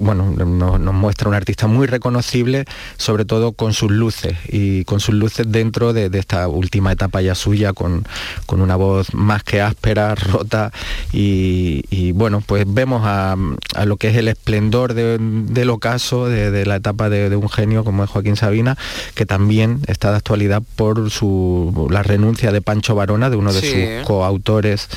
bueno, 0.00 0.30
nos, 0.30 0.94
muestra 0.94 1.28
un 1.28 1.34
artista 1.34 1.66
muy 1.66 1.86
reconocible, 1.86 2.64
sobre 2.96 3.24
todo 3.24 3.52
con 3.52 3.72
sus 3.72 3.90
luces 3.90 4.36
y 4.48 4.84
con 4.84 5.00
sus 5.00 5.14
luces 5.14 5.50
dentro 5.50 5.92
de, 5.92 6.10
esta 6.14 6.46
última 6.48 6.92
etapa 6.92 7.22
ya 7.22 7.34
suya, 7.34 7.72
con, 7.72 8.06
con, 8.46 8.60
una 8.60 8.76
voz 8.76 9.14
más 9.14 9.42
que 9.42 9.60
áspera, 9.60 10.14
rota 10.14 10.70
y, 11.12 12.12
bueno, 12.12 12.42
pues 12.44 12.64
vemos 12.66 13.02
a, 13.04 13.36
lo 13.84 13.96
que 13.96 14.08
es 14.08 14.16
el 14.16 14.28
esplendor 14.28 14.94
del 14.94 15.70
ocaso, 15.70 16.28
de, 16.28 16.66
la 16.66 16.76
etapa 16.76 17.08
de, 17.08 17.34
un 17.34 17.48
genio 17.48 17.84
como 17.84 18.04
es 18.04 18.10
Joaquín 18.10 18.36
Sabina, 18.36 18.76
que 19.14 19.26
también 19.26 19.80
está 19.86 20.10
de 20.10 20.18
actualidad 20.18 20.62
por 20.76 21.10
su, 21.10 21.88
la 21.90 22.02
renuncia 22.02 22.52
de 22.52 22.60
Pancho 22.60 22.94
Varona, 22.94 23.30
de 23.30 23.36
uno 23.36 23.52
de 23.52 23.60
sus 23.60 24.06
coautores 24.06 24.88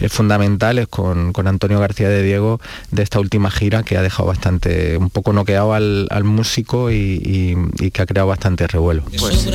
eh, 0.00 0.08
fundamentales 0.08 0.88
con, 0.88 1.32
Antonio 1.46 1.80
García 1.80 2.08
de 2.08 2.22
Diego 2.22 2.60
de 2.90 3.02
esta 3.02 3.18
última 3.18 3.50
gira 3.50 3.82
que 3.82 3.96
ha 3.96 4.02
dejado 4.02 4.28
bastante, 4.28 4.96
un 4.96 5.10
poco 5.10 5.32
noqueado 5.32 5.74
al, 5.74 6.08
músico 6.24 6.90
y, 6.90 7.56
que 7.92 8.02
ha 8.02 8.06
creado 8.06 8.28
bastante 8.28 8.66
revuelo. 8.66 9.02
Pues. 9.04 9.46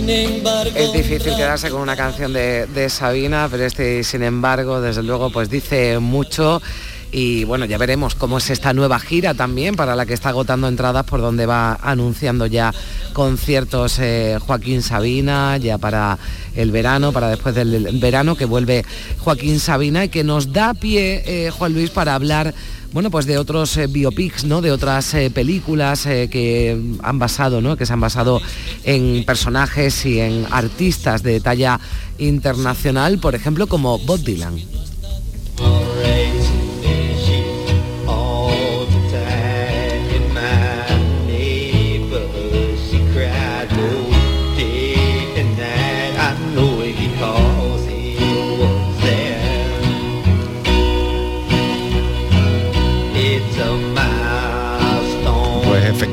es 0.09 0.93
difícil 0.95 1.37
quedarse 1.37 1.69
con 1.69 1.83
una 1.83 1.95
canción 1.95 2.33
de, 2.33 2.87
Sabina, 2.89 3.47
pero 3.51 3.65
este, 3.65 4.03
sin 4.03 4.23
embargo, 4.23 4.81
desde 4.81 5.03
luego, 5.03 5.31
pues 5.31 5.51
dice 5.51 5.99
mucho 5.99 6.63
y 7.11 7.45
bueno, 7.45 7.65
ya 7.65 7.79
veremos 7.79 8.15
cómo 8.15 8.39
es 8.39 8.51
esta 8.51 8.75
nueva 8.75 9.01
gira 9.01 9.33
también 9.35 9.77
para 9.77 9.97
la 9.97 10.05
que 10.05 10.13
está 10.13 10.29
agotando 10.29 10.69
entradas 10.69 11.05
por 11.07 11.21
donde 11.21 11.47
va 11.47 11.79
anunciando 11.83 12.47
ya 12.47 12.75
conciertos 13.15 13.99
eh, 13.99 14.39
Joaquín 14.41 14.83
Sabina, 14.83 15.57
ya 15.57 15.79
para 15.79 16.19
el 16.55 16.71
verano, 16.71 17.13
para 17.13 17.31
después 17.31 17.55
del 17.55 17.99
verano 17.99 18.37
que 18.37 18.45
vuelve 18.45 18.85
Joaquín 19.21 19.59
Sabina 19.59 20.05
y 20.05 20.09
que 20.11 20.23
nos 20.23 20.53
da 20.53 20.75
pie, 20.75 21.23
eh, 21.27 21.51
Juan 21.51 21.73
Luis, 21.73 21.91
para 21.91 22.15
hablar 22.15 22.55
bueno, 22.91 23.11
pues 23.11 23.27
de 23.27 23.37
otros 23.37 23.77
eh, 23.77 23.87
biopics, 23.87 24.45
¿no? 24.45 24.63
De 24.63 24.73
otras 24.73 25.15
películas 25.35 26.05
que 26.05 26.97
han 27.03 27.19
basado, 27.19 27.61
¿no? 27.61 27.77
Que 27.77 27.85
se 27.85 27.93
han 27.93 28.01
basado 28.01 28.41
en 28.83 29.25
personajes 29.27 30.07
y 30.07 30.21
en 30.21 30.47
artistas 30.51 31.23
de 31.23 31.39
talla 31.41 31.81
internacional, 32.19 33.19
por 33.19 33.35
ejemplo, 33.35 33.67
como 33.67 33.99
Bob 33.99 34.21
Dylan. 34.21 34.59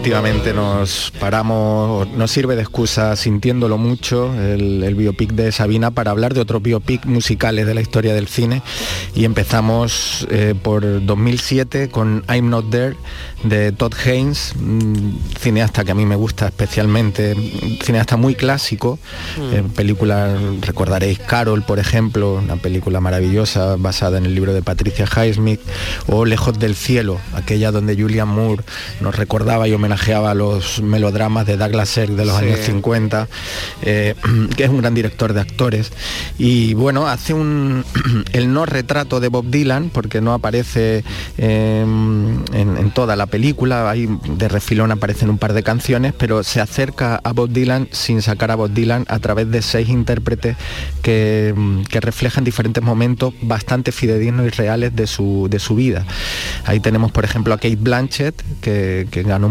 Efectivamente 0.05 0.53
nos 0.53 1.11
paramos, 1.19 2.07
nos 2.09 2.29
sirve 2.29 2.55
de 2.55 2.61
excusa 2.61 3.15
sintiéndolo 3.15 3.79
mucho 3.79 4.31
el, 4.39 4.93
biopic 4.93 5.31
de 5.31 5.51
Sabina 5.51 5.89
para 5.89 6.11
hablar 6.11 6.35
de 6.35 6.41
otros 6.41 6.61
biopic 6.61 7.07
musicales 7.07 7.65
de 7.65 7.73
la 7.73 7.81
historia 7.81 8.13
del 8.13 8.27
cine 8.27 8.61
y 9.15 9.25
empezamos 9.25 10.27
eh, 10.29 10.53
por 10.61 11.03
2007 11.03 11.89
con 11.89 12.23
I'm 12.29 12.51
Not 12.51 12.69
There 12.69 12.95
de 13.45 13.71
Todd 13.71 13.93
Haynes, 14.05 14.53
cineasta 15.39 15.83
que 15.83 15.91
a 15.91 15.95
mí 15.95 16.05
me 16.05 16.15
gusta 16.15 16.47
especialmente, 16.47 17.35
cineasta 17.83 18.15
muy 18.15 18.35
clásico, 18.35 18.99
mm. 19.37 19.53
eh, 19.53 19.63
película, 19.75 20.35
recordaréis 20.61 21.19
Carol, 21.19 21.63
por 21.63 21.79
ejemplo, 21.79 22.35
una 22.35 22.57
película 22.57 23.01
maravillosa 23.01 23.75
basada 23.77 24.17
en 24.17 24.25
el 24.25 24.35
libro 24.35 24.53
de 24.53 24.61
Patricia 24.61 25.05
Highsmith, 25.05 25.61
o 26.07 26.25
Lejos 26.25 26.57
del 26.57 26.75
Cielo, 26.75 27.19
aquella 27.35 27.71
donde 27.71 27.95
Julian 27.95 28.27
Moore 28.27 28.63
nos 28.99 29.15
recordaba 29.15 29.67
y 29.67 29.73
homenajeaba 29.73 29.94
a 29.95 30.33
los 30.33 30.81
melodramas 30.81 31.45
de 31.45 31.57
Douglas 31.57 31.89
Sirk 31.89 32.11
de 32.11 32.25
los 32.25 32.35
años 32.35 32.59
50, 32.59 33.27
eh, 33.81 34.15
que 34.55 34.63
es 34.63 34.69
un 34.69 34.81
gran 34.81 34.93
director 34.93 35.33
de 35.33 35.41
actores, 35.41 35.91
y 36.37 36.73
bueno, 36.73 37.07
hace 37.07 37.33
un 37.33 37.83
el 38.33 38.53
no 38.53 38.65
retrato 38.65 39.19
de 39.19 39.29
Bob 39.29 39.45
Dylan, 39.49 39.89
porque 39.89 40.21
no 40.21 40.33
aparece 40.33 41.03
em, 41.37 42.43
en, 42.53 42.77
en 42.77 42.91
toda 42.91 43.15
la 43.15 43.25
película, 43.25 43.89
ahí 43.89 44.07
de 44.27 44.47
refilón 44.47 44.91
aparecen 44.91 45.29
un 45.29 45.37
par 45.37 45.53
de 45.53 45.63
canciones, 45.63 46.13
pero 46.17 46.43
se 46.43 46.61
acerca 46.61 47.19
a 47.23 47.33
Bob 47.33 47.49
Dylan 47.49 47.87
sin 47.91 48.21
sacar 48.21 48.51
a 48.51 48.55
Bob 48.55 48.71
Dylan 48.71 49.05
a 49.07 49.19
través 49.19 49.49
de 49.49 49.61
seis 49.61 49.89
intérpretes 49.89 50.55
que, 51.01 51.53
reflejan 52.01 52.43
diferentes 52.43 52.83
momentos 52.83 53.33
bastante 53.41 53.91
fidedignos 53.91 54.45
y 54.45 54.49
reales 54.49 54.95
de 54.95 55.07
su, 55.07 55.47
de 55.49 55.59
su 55.59 55.75
vida. 55.75 56.05
Ahí 56.65 56.79
tenemos, 56.79 57.11
por 57.11 57.23
ejemplo, 57.23 57.53
a 57.53 57.57
Kate 57.57 57.77
Blanchett, 57.77 58.35
que, 58.61 59.07
ganó 59.25 59.49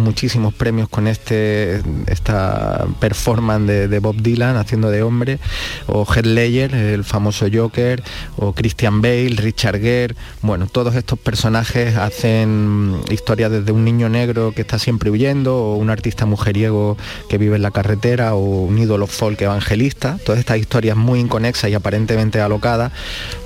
premios 0.55 0.89
con 0.89 1.07
este 1.07 1.83
esta 2.07 2.87
performance 3.01 3.67
de, 3.67 3.99
Bob 3.99 4.17
Dylan 4.17 4.57
haciendo 4.57 4.91
de 4.91 5.03
hombre, 5.03 5.39
o 5.87 6.05
Heath 6.05 6.27
Ledger, 6.27 6.75
el 6.75 7.05
famoso 7.05 7.47
Joker, 7.53 8.03
o 8.37 8.53
Christian 8.53 9.01
Bale, 9.01 9.37
Richard 9.37 9.81
Gere, 9.81 10.15
bueno, 10.43 10.67
todos 10.67 10.95
estos 10.95 11.19
personajes 11.19 11.97
hacen 11.97 13.01
historias 13.11 13.51
desde 13.51 13.73
un 13.73 13.85
niño 13.85 14.09
negro 14.09 14.53
que 14.53 14.63
está 14.63 14.79
siempre 14.79 15.11
huyendo, 15.11 15.57
o 15.57 15.77
un 15.77 15.91
artista 15.91 16.27
mujeriego 16.27 16.97
que 17.29 17.39
vive 17.39 17.57
en 17.57 17.63
la 17.63 17.71
carretera, 17.71 18.35
o 18.35 18.65
un 18.65 18.79
ídolo 18.79 19.07
folk 19.07 19.41
evangelista, 19.41 20.19
todas 20.25 20.41
estas 20.41 20.59
historias 20.59 20.97
muy 20.97 21.21
inconexas 21.21 21.71
y 21.71 21.75
aparentemente 21.75 22.41
alocadas, 22.41 22.93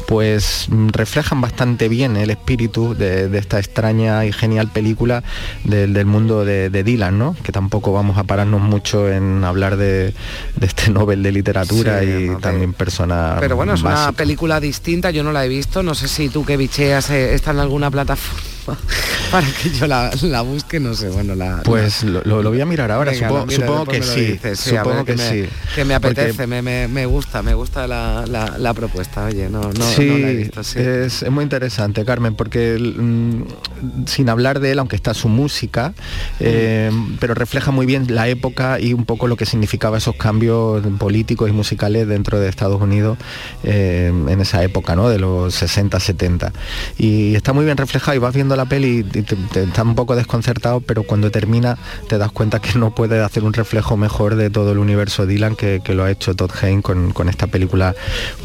pues 0.09 0.68
mm, 0.70 0.88
reflejan 0.88 1.42
bastante 1.42 1.90
bien 1.90 2.16
el 2.16 2.30
espíritu 2.30 2.94
de, 2.94 3.28
esta 3.36 3.59
extraña 3.59 4.24
y 4.24 4.32
genial 4.32 4.68
película 4.68 5.22
del 5.64 6.06
mundo 6.06 6.46
de, 6.46 6.70
Dylan, 6.70 7.18
¿no? 7.18 7.36
Que 7.42 7.52
tampoco 7.52 7.92
vamos 7.92 8.16
a 8.16 8.24
pararnos 8.24 8.62
mucho 8.62 9.11
en 9.11 9.44
hablar 9.44 9.76
de, 9.76 10.14
este 10.62 10.90
Nobel 10.90 11.22
de 11.22 11.30
literatura 11.30 12.02
y 12.04 12.30
también 12.40 12.72
persona. 12.72 13.36
Pero 13.38 13.56
bueno, 13.56 13.74
es 13.74 13.82
una 13.82 14.12
película 14.12 14.61
distinta, 14.61 15.11
yo 15.11 15.22
no 15.22 15.30
la 15.30 15.44
he 15.44 15.48
visto, 15.48 15.82
no 15.82 15.94
sé 15.94 16.09
si 16.09 16.30
tú 16.30 16.42
que 16.42 16.56
bicheas 16.56 17.11
eh, 17.11 17.34
está 17.34 17.50
en 17.50 17.59
alguna 17.59 17.90
plataforma 17.90 18.57
para 19.30 19.46
que 19.46 19.70
yo 19.70 19.86
la, 19.86 20.42
busque, 20.42 20.80
no 20.80 20.94
sé, 20.94 21.08
bueno, 21.08 21.34
la... 21.34 21.62
Pues 21.64 22.02
Lo, 22.02 22.42
voy 22.42 22.60
a 22.60 22.66
mirar 22.66 22.90
ahora, 22.90 23.12
supongo, 23.14 23.86
que 23.86 24.02
sí, 24.02 24.38
supongo 24.54 25.04
que, 25.04 25.18
sí. 25.18 25.44
Que 25.74 25.84
me 25.84 25.94
apetece, 25.94 26.46
me, 26.46 27.06
gusta, 27.06 27.42
me 27.42 27.54
gusta 27.54 27.86
la, 27.86 28.74
propuesta, 28.74 29.24
oye, 29.24 29.48
no, 29.48 29.72
no, 29.72 29.84
sí, 29.84 30.06
la 30.06 30.30
he 30.30 30.34
visto, 30.34 30.60
Es, 30.60 31.28
muy 31.30 31.42
interesante, 31.42 32.04
Carmen, 32.04 32.34
porque 32.34 32.78
mm, 32.78 34.06
sin 34.06 34.28
hablar 34.28 34.60
de 34.60 34.72
él, 34.72 34.78
aunque 34.78 34.96
está 34.96 35.14
su 35.14 35.28
música, 35.28 35.94
eh, 36.40 36.90
pero 37.20 37.34
refleja 37.34 37.70
muy 37.70 37.86
bien 37.86 38.06
la 38.08 38.28
época 38.28 38.80
y 38.80 38.92
un 38.92 39.04
poco 39.04 39.26
lo 39.26 39.36
que 39.36 39.46
significaba 39.46 39.98
esos 39.98 40.16
cambios 40.16 40.86
políticos 40.98 41.48
y 41.48 41.52
musicales 41.52 42.06
dentro 42.06 42.38
de 42.38 42.48
Estados 42.48 42.80
Unidos 42.80 43.18
eh, 43.64 44.12
en 44.28 44.40
esa 44.40 44.62
época, 44.62 44.96
¿no? 44.96 45.08
De 45.08 45.18
los 45.18 45.54
60, 45.54 45.98
70. 45.98 46.52
Y 46.98 47.34
está 47.34 47.52
muy 47.52 47.64
bien 47.64 47.76
reflejado 47.76 48.16
y 48.16 48.18
vas 48.18 48.34
viendo 48.34 48.56
la 48.59 48.66
peli 48.66 48.98
y 48.98 49.22
te, 49.22 49.62
está 49.62 49.82
un 49.82 49.94
poco 49.94 50.16
desconcertado, 50.16 50.80
pero 50.80 51.04
cuando 51.04 51.30
termina 51.30 51.78
te 52.09 52.18
das 52.18 52.30
cuenta 52.30 52.61
que 52.61 52.78
no 52.78 52.94
puede 52.94 53.22
hacer 53.22 53.44
un 53.44 53.52
reflejo 53.52 53.96
mejor 53.96 54.34
de 54.36 54.50
todo 54.50 54.72
el 54.72 54.78
universo 54.78 55.26
Dylan 55.26 55.56
que, 55.56 55.80
lo 55.88 56.04
ha 56.04 56.11
hecho 56.11 56.34
Todd 56.34 56.50
Haynes 56.61 56.82
con, 56.82 57.28
esta 57.28 57.46
película 57.46 57.94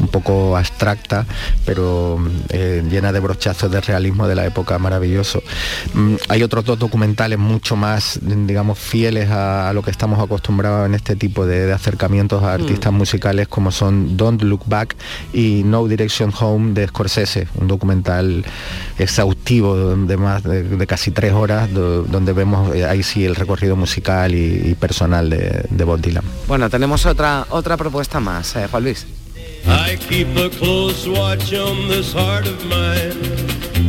un 0.00 0.08
poco 0.08 0.56
abstracta, 0.56 1.26
pero 1.66 2.18
eh, 2.48 2.82
llena 2.88 3.12
de 3.12 3.20
brochazos 3.20 3.70
de 3.70 3.80
realismo 3.80 4.26
de 4.28 4.34
la 4.34 4.46
época 4.46 4.78
maravilloso. 4.78 5.42
Mm, 5.92 6.14
hay 6.28 6.42
otros 6.42 6.64
dos 6.64 6.78
documentales 6.78 7.38
mucho 7.38 7.76
más, 7.76 8.20
digamos, 8.22 8.78
fieles 8.78 9.30
a, 9.30 9.72
lo 9.74 9.82
que 9.82 9.90
estamos 9.90 10.22
acostumbrados 10.22 10.86
en 10.86 10.94
este 10.94 11.16
tipo 11.16 11.46
de, 11.46 11.72
acercamientos 11.72 12.42
a 12.42 12.54
artistas 12.54 12.92
mm. 12.92 12.96
musicales 12.96 13.48
como 13.48 13.72
son 13.72 14.16
Don't 14.16 14.42
Look 14.42 14.62
Back 14.66 14.96
y 15.32 15.62
No 15.64 15.86
Direction 15.86 16.32
Home 16.38 16.72
de 16.72 16.86
Scorsese, 16.86 17.48
un 17.56 17.68
documental 17.68 18.44
exhaustivo 18.98 19.74
de 20.06 20.16
más 20.16 20.42
de, 20.42 20.86
casi 20.86 21.10
tres 21.10 21.32
horas 21.32 21.72
donde 21.72 22.32
vemos 22.32 22.74
eh, 22.74 22.84
ahí 22.84 23.02
sí 23.02 23.24
el 23.24 23.34
recorrido 23.34 23.76
musical 23.76 24.34
y, 24.34 24.74
personal 24.78 25.30
de, 25.30 25.64
de, 25.70 25.84
Bob 25.84 26.00
Dylan. 26.00 26.24
Bueno, 26.46 26.68
tenemos 26.70 27.06
otra 27.06 27.46
otra 27.50 27.76
propuesta 27.76 28.20
más, 28.20 28.56
eh, 28.56 28.68
Juan 28.70 28.84
Luis. 28.84 29.06
I 29.66 29.96
keep 29.96 30.36
a 30.36 30.50
close 30.50 31.08
watch 31.08 31.54
on 31.54 31.88
this 31.88 32.12
heart 32.12 32.46
of 32.46 32.64
mine. 32.66 33.16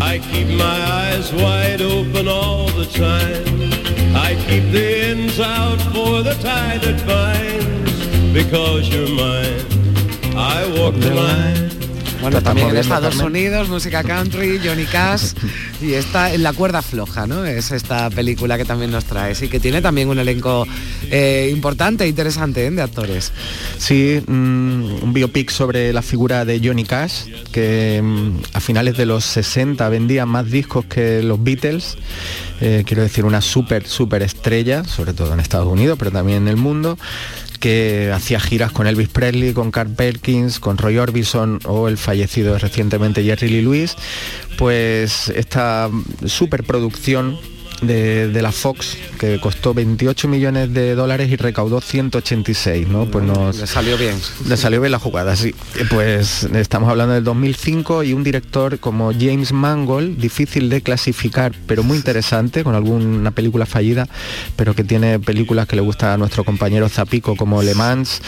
I 0.01 0.19
keep 0.19 0.47
my 0.47 0.63
eyes 0.63 1.33
wide 1.33 1.81
open 1.81 2.27
all 2.27 2.67
the 2.67 2.85
time. 2.85 3.71
I 4.15 4.35
keep 4.47 4.71
the 4.71 5.09
ends 5.09 5.39
out 5.39 5.81
for 5.93 6.23
the 6.23 6.35
tie 6.41 6.77
that 6.77 7.05
binds. 7.05 8.33
Because 8.33 8.87
you're 8.89 9.09
mine, 9.09 9.65
I 10.35 10.65
walk 10.77 10.95
the 10.95 11.13
line. 11.13 11.84
Bueno, 12.21 12.41
también 12.41 12.69
en 12.69 12.77
Estados 12.77 13.17
Unidos, 13.17 13.69
música 13.69 14.03
country, 14.03 14.59
Johnny 14.63 14.85
Cash, 14.85 15.33
y 15.81 15.93
está 15.93 16.33
en 16.33 16.43
la 16.43 16.53
cuerda 16.53 16.81
floja, 16.81 17.27
¿no? 17.27 17.45
Es 17.45 17.71
esta 17.71 18.09
película 18.09 18.57
que 18.57 18.65
también 18.65 18.91
nos 18.91 19.05
trae, 19.05 19.33
y 19.39 19.47
que 19.47 19.59
tiene 19.59 19.81
también 19.81 20.09
un 20.09 20.19
elenco 20.19 20.65
eh, 21.11 21.49
importante 21.51 22.05
e 22.05 22.07
interesante 22.07 22.65
¿eh? 22.65 22.71
de 22.71 22.81
actores. 22.81 23.31
Sí, 23.77 24.21
mm, 24.25 25.03
un 25.03 25.13
biopic 25.13 25.51
sobre 25.51 25.93
la 25.93 26.01
figura 26.01 26.45
de 26.45 26.61
Johnny 26.63 26.83
Cash, 26.83 27.25
que 27.51 28.01
mm, 28.03 28.39
a 28.53 28.59
finales 28.59 28.97
de 28.97 29.05
los 29.05 29.23
60 29.25 29.87
vendía 29.89 30.25
más 30.25 30.49
discos 30.49 30.85
que 30.85 31.21
los 31.21 31.43
Beatles. 31.43 31.97
Eh, 32.61 32.83
quiero 32.85 33.03
decir, 33.03 33.25
una 33.25 33.41
súper, 33.41 33.85
súper 33.85 34.23
estrella, 34.23 34.83
sobre 34.85 35.13
todo 35.13 35.33
en 35.33 35.39
Estados 35.39 35.67
Unidos, 35.67 35.97
pero 35.99 36.11
también 36.11 36.43
en 36.43 36.47
el 36.47 36.57
mundo 36.57 36.97
que 37.65 38.11
hacía 38.13 38.39
giras 38.39 38.71
con 38.71 38.85
Elvis 38.85 39.07
Presley, 39.07 39.51
con 39.51 39.71
Carl 39.71 39.89
Perkins, 39.89 40.59
con 40.59 40.77
Roy 40.77 40.99
Orbison 40.99 41.59
o 41.65 41.87
el 41.87 41.97
fallecido 41.97 42.59
recientemente 42.59 43.23
Jerry 43.23 43.49
Lee 43.49 43.63
Lewis, 43.63 43.95
pues 44.55 45.29
esta 45.29 45.89
superproducción 46.27 47.39
de, 47.81 48.41
la 48.41 48.51
Fox 48.51 48.97
que 49.19 49.39
costó 49.39 49.73
28 49.73 50.27
millones 50.27 50.73
de 50.73 50.95
dólares 50.95 51.29
y 51.31 51.35
recaudó 51.35 51.81
186, 51.81 52.87
¿no? 52.87 53.05
Pues 53.05 53.25
nos... 53.25 53.57
Le 53.57 53.67
salió 53.67 53.97
bien. 53.97 54.15
Le 54.47 54.57
salió 54.57 54.81
bien 54.81 54.91
la 54.91 54.99
jugada, 54.99 55.35
sí. 55.35 55.55
Pues 55.89 56.43
estamos 56.43 56.89
hablando 56.89 57.13
del 57.13 57.23
2005 57.23 58.03
y 58.03 58.13
un 58.13 58.23
director 58.23 58.79
como 58.79 59.11
James 59.11 59.51
Mangold, 59.51 60.17
difícil 60.17 60.69
de 60.69 60.81
clasificar, 60.81 61.53
pero 61.67 61.83
muy 61.83 61.97
interesante, 61.97 62.63
con 62.63 62.75
alguna 62.75 63.31
película 63.31 63.65
fallida, 63.65 64.07
pero 64.55 64.73
que 64.73 64.83
tiene 64.83 65.19
películas 65.19 65.67
que 65.67 65.75
le 65.75 65.81
gusta 65.81 66.13
a 66.13 66.17
nuestro 66.17 66.43
compañero 66.43 66.89
Zapico 66.89 67.35
como 67.35 67.61
Le 67.61 67.75
Mans, 67.75 68.21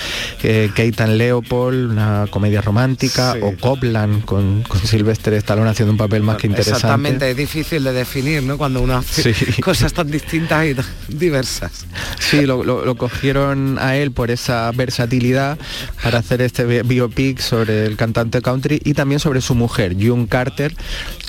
eh, 0.44 0.72
Leopold, 1.08 1.92
una 1.92 2.26
comedia 2.30 2.62
romántica, 2.62 3.36
o 3.42 3.56
Copland 3.58 4.26
con, 4.26 4.64
con 4.64 4.80
Sylvester 4.80 5.34
Stallone 5.34 5.70
haciendo 5.70 5.92
un 5.92 5.98
papel 5.98 6.24
más 6.24 6.38
que 6.38 6.48
interesante. 6.48 6.78
Exactamente, 6.78 7.32
es 7.32 7.38
difícil 7.38 7.84
de 7.84 7.94
definir, 7.94 8.44
¿no? 8.44 8.58
Cuando 8.58 8.82
uno 8.82 8.98
hace 8.98 9.37
cosas 9.62 9.94
tan 9.94 10.10
distintas 10.10 10.66
y 10.66 10.76
diversas. 11.14 11.86
Sí, 12.20 12.46
lo, 12.46 12.96
cogieron 12.98 13.78
a 13.80 13.96
él 13.96 14.12
por 14.12 14.32
esa 14.32 14.72
versatilidad 14.72 15.58
para 16.04 16.20
hacer 16.20 16.42
este 16.42 16.84
biopic 16.84 17.40
sobre 17.40 17.86
el 17.86 17.96
cantante 17.96 18.42
country 18.42 18.82
y 18.84 18.94
también 18.94 19.20
sobre 19.20 19.42
su 19.42 19.56
mujer, 19.56 19.96
June 20.00 20.28
Carter, 20.28 20.74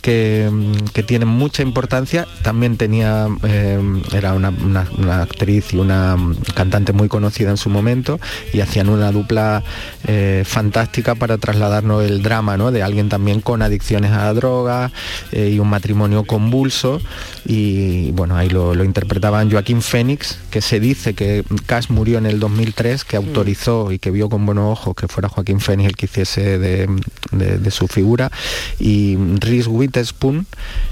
que, 0.02 0.50
tiene 1.06 1.24
mucha 1.24 1.62
importancia. 1.62 2.26
También 2.42 2.76
tenía, 2.76 3.28
eh, 3.44 3.80
era 4.12 4.34
una, 4.34 4.52
actriz 5.20 5.72
y 5.72 5.76
una 5.76 6.16
cantante 6.54 6.92
muy 6.92 7.08
conocida 7.08 7.50
en 7.50 7.56
su 7.56 7.70
momento 7.70 8.20
y 8.52 8.60
hacían 8.60 8.88
una 8.88 9.10
dupla 9.12 9.62
eh, 10.06 10.42
fantástica 10.46 11.14
para 11.14 11.38
trasladarnos 11.38 12.04
el 12.04 12.22
drama 12.22 12.56
¿no? 12.56 12.70
de 12.70 12.82
alguien 12.82 13.08
también 13.08 13.40
con 13.40 13.62
adicciones 13.62 14.12
a 14.12 14.24
la 14.24 14.34
droga 14.34 14.92
eh, 15.32 15.50
y 15.54 15.58
un 15.58 15.68
matrimonio 15.68 16.24
convulso 16.24 17.00
y 17.46 17.97
bueno, 18.12 18.36
ahí 18.36 18.48
lo, 18.48 18.82
interpretaban 18.84 19.50
Joaquín 19.50 19.82
Fénix, 19.82 20.38
que 20.50 20.60
se 20.60 20.80
dice 20.80 21.14
que 21.14 21.44
Cash 21.66 21.90
murió 21.90 22.18
en 22.18 22.26
el 22.26 22.40
2003, 22.40 23.04
que 23.04 23.16
autorizó 23.16 23.92
y 23.92 23.98
que 23.98 24.10
vio 24.10 24.28
con 24.28 24.44
buenos 24.46 24.78
ojos 24.78 24.94
que 24.94 25.08
fuera 25.08 25.28
Joaquín 25.28 25.60
Fénix 25.60 25.88
el 25.88 25.96
que 25.96 26.06
hiciese 26.06 26.58
de, 26.58 27.70
su 27.70 27.86
figura, 27.86 28.30
y 28.78 29.16
Reese 29.38 29.68
Witherspoon, 29.68 30.46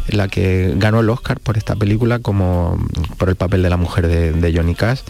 la 0.08 0.28
que 0.28 0.74
ganó 0.76 1.00
el 1.00 1.10
Oscar 1.10 1.40
por 1.40 1.56
esta 1.56 1.74
película 1.76 2.18
como 2.18 2.78
por 3.18 3.28
el 3.28 3.36
papel 3.36 3.62
de 3.62 3.70
la 3.70 3.76
mujer 3.76 4.06
de, 4.08 4.52
Johnny 4.54 4.74
Cash. 4.74 5.00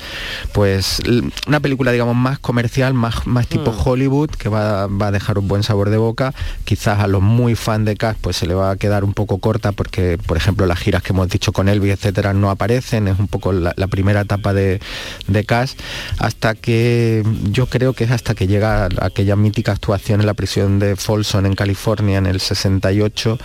Pues 0.52 1.00
una 1.46 1.60
película, 1.60 1.92
digamos, 1.92 2.16
más 2.16 2.38
comercial, 2.38 2.94
más, 2.94 3.26
más 3.26 3.46
tipo 3.46 3.72
mm. 3.72 3.88
Hollywood, 3.88 4.30
que 4.30 4.48
va, 4.48 4.84
a 4.84 5.10
dejar 5.10 5.38
un 5.38 5.46
buen 5.48 5.62
sabor 5.62 5.90
de 5.90 5.98
boca. 5.98 6.34
Quizás 6.64 7.00
a 7.00 7.06
los 7.06 7.22
muy 7.22 7.54
fan 7.54 7.84
de 7.84 7.96
Cash 7.96 8.16
pues 8.20 8.36
se 8.36 8.46
le 8.46 8.54
va 8.54 8.70
a 8.70 8.76
quedar 8.76 9.04
un 9.04 9.12
poco 9.12 9.38
corta 9.38 9.72
porque, 9.72 10.18
por 10.26 10.36
ejemplo, 10.36 10.66
las 10.66 10.78
giras 10.78 11.02
que 11.02 11.12
hemos 11.12 11.28
dicho 11.28 11.52
con 11.52 11.68
Elvis, 11.86 11.92
etcétera, 11.92 12.32
no 12.32 12.50
aparecen, 12.50 13.08
es 13.08 13.18
un 13.18 13.28
poco 13.28 13.52
la, 13.52 13.72
primera 13.86 14.22
etapa 14.22 14.52
de, 14.52 14.80
de 15.28 15.44
Cash, 15.44 15.74
hasta 16.18 16.54
que 16.54 17.22
yo 17.50 17.66
creo 17.66 17.92
que 17.92 18.04
es 18.04 18.10
hasta 18.10 18.34
que 18.34 18.46
llega 18.46 18.88
aquella 19.00 19.36
mítica 19.36 19.72
actuación 19.72 20.20
en 20.20 20.26
la 20.26 20.34
prisión 20.34 20.78
de 20.78 20.96
Folsom 20.96 21.46
en 21.46 21.54
California 21.54 22.18
en 22.18 22.26
el 22.26 22.40
68, 22.40 23.38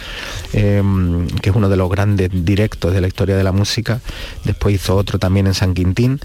em, 0.53 1.27
que 1.27 1.49
es 1.49 1.55
uno 1.55 1.69
de 1.69 1.77
los 1.77 1.89
grandes 1.89 2.29
directos 2.33 2.93
de 2.93 3.01
la 3.01 3.07
historia 3.07 3.35
de 3.35 3.43
la 3.43 3.51
música. 3.51 4.01
Después 4.43 4.75
hizo 4.75 4.95
otro 4.95 5.19
también 5.19 5.47
en 5.47 5.53
San 5.53 5.73
Quintín. 5.73 6.19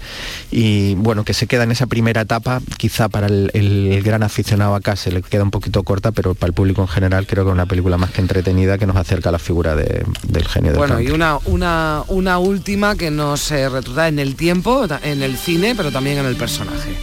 Y 0.51 0.95
bueno, 0.95 1.23
que 1.23 1.33
se 1.33 1.47
queda 1.47 1.63
en 1.63 1.71
esa 1.71 1.87
primera 1.87 2.21
etapa, 2.21 2.61
quizá 2.77 3.09
para 3.09 3.27
el, 3.27 4.01
gran 4.03 4.23
aficionado 4.23 4.75
a 4.75 4.81
Cash 4.81 4.99
se 4.99 5.11
le 5.11 5.21
queda 5.21 5.43
un 5.43 5.51
poquito 5.51 5.83
corta, 5.83 6.11
pero 6.11 6.33
para 6.33 6.47
el 6.47 6.53
público 6.53 6.81
en 6.81 6.87
general 6.87 7.27
creo 7.27 7.43
que 7.43 7.49
es 7.49 7.53
una 7.53 7.65
película 7.65 7.97
más 7.97 8.11
que 8.11 8.21
entretenida 8.21 8.77
que 8.77 8.87
nos 8.87 8.95
acerca 8.95 9.29
a 9.29 9.31
la 9.31 9.39
figura 9.39 9.75
del 9.75 10.47
genio 10.47 10.71
del 10.71 10.79
Bueno, 10.79 11.01
y 11.01 11.09
una, 11.11 11.37
una, 11.45 12.03
una 12.07 12.39
última 12.39 12.95
que 12.95 13.11
nos 13.11 13.49
retrata 13.49 14.07
en 14.07 14.19
el 14.19 14.35
tiempo, 14.35 14.85
en 15.03 15.21
el 15.21 15.37
cine, 15.37 15.75
pero 15.75 15.91
también 15.91 16.17
en 16.17 16.25
el 16.25 16.35
personaje. 16.35 16.95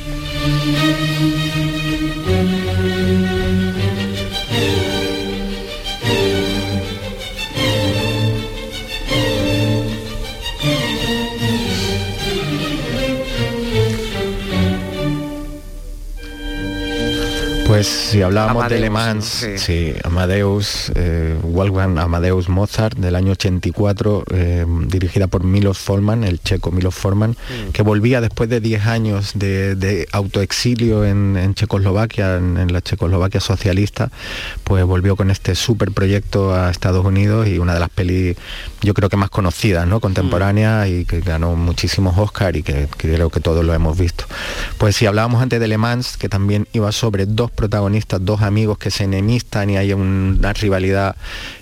Pues 17.75 17.89
si 17.89 18.23
hablábamos 18.23 18.69
de 18.69 18.79
Le 18.79 18.89
Mans, 18.89 19.45
sí, 19.57 19.95
Amadeus, 20.05 20.93
eh, 20.95 21.37
Wolfgang 21.43 21.99
Amadeus 21.99 22.49
Mozart 22.49 22.97
del 22.97 23.17
año 23.17 23.33
84, 23.33 24.23
eh, 24.31 24.65
dirigida 24.87 25.27
por 25.27 25.43
Milos 25.43 25.79
Forman, 25.79 26.23
el 26.23 26.41
checo 26.41 26.71
Milos 26.71 26.95
Forman, 26.95 27.33
mm. 27.33 27.73
que 27.73 27.83
volvía 27.83 28.21
después 28.21 28.49
de 28.49 28.61
10 28.61 28.87
años 28.87 29.33
de, 29.35 30.07
autoexilio 30.13 31.05
en, 31.05 31.53
Checoslovaquia, 31.55 32.37
en, 32.37 32.73
la 32.73 32.81
Checoslovaquia 32.81 33.41
socialista, 33.41 34.13
pues 34.63 34.85
volvió 34.85 35.17
con 35.17 35.33
este 35.33 35.57
super 35.57 35.91
proyecto 35.91 36.55
a 36.55 36.71
Estados 36.71 37.05
Unidos 37.05 37.49
y 37.49 37.59
una 37.59 37.75
de 37.75 37.81
las 37.81 37.91
pelis 37.91 38.37
yo 38.83 38.95
creo 38.95 39.09
que 39.09 39.17
más 39.17 39.31
conocidas, 39.31 39.89
¿no? 39.89 39.99
Contemporánea 39.99 40.85
mm. 40.87 40.93
y 40.93 41.05
que 41.07 41.21
ganó 41.23 41.57
muchísimos 41.57 42.17
Oscar 42.19 42.55
y 42.55 42.63
que, 42.63 42.87
creo 42.97 43.31
que 43.31 43.41
todos 43.41 43.65
lo 43.65 43.75
hemos 43.75 43.99
visto. 43.99 44.27
Pues 44.79 44.95
si 44.95 45.07
hablábamos 45.07 45.43
antes 45.43 45.59
de 45.59 45.67
Le 45.67 45.77
Mans, 45.77 46.17
que 46.17 46.29
también 46.29 46.69
iba 46.73 46.93
sobre 46.93 47.27
dos 47.27 47.51
protagonistas, 47.65 48.23
dos 48.23 48.43
amigos 48.43 48.77
que 48.77 48.91
se 48.91 49.05
enemistan 49.05 49.71
y 49.71 49.79
hay 49.79 49.95
una 49.95 50.53
rivalidad 50.53 51.17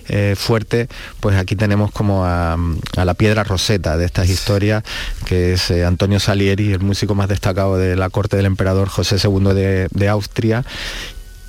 eh, 0.09 0.35
fuerte, 0.37 0.89
pues 1.21 1.37
aquí 1.37 1.55
tenemos 1.55 1.91
como 1.91 2.25
a, 2.25 2.57
la 2.95 3.13
piedra 3.13 3.45
roseta 3.45 3.95
de 3.95 4.05
estas 4.05 4.27
historias, 4.29 4.83
que 5.25 5.53
es 5.53 5.71
eh, 5.71 5.85
Antonio 5.85 6.19
Salieri, 6.19 6.73
el 6.73 6.81
músico 6.81 7.15
más 7.15 7.29
destacado 7.29 7.77
de 7.77 7.95
la 7.95 8.09
corte 8.09 8.35
del 8.35 8.47
emperador 8.47 8.89
José 8.89 9.15
II 9.23 9.53
de, 9.53 9.87
de 9.91 10.09
Austria, 10.09 10.65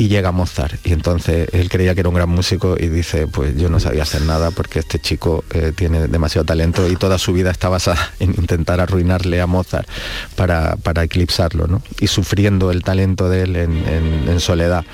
y 0.04 0.08
llega 0.08 0.32
Mozart. 0.32 0.86
Y 0.86 0.92
entonces 0.92 1.48
él 1.52 1.70
creía 1.70 1.94
que 1.94 2.00
era 2.00 2.10
un 2.10 2.14
gran 2.14 2.28
músico 2.28 2.76
y 2.78 2.88
dice 2.88 3.26
pues 3.26 3.56
yo 3.56 3.70
no 3.70 3.80
sabía 3.80 4.02
hacer 4.02 4.20
nada 4.22 4.50
porque 4.50 4.80
este 4.80 4.98
chico 4.98 5.44
eh, 5.50 5.72
tiene 5.74 6.08
demasiado 6.08 6.44
talento 6.44 6.86
y 6.90 6.96
toda 6.96 7.16
su 7.16 7.32
vida 7.32 7.50
está 7.50 7.70
basada 7.70 8.12
en 8.20 8.30
intentar 8.32 8.80
arruinarle 8.80 9.40
a 9.40 9.46
Mozart 9.46 9.88
para, 10.36 10.76
para 10.76 11.04
eclipsarlo 11.04 11.66
¿no? 11.68 11.80
y 12.00 12.08
sufriendo 12.08 12.70
el 12.70 12.82
talento 12.82 13.30
de 13.30 13.42
él 13.44 13.56
en, 13.56 14.40
soledad. 14.40 14.84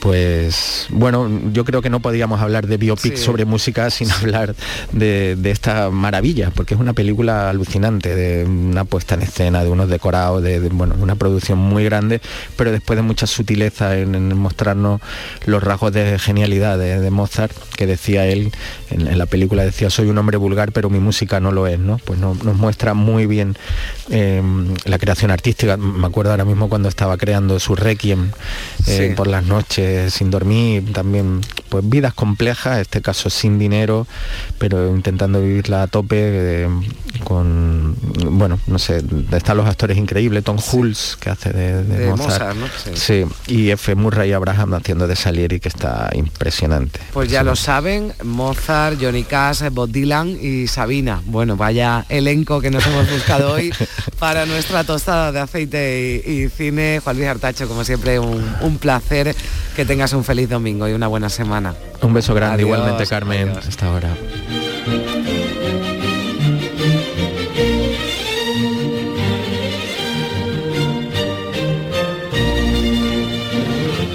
Pues 0.00 0.88
bueno 0.90 1.30
yo 1.52 1.64
creo 1.64 1.80
que 1.80 1.88
no 1.88 2.00
podíamos 2.00 2.42
hablar 2.42 2.66
de 2.66 2.76
biopic 2.76 3.16
sobre 3.16 3.46
música 3.46 3.88
sin 3.88 4.10
hablar 4.10 4.54
de, 4.92 5.38
esta 5.44 5.88
maravilla 5.88 6.50
porque 6.50 6.74
es 6.74 6.80
una 6.80 6.92
película 6.92 7.48
alucinante 7.48 8.14
de 8.14 8.44
una 8.44 8.84
puesta 8.84 9.14
en 9.14 9.22
escena 9.22 9.64
de 9.64 9.70
unos 9.70 9.88
decorados 9.88 10.42
de, 10.42 10.58
bueno 10.68 10.96
una 11.00 11.14
producción 11.14 11.58
muy 11.58 11.84
grande 11.84 12.20
pero 12.56 12.72
después 12.72 12.96
de 12.96 13.02
mucha 13.02 13.26
sutileza 13.26 13.96
en 13.96 14.33
mostrarnos 14.36 15.00
los 15.46 15.62
rasgos 15.62 15.92
de 15.92 16.18
genialidad 16.18 16.78
de, 16.78 17.10
Mozart, 17.10 17.52
que 17.76 17.86
decía 17.86 18.26
él, 18.26 18.52
en, 18.90 19.18
la 19.18 19.26
película 19.26 19.64
decía, 19.64 19.90
soy 19.90 20.08
un 20.08 20.18
hombre 20.18 20.36
vulgar, 20.36 20.72
pero 20.72 20.90
mi 20.90 20.98
música 20.98 21.40
no 21.40 21.52
lo 21.52 21.66
es, 21.66 21.78
¿no? 21.78 21.98
Pues 21.98 22.18
nos 22.18 22.42
muestra 22.42 22.94
muy 22.94 23.26
bien 23.26 23.56
em, 24.10 24.74
la 24.84 24.98
creación 24.98 25.30
artística. 25.30 25.76
Me 25.76 26.06
acuerdo 26.06 26.30
ahora 26.30 26.44
mismo 26.44 26.68
cuando 26.68 26.88
estaba 26.88 27.16
creando 27.16 27.58
su 27.60 27.74
Requiem 27.74 28.30
eh, 28.86 29.14
por 29.16 29.26
las 29.26 29.44
noches, 29.44 30.14
sin 30.14 30.30
dormir, 30.30 30.92
también, 30.92 31.40
pues 31.68 31.88
vidas 31.88 32.14
complejas, 32.14 32.80
este 32.80 33.02
caso 33.02 33.30
sin 33.30 33.58
dinero, 33.58 34.06
pero 34.58 34.88
intentando 34.88 35.40
vivirla 35.40 35.82
a 35.82 35.86
tope, 35.86 36.16
eh, 36.18 36.68
con, 37.24 37.96
bueno, 38.30 38.58
no 38.66 38.78
sé, 38.78 39.02
están 39.32 39.56
los 39.56 39.66
actores 39.66 39.96
increíbles, 39.96 40.44
Tom 40.44 40.58
Hulce, 40.58 41.16
que 41.20 41.30
hace 41.30 41.52
de, 41.52 42.14
Mozart, 42.14 42.56
sí. 42.94 43.24
y 43.46 43.70
F. 43.70 43.94
Murray 43.94 44.13
Abraham 44.14 44.74
haciendo 44.74 45.06
de 45.06 45.16
Salieri, 45.16 45.60
que 45.60 45.68
está 45.68 46.10
impresionante. 46.14 47.00
Pues 47.12 47.30
ya 47.30 47.42
lo 47.42 47.56
saben, 47.56 48.12
Mozart, 48.22 48.98
Johnny 49.00 49.24
Cash, 49.24 49.62
Bob 49.70 49.90
Dylan 49.90 50.38
y 50.40 50.66
Sabina. 50.66 51.20
Bueno, 51.26 51.56
vaya 51.56 52.04
elenco 52.08 52.60
que 52.60 52.70
nos 52.70 52.86
hemos 52.86 53.10
buscado 53.10 53.52
hoy 53.52 53.72
para 54.18 54.46
nuestra 54.46 54.84
tostada 54.84 55.32
de 55.32 55.40
aceite 55.40 56.22
y, 56.26 56.48
cine. 56.48 57.00
Juan 57.02 57.16
Luis 57.16 57.28
Artacho, 57.28 57.68
como 57.68 57.84
siempre, 57.84 58.18
un, 58.18 58.78
placer. 58.80 59.34
Que 59.76 59.84
tengas 59.84 60.12
un 60.12 60.24
feliz 60.24 60.48
domingo 60.48 60.88
y 60.88 60.92
una 60.92 61.08
buena 61.08 61.28
semana. 61.28 61.74
Un 62.00 62.14
beso 62.14 62.34
grande, 62.34 62.62
igualmente 62.62 63.06
Carmen, 63.06 63.50
hasta 63.50 63.86
ahora. 63.86 64.10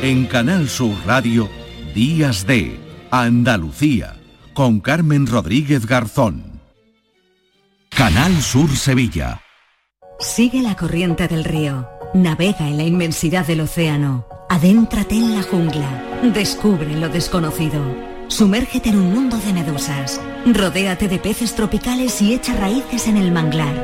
En 0.02 0.28
Canal 0.28 0.70
Sur 0.70 0.96
Radio, 1.06 1.50
Días 1.94 2.48
de 2.48 2.80
Andalucía, 3.12 4.16
con 4.54 4.80
Carmen 4.80 5.28
Rodríguez 5.28 5.86
Garzón. 5.86 6.62
Canal 7.90 8.42
Sur 8.42 8.70
Sevilla. 8.78 9.42
Sigue 10.18 10.62
la 10.62 10.78
corriente 10.78 11.28
del 11.28 11.44
río, 11.44 11.90
navega 12.14 12.70
en 12.70 12.78
la 12.78 12.84
inmensidad 12.84 13.46
del 13.46 13.60
océano, 13.60 14.26
adéntrate 14.50 15.16
en 15.16 15.36
la 15.36 15.44
jungla, 15.44 16.22
descubre 16.34 16.96
lo 16.96 17.10
desconocido. 17.10 17.84
Sumérgete 18.30 18.92
en 18.92 19.00
un 19.00 19.14
mundo 19.14 19.38
de 19.38 19.52
medusas, 19.52 20.22
rodéate 20.46 21.10
de 21.10 21.20
peces 21.20 21.56
tropicales 21.56 22.22
y 22.22 22.34
echa 22.34 22.56
raíces 22.56 23.06
en 23.08 23.18
el 23.18 23.34
manglar. 23.34 23.76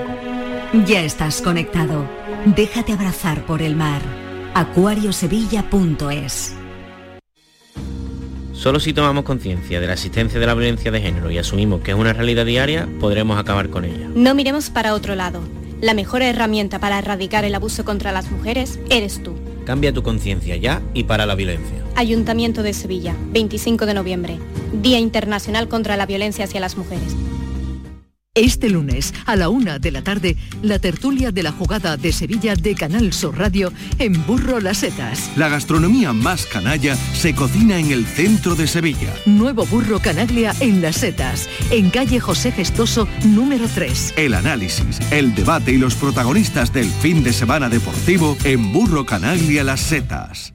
Ya 0.87 1.01
estás 1.01 1.41
conectado, 1.41 2.07
déjate 2.45 2.93
abrazar 2.93 3.45
por 3.45 3.61
el 3.61 3.75
mar 3.75 4.24
acuariosevilla.es. 4.55 6.53
Solo 8.53 8.79
si 8.79 8.93
tomamos 8.93 9.25
conciencia 9.25 9.81
de 9.81 9.87
la 9.87 9.93
existencia 9.93 10.39
de 10.39 10.45
la 10.45 10.53
violencia 10.53 10.91
de 10.91 11.01
género 11.01 11.29
y 11.29 11.37
asumimos 11.37 11.81
que 11.81 11.91
es 11.91 11.97
una 11.97 12.13
realidad 12.13 12.45
diaria, 12.45 12.87
podremos 13.01 13.37
acabar 13.37 13.69
con 13.69 13.83
ella. 13.83 14.07
No 14.15 14.33
miremos 14.33 14.69
para 14.69 14.93
otro 14.93 15.13
lado. 15.13 15.41
La 15.81 15.93
mejor 15.93 16.21
herramienta 16.21 16.79
para 16.79 16.99
erradicar 16.99 17.43
el 17.43 17.53
abuso 17.53 17.83
contra 17.83 18.13
las 18.13 18.31
mujeres 18.31 18.79
eres 18.89 19.21
tú. 19.21 19.35
Cambia 19.65 19.91
tu 19.91 20.03
conciencia 20.03 20.55
ya 20.55 20.81
y 20.93 21.03
para 21.03 21.25
la 21.25 21.35
violencia. 21.35 21.83
Ayuntamiento 21.97 22.63
de 22.63 22.71
Sevilla, 22.71 23.13
25 23.31 23.85
de 23.85 23.93
noviembre, 23.93 24.39
Día 24.71 24.99
Internacional 24.99 25.67
contra 25.67 25.97
la 25.97 26.05
Violencia 26.05 26.45
hacia 26.45 26.61
las 26.61 26.77
Mujeres. 26.77 27.13
Este 28.35 28.69
lunes 28.69 29.13
a 29.25 29.37
la 29.37 29.47
una 29.47 29.79
de 29.79 29.91
la 29.91 30.01
tarde, 30.01 30.35
la 30.61 30.77
tertulia 30.77 31.31
de 31.31 31.41
la 31.41 31.53
jugada 31.53 31.95
de 31.95 32.11
Sevilla 32.11 32.53
de 32.55 32.75
Canal 32.75 33.13
Sur 33.13 33.37
Radio 33.37 33.71
en 33.97 34.25
Burro 34.25 34.59
Las 34.59 34.79
Setas. 34.79 35.31
La 35.37 35.47
gastronomía 35.47 36.11
más 36.11 36.45
canalla 36.45 36.97
se 36.97 37.33
cocina 37.33 37.79
en 37.79 37.91
el 37.91 38.05
centro 38.05 38.55
de 38.55 38.67
Sevilla. 38.67 39.13
Nuevo 39.25 39.65
Burro 39.65 39.99
Canaglia 39.99 40.53
en 40.59 40.81
Las 40.81 40.97
Setas, 40.97 41.47
en 41.71 41.89
calle 41.89 42.19
José 42.19 42.51
Gestoso 42.51 43.07
número 43.23 43.69
3. 43.73 44.15
El 44.17 44.33
análisis, 44.33 44.99
el 45.11 45.33
debate 45.33 45.71
y 45.71 45.77
los 45.77 45.95
protagonistas 45.95 46.73
del 46.73 46.89
fin 46.89 47.23
de 47.23 47.31
semana 47.31 47.69
deportivo 47.69 48.35
en 48.43 48.73
Burro 48.73 49.05
Canaglia 49.05 49.63
Las 49.63 49.79
Setas. 49.79 50.54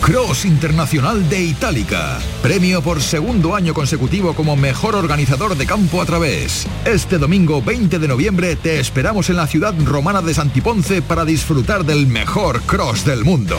Cross 0.00 0.44
Internacional 0.44 1.28
de 1.28 1.42
Itálica. 1.42 2.18
Premio 2.42 2.80
por 2.82 3.02
segundo 3.02 3.54
año 3.54 3.74
consecutivo 3.74 4.34
como 4.34 4.56
mejor 4.56 4.94
organizador 4.94 5.56
de 5.56 5.66
campo 5.66 6.00
a 6.00 6.06
través. 6.06 6.66
Este 6.84 7.18
domingo 7.18 7.60
20 7.62 7.98
de 7.98 8.08
noviembre 8.08 8.56
te 8.56 8.80
esperamos 8.80 9.30
en 9.30 9.36
la 9.36 9.46
ciudad 9.46 9.74
romana 9.84 10.22
de 10.22 10.34
Santiponce 10.34 11.02
para 11.02 11.24
disfrutar 11.24 11.84
del 11.84 12.06
mejor 12.06 12.62
cross 12.62 13.04
del 13.04 13.24
mundo. 13.24 13.58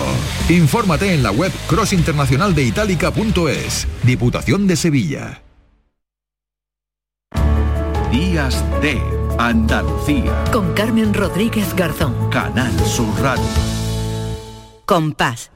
Infórmate 0.49 1.13
en 1.13 1.23
la 1.23 1.31
web 1.31 1.51
crossinternacionaldeitalica.es. 1.67 3.87
Diputación 4.03 4.67
de 4.67 4.75
Sevilla. 4.75 5.41
Días 8.11 8.63
de 8.81 9.01
Andalucía. 9.37 10.43
Con 10.51 10.73
Carmen 10.73 11.13
Rodríguez 11.13 11.73
Garzón. 11.75 12.29
Canal 12.29 12.73
Sur 12.85 13.13
Radio. 13.21 13.43
Compás 14.85 15.51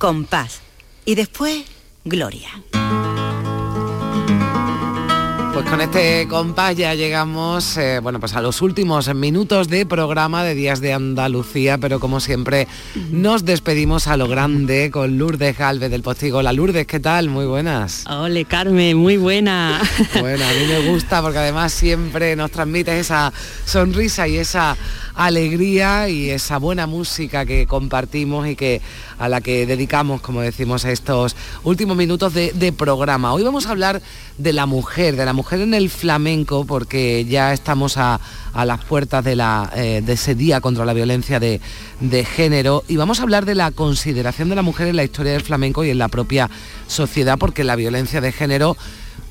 compás 0.00 0.62
y 1.04 1.14
después 1.14 1.62
gloria. 2.06 2.48
Pues 5.52 5.66
con 5.68 5.80
este 5.82 6.26
compás 6.26 6.74
ya 6.74 6.94
llegamos 6.94 7.76
eh, 7.76 7.98
bueno, 8.00 8.18
pues 8.18 8.34
a 8.34 8.40
los 8.40 8.62
últimos 8.62 9.14
minutos 9.14 9.68
de 9.68 9.84
programa 9.84 10.42
de 10.42 10.54
Días 10.54 10.80
de 10.80 10.94
Andalucía, 10.94 11.76
pero 11.76 12.00
como 12.00 12.20
siempre 12.20 12.66
nos 13.10 13.44
despedimos 13.44 14.06
a 14.06 14.16
lo 14.16 14.26
grande 14.26 14.90
con 14.90 15.18
Lourdes 15.18 15.58
Galvez 15.58 15.90
del 15.90 16.00
Postigo. 16.00 16.40
La 16.40 16.54
Lourdes, 16.54 16.86
¿qué 16.86 16.98
tal? 16.98 17.28
Muy 17.28 17.44
buenas. 17.44 18.06
Ole, 18.06 18.46
Carmen, 18.46 18.96
muy 18.96 19.18
buena. 19.18 19.82
Bueno, 20.18 20.46
a 20.46 20.52
mí 20.52 20.66
me 20.66 20.90
gusta 20.90 21.20
porque 21.20 21.38
además 21.38 21.72
siempre 21.72 22.34
nos 22.36 22.50
transmite 22.50 22.98
esa 22.98 23.30
sonrisa 23.66 24.26
y 24.26 24.38
esa 24.38 24.78
alegría 25.26 26.08
y 26.08 26.30
esa 26.30 26.58
buena 26.58 26.86
música 26.86 27.44
que 27.44 27.66
compartimos 27.66 28.48
y 28.48 28.56
que 28.56 28.80
a 29.18 29.28
la 29.28 29.40
que 29.40 29.66
dedicamos, 29.66 30.22
como 30.22 30.40
decimos, 30.40 30.84
estos 30.84 31.36
últimos 31.62 31.96
minutos 31.96 32.32
de, 32.32 32.74
programa. 32.76 33.34
Hoy 33.34 33.42
vamos 33.42 33.66
a 33.66 33.70
hablar 33.70 34.00
de 34.38 34.52
la 34.52 34.64
mujer, 34.64 35.16
de 35.16 35.24
la 35.26 35.32
mujer 35.32 35.60
en 35.60 35.74
el 35.74 35.90
flamenco, 35.90 36.64
porque 36.64 37.26
ya 37.26 37.52
estamos 37.52 37.96
a, 37.98 38.18
las 38.54 38.84
puertas 38.84 39.22
de, 39.24 39.36
la, 39.36 39.70
eh, 39.76 40.02
de, 40.04 40.12
ese 40.14 40.34
día 40.34 40.60
contra 40.60 40.84
la 40.84 40.94
violencia 40.94 41.38
de, 41.38 41.60
de 42.00 42.24
género 42.24 42.84
y 42.88 42.96
vamos 42.96 43.20
a 43.20 43.24
hablar 43.24 43.44
de 43.44 43.54
la 43.54 43.70
consideración 43.72 44.48
de 44.48 44.56
la 44.56 44.62
mujer 44.62 44.88
en 44.88 44.96
la 44.96 45.04
historia 45.04 45.32
del 45.32 45.42
flamenco 45.42 45.84
y 45.84 45.90
en 45.90 45.98
la 45.98 46.08
propia 46.08 46.48
sociedad, 46.86 47.38
porque 47.38 47.64
la 47.64 47.76
violencia 47.76 48.20
de 48.20 48.32
género 48.32 48.76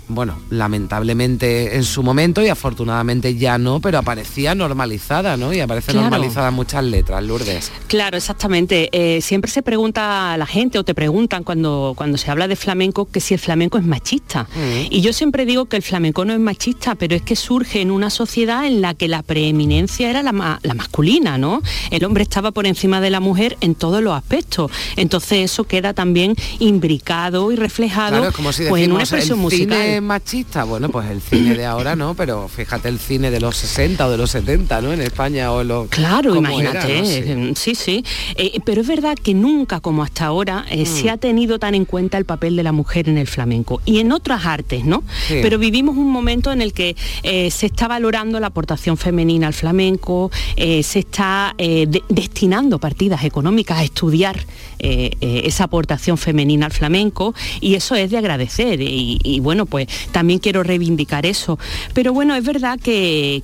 bueno, 0.10 0.39
lamentablemente 0.49 1.76
en 1.76 1.84
su 1.84 2.01
momento 2.01 2.41
y 2.41 2.49
afortunadamente 2.49 3.36
ya 3.36 3.60
no, 3.60 3.80
pero 3.80 3.99
aparecía 3.99 4.55
normalizada, 4.55 5.38
¿no? 5.38 5.53
Y 5.53 5.60
aparece 5.60 5.93
normalizada 5.93 6.49
muchas 6.49 6.84
letras, 6.84 7.24
Lourdes. 7.24 7.72
Claro, 7.88 8.18
exactamente. 8.18 8.89
Eh, 8.91 9.22
siempre 9.22 9.51
se 9.51 9.62
pregunta 9.62 10.34
a 10.34 10.38
la 10.38 10.47
gente 10.47 10.80
o 10.80 10.84
te 10.84 10.95
preguntan 10.95 11.43
cuando, 11.43 11.93
cuando 11.95 12.18
se 12.18 12.32
habla 12.32 12.47
de 12.47 12.55
flamenco 12.55 13.05
que 13.05 13.20
si 13.20 13.36
el 13.36 13.39
flamenco 13.39 13.78
es 13.78 13.86
machista. 13.86 14.43
Mm. 14.55 14.88
Y 14.89 15.01
yo 15.01 15.14
siempre 15.14 15.45
digo 15.45 15.66
que 15.66 15.78
el 15.78 15.84
flamenco 15.84 16.26
no 16.26 16.34
es 16.34 16.39
machista, 16.39 16.95
pero 16.95 17.16
es 17.16 17.22
que 17.22 17.36
surge 17.36 17.82
en 17.82 17.91
una 17.91 18.10
sociedad 18.10 18.66
en 18.66 18.82
la 18.82 18.95
que 18.95 19.07
la 19.07 19.22
preeminencia 19.22 20.10
era 20.10 20.24
la, 20.24 20.34
masculina, 20.74 21.38
¿no? 21.38 21.62
El 21.91 22.03
hombre 22.03 22.24
estaba 22.24 22.51
por 22.51 22.66
encima 22.66 22.99
de 22.99 23.12
la 23.12 23.20
mujer 23.20 23.57
en 23.62 23.76
todos 23.76 24.01
los 24.01 24.14
aspectos. 24.14 24.72
Entonces 24.95 25.51
eso 25.51 25.66
queda 25.66 25.93
también 25.93 26.36
imbricado 26.57 27.51
y 27.51 27.55
reflejado 27.55 28.32
pues, 28.41 28.60
en 28.60 28.91
una 28.91 29.01
expresión 29.01 29.38
musical 29.38 29.99
machista? 30.02 30.64
Bueno, 30.64 30.89
pues 30.89 31.10
el 31.10 31.22
cine 31.22 31.56
de 31.56 31.66
ahora 31.66 31.95
no, 31.95 32.14
pero 32.14 32.47
fíjate 32.47 32.89
el 32.89 33.00
cine 33.00 33.32
de 33.32 33.39
los 33.39 33.56
60 33.58 34.08
o 34.08 34.12
de 34.12 34.18
los 34.18 34.32
70, 34.32 34.82
¿no? 34.82 34.93
En 34.93 35.02
España 35.02 35.52
o 35.52 35.64
lo 35.64 35.88
Claro, 35.88 36.36
imagínate, 36.36 37.54
sí, 37.56 37.76
sí. 37.76 38.04
Eh, 38.36 38.60
pero 38.64 38.82
es 38.82 38.88
verdad 38.88 39.18
que 39.18 39.34
nunca 39.34 39.80
como 39.80 40.04
hasta 40.04 40.26
ahora 40.26 40.66
eh, 40.70 40.86
se 40.86 41.06
mm. 41.06 41.10
ha 41.10 41.18
tenido 41.18 41.60
tan 41.60 41.76
en 41.76 41.86
cuenta 41.86 42.18
el 42.18 42.26
papel 42.26 42.56
de 42.56 42.64
la 42.64 42.72
mujer 42.72 43.10
en 43.10 43.18
el 43.18 43.28
flamenco 43.28 43.82
y 43.86 44.00
en 44.00 44.12
otras 44.12 44.45
artes, 44.45 44.86
¿no? 44.86 45.04
Pero 45.28 45.58
vivimos 45.58 45.97
un 45.97 46.12
momento 46.12 46.52
en 46.52 46.62
el 46.62 46.74
que 46.74 46.95
eh, 47.24 47.52
se 47.52 47.68
está 47.68 47.88
valorando 47.88 48.39
la 48.39 48.47
aportación 48.47 48.97
femenina 48.97 49.47
al 49.47 49.54
flamenco, 49.54 50.32
se 50.56 51.00
está 51.00 51.56
destinando 51.58 52.80
partidas 52.80 53.24
económicas 53.24 53.80
a 53.80 53.84
estudiar 53.84 54.45
esa 54.80 55.66
aportación 55.66 56.18
femenina 56.18 56.66
al 56.66 56.72
flamenco 56.72 57.34
y 57.60 57.76
eso 57.76 57.95
es 57.95 58.12
de 58.12 58.18
agradecer 58.18 58.80
y 58.82 59.39
bueno, 59.41 59.66
pues 59.66 59.88
también 60.11 60.39
quiero 60.39 60.63
reivindicar 60.63 61.25
eso. 61.25 61.59
Pero 61.93 62.13
bueno, 62.13 62.35
es 62.35 62.43
verdad 62.43 62.79
que, 62.79 63.43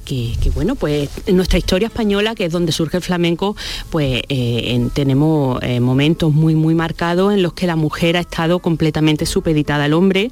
bueno, 0.54 0.76
pues 0.76 1.10
en 1.26 1.36
nuestra 1.36 1.58
historia 1.58 1.88
española, 1.88 2.36
que 2.36 2.46
es 2.46 2.52
donde 2.52 2.72
surge 2.72 2.98
el 2.98 3.04
flamenco, 3.04 3.56
pues 3.90 4.22
eh, 4.30 4.88
tenemos 4.94 5.62
eh, 5.64 5.80
momentos 5.80 6.34
muy, 6.34 6.56
muy 6.56 6.76
marcados 6.76 7.34
en 7.34 7.42
los 7.42 7.54
que 7.54 7.68
la 7.68 7.76
mujer 7.76 8.18
ha 8.18 8.22
estado 8.22 8.60
completamente 8.60 9.26
supeditada 9.26 9.86
al 9.86 9.94
hombre. 9.94 10.32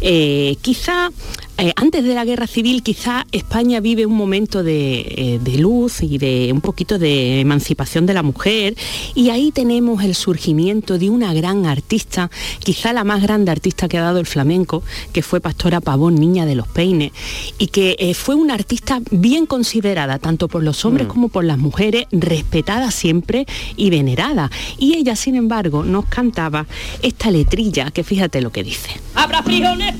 Eh, 0.00 0.56
quizá 0.62 1.10
eh, 1.58 1.72
antes 1.74 2.04
de 2.04 2.14
la 2.14 2.24
guerra 2.24 2.46
civil 2.46 2.84
quizá 2.84 3.26
España 3.32 3.80
vive 3.80 4.06
un 4.06 4.14
momento 4.14 4.62
eh, 4.64 5.40
de, 5.42 5.58
luz 5.58 6.02
y 6.02 6.16
de 6.16 6.50
un 6.52 6.60
poquito 6.60 7.00
de 7.00 7.40
emancipación 7.40 8.06
de 8.06 8.14
la 8.14 8.22
mujer 8.22 8.76
y 9.16 9.30
ahí 9.30 9.50
tenemos 9.50 10.04
el 10.04 10.14
surgimiento 10.14 10.98
de 10.98 11.10
una 11.10 11.34
gran 11.34 11.66
artista, 11.66 12.30
quizá 12.60 12.92
la 12.92 13.02
más 13.02 13.22
grande 13.22 13.50
artista 13.50 13.88
que 13.88 13.98
ha 13.98 14.02
dado 14.02 14.20
el 14.20 14.26
flamenco, 14.26 14.84
que 15.12 15.22
fue 15.22 15.40
Pastora 15.40 15.80
Pavón, 15.80 16.14
niña 16.14 16.46
de 16.46 16.54
los 16.54 16.68
peines, 16.68 17.10
y 17.58 17.66
que 17.66 17.96
eh, 17.98 18.14
fue 18.14 18.36
una 18.36 18.54
artista 18.54 19.00
bien 19.10 19.44
considerada 19.44 20.20
tanto 20.20 20.46
por 20.46 20.62
los 20.62 20.84
hombres 20.84 21.08
mm. 21.08 21.10
como 21.10 21.28
por 21.28 21.44
las 21.44 21.58
mujeres, 21.58 22.06
respetada 22.12 22.92
siempre 22.92 23.46
y 23.76 23.90
venerada. 23.90 24.50
Y 24.78 24.94
ella, 24.94 25.16
sin 25.16 25.34
embargo, 25.34 25.82
nos 25.82 26.04
cantaba 26.06 26.66
esta 27.02 27.32
letrilla 27.32 27.90
que 27.90 28.04
fíjate 28.04 28.40
lo 28.40 28.52
que 28.52 28.62
dice. 28.62 28.90
Habrá 29.14 29.42
frijoles 29.42 29.98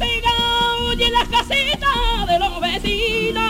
y 0.98 1.02
en 1.04 1.12
las 1.12 1.28
casitas 1.28 2.26
de 2.26 2.38
los 2.38 2.60
vecinos. 2.60 3.42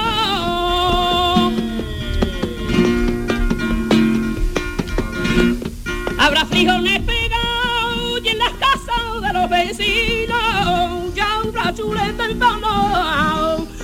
Habrá 6.18 6.44
frijoles 6.46 7.00
pegados 7.00 8.20
y 8.22 8.28
en 8.28 8.38
las 8.38 8.52
casas 8.52 9.22
de 9.22 9.32
los 9.32 9.48
vecinos 9.50 11.14
ya 11.14 11.36
habrá 11.36 11.74
chuleta 11.74 12.24
en 12.26 12.38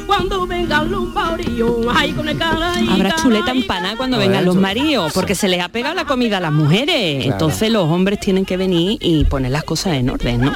cuando 0.07 0.47
vengan 0.47 0.91
los 0.91 1.09
maridos. 1.15 1.87
Ay, 1.95 2.13
con 2.13 2.29
el 2.29 2.41
Habrá 2.43 3.17
chuleta 3.17 3.53
empanada 3.53 3.97
cuando 3.97 4.19
vengan 4.19 4.45
los 4.45 4.57
maridos, 4.57 5.13
porque 5.15 5.35
se 5.35 5.49
les 5.49 5.61
ha 5.61 5.69
pegado 5.69 5.95
la 5.95 6.05
comida 6.05 6.37
a 6.37 6.41
las 6.41 6.53
mujeres. 6.53 7.25
Entonces 7.25 7.71
los 7.71 7.89
hombres 7.89 8.21
tienen 8.21 8.45
que 8.45 8.57
venir 8.57 8.99
y 9.01 9.25
poner 9.25 9.53
las 9.53 9.65
cosas 9.65 9.95
en 9.95 10.11
orden, 10.11 10.43
¿no? 10.43 10.53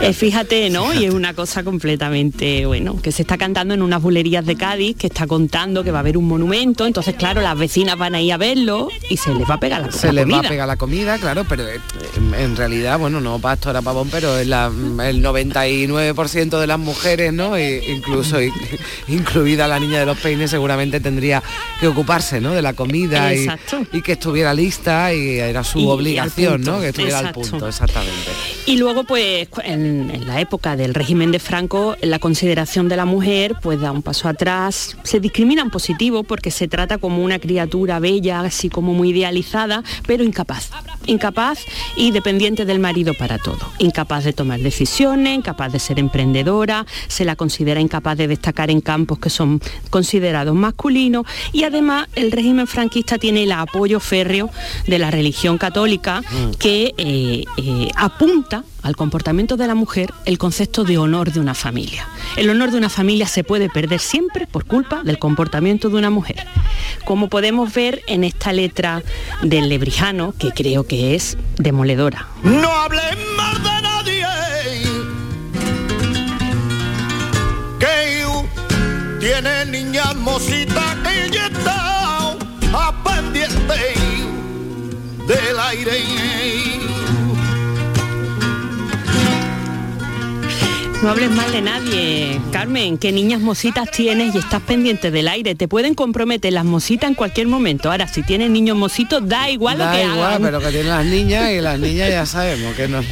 Eh, 0.00 0.12
fíjate, 0.12 0.70
¿no? 0.70 0.92
Y 0.92 1.04
es 1.04 1.14
una 1.14 1.34
cosa 1.34 1.62
completamente, 1.62 2.66
bueno, 2.66 3.00
que 3.00 3.12
se 3.12 3.22
está 3.22 3.38
cantando 3.38 3.74
en 3.74 3.82
unas 3.82 4.02
bulerías 4.02 4.44
de 4.44 4.56
Cádiz, 4.56 4.96
que 4.96 5.06
está 5.06 5.26
contando 5.26 5.84
que 5.84 5.90
va 5.90 5.98
a 5.98 6.00
haber 6.00 6.16
un 6.16 6.26
monumento, 6.26 6.86
entonces 6.86 7.14
claro, 7.14 7.40
las 7.40 7.56
vecinas 7.58 7.96
van 7.96 8.14
a 8.14 8.20
ir 8.20 8.32
a 8.32 8.36
verlo 8.36 8.88
y 9.08 9.16
se 9.16 9.34
les 9.34 9.48
va 9.48 9.54
a 9.54 9.60
pegar 9.60 9.82
la, 9.82 9.92
se 9.92 10.12
les 10.12 10.30
va 10.30 10.38
a 10.38 10.42
pegar 10.42 10.66
la 10.66 10.76
comida, 10.76 11.18
claro, 11.18 11.44
pero 11.48 11.66
eh, 11.68 11.80
en 12.16 12.56
realidad, 12.56 12.98
bueno, 12.98 13.20
no 13.20 13.38
Pastora 13.38 13.82
Pavón, 13.82 14.08
pero 14.10 14.38
es 14.38 14.46
la, 14.46 14.66
el 14.66 15.24
99% 15.24 16.58
de 16.58 16.66
las 16.66 16.78
mujeres, 16.78 17.32
¿no? 17.32 17.56
E 17.56 17.92
incluso 17.92 18.38
incluida 19.08 19.68
la 19.68 19.78
niña 19.78 20.00
de 20.00 20.06
los 20.06 20.18
peines, 20.18 20.50
seguramente 20.50 21.00
tendría 21.00 21.42
que 21.80 21.86
ocuparse, 21.86 22.40
¿no? 22.40 22.52
De 22.52 22.62
la 22.62 22.72
comida 22.72 23.32
y, 23.34 23.46
que 24.02 24.12
estuviera 24.12 24.54
lista 24.54 25.12
y 25.12 25.38
era 25.38 25.64
su 25.64 25.88
obligación, 25.88 26.62
¿no? 26.62 26.80
Que 26.80 26.88
estuviera 26.88 27.18
al 27.18 27.32
punto, 27.32 27.66
exactamente. 27.66 28.30
Y 28.66 28.76
luego, 28.76 29.04
pues, 29.04 29.48
en, 29.84 30.26
la 30.26 30.40
época 30.40 30.76
del 30.76 30.94
régimen 30.94 31.30
de 31.30 31.38
Franco, 31.38 31.96
la 32.02 32.18
consideración 32.18 32.88
de 32.88 32.96
la 32.96 33.04
mujer 33.04 33.54
pues 33.62 33.80
da 33.80 33.92
un 33.92 34.02
paso 34.02 34.28
atrás, 34.28 34.96
se 35.02 35.20
discrimina 35.20 35.62
en 35.62 35.70
positivo 35.70 36.24
porque 36.24 36.50
se 36.50 36.68
trata 36.68 36.98
como 36.98 37.22
una 37.22 37.38
criatura 37.38 37.98
bella, 37.98 38.40
así 38.40 38.68
como 38.68 38.94
muy 38.94 39.10
idealizada, 39.10 39.82
pero 40.06 40.24
incapaz. 40.24 40.70
Incapaz 41.06 41.60
y 41.96 42.10
dependiente 42.10 42.64
del 42.64 42.80
marido 42.80 43.14
para 43.14 43.38
todo. 43.38 43.58
Incapaz 43.78 44.24
de 44.24 44.32
tomar 44.32 44.60
decisiones, 44.60 45.36
incapaz 45.36 45.72
de 45.72 45.78
ser 45.78 45.98
emprendedora, 45.98 46.86
se 47.06 47.24
la 47.24 47.36
considera 47.36 47.80
incapaz 47.80 48.18
de 48.18 48.26
destacar 48.26 48.70
en 48.70 48.80
campos 48.80 49.18
que 49.18 49.30
son 49.30 49.60
considerados 49.90 50.54
masculinos 50.54 51.24
y 51.52 51.64
además 51.64 52.08
el 52.14 52.32
régimen 52.32 52.66
franquista 52.66 53.18
tiene 53.18 53.44
el 53.44 53.52
apoyo 53.52 54.00
férreo 54.00 54.50
de 54.86 54.98
la 54.98 55.10
religión 55.10 55.58
católica 55.58 56.20
mm. 56.20 56.50
que 56.58 56.94
eh, 56.96 57.44
eh, 57.56 57.88
apunta 57.94 58.64
al 58.86 58.94
comportamiento 58.94 59.56
de 59.56 59.66
la 59.66 59.74
mujer 59.74 60.14
el 60.26 60.38
concepto 60.38 60.84
de 60.84 60.96
honor 60.96 61.32
de 61.32 61.40
una 61.40 61.54
familia. 61.54 62.08
El 62.36 62.48
honor 62.50 62.70
de 62.70 62.78
una 62.78 62.88
familia 62.88 63.26
se 63.26 63.42
puede 63.42 63.68
perder 63.68 63.98
siempre 63.98 64.46
por 64.46 64.64
culpa 64.64 65.02
del 65.02 65.18
comportamiento 65.18 65.88
de 65.88 65.96
una 65.96 66.08
mujer. 66.08 66.46
Como 67.04 67.28
podemos 67.28 67.74
ver 67.74 68.02
en 68.06 68.22
esta 68.22 68.52
letra 68.52 69.02
del 69.42 69.68
lebrijano, 69.68 70.34
que 70.38 70.52
creo 70.52 70.86
que 70.86 71.16
es 71.16 71.36
demoledora. 71.58 72.28
No 72.44 72.70
hables 72.70 73.16
más 73.36 73.54
de 73.62 73.82
nadie. 73.82 74.26
Que 77.80 78.24
tiene 79.18 79.66
niña 79.66 80.14
mosita 80.14 80.96
que 81.02 81.30
ya 81.34 81.50
a 82.72 82.92
pendiente 83.02 83.94
del 85.26 85.58
aire. 85.58 87.15
No 91.06 91.12
hables 91.12 91.30
mal 91.30 91.52
de 91.52 91.62
nadie, 91.62 92.40
Carmen, 92.50 92.98
qué 92.98 93.12
niñas 93.12 93.40
mositas 93.40 93.88
tienes 93.92 94.34
y 94.34 94.38
estás 94.38 94.60
pendiente 94.60 95.12
del 95.12 95.28
aire. 95.28 95.54
Te 95.54 95.68
pueden 95.68 95.94
comprometer 95.94 96.52
las 96.52 96.64
mositas 96.64 97.08
en 97.08 97.14
cualquier 97.14 97.46
momento. 97.46 97.92
Ahora, 97.92 98.08
si 98.08 98.24
tienes 98.24 98.50
niños 98.50 98.76
mositos, 98.76 99.22
da 99.24 99.48
igual 99.48 99.78
da 99.78 99.86
lo 99.86 99.96
que 99.96 100.04
igual, 100.04 100.38
pero 100.42 100.58
que 100.58 100.70
tienen 100.70 100.88
las 100.88 101.06
niñas 101.06 101.52
y 101.52 101.60
las 101.60 101.78
niñas 101.78 102.10
ya 102.10 102.26
sabemos 102.26 102.74
que 102.74 102.88
no. 102.88 103.02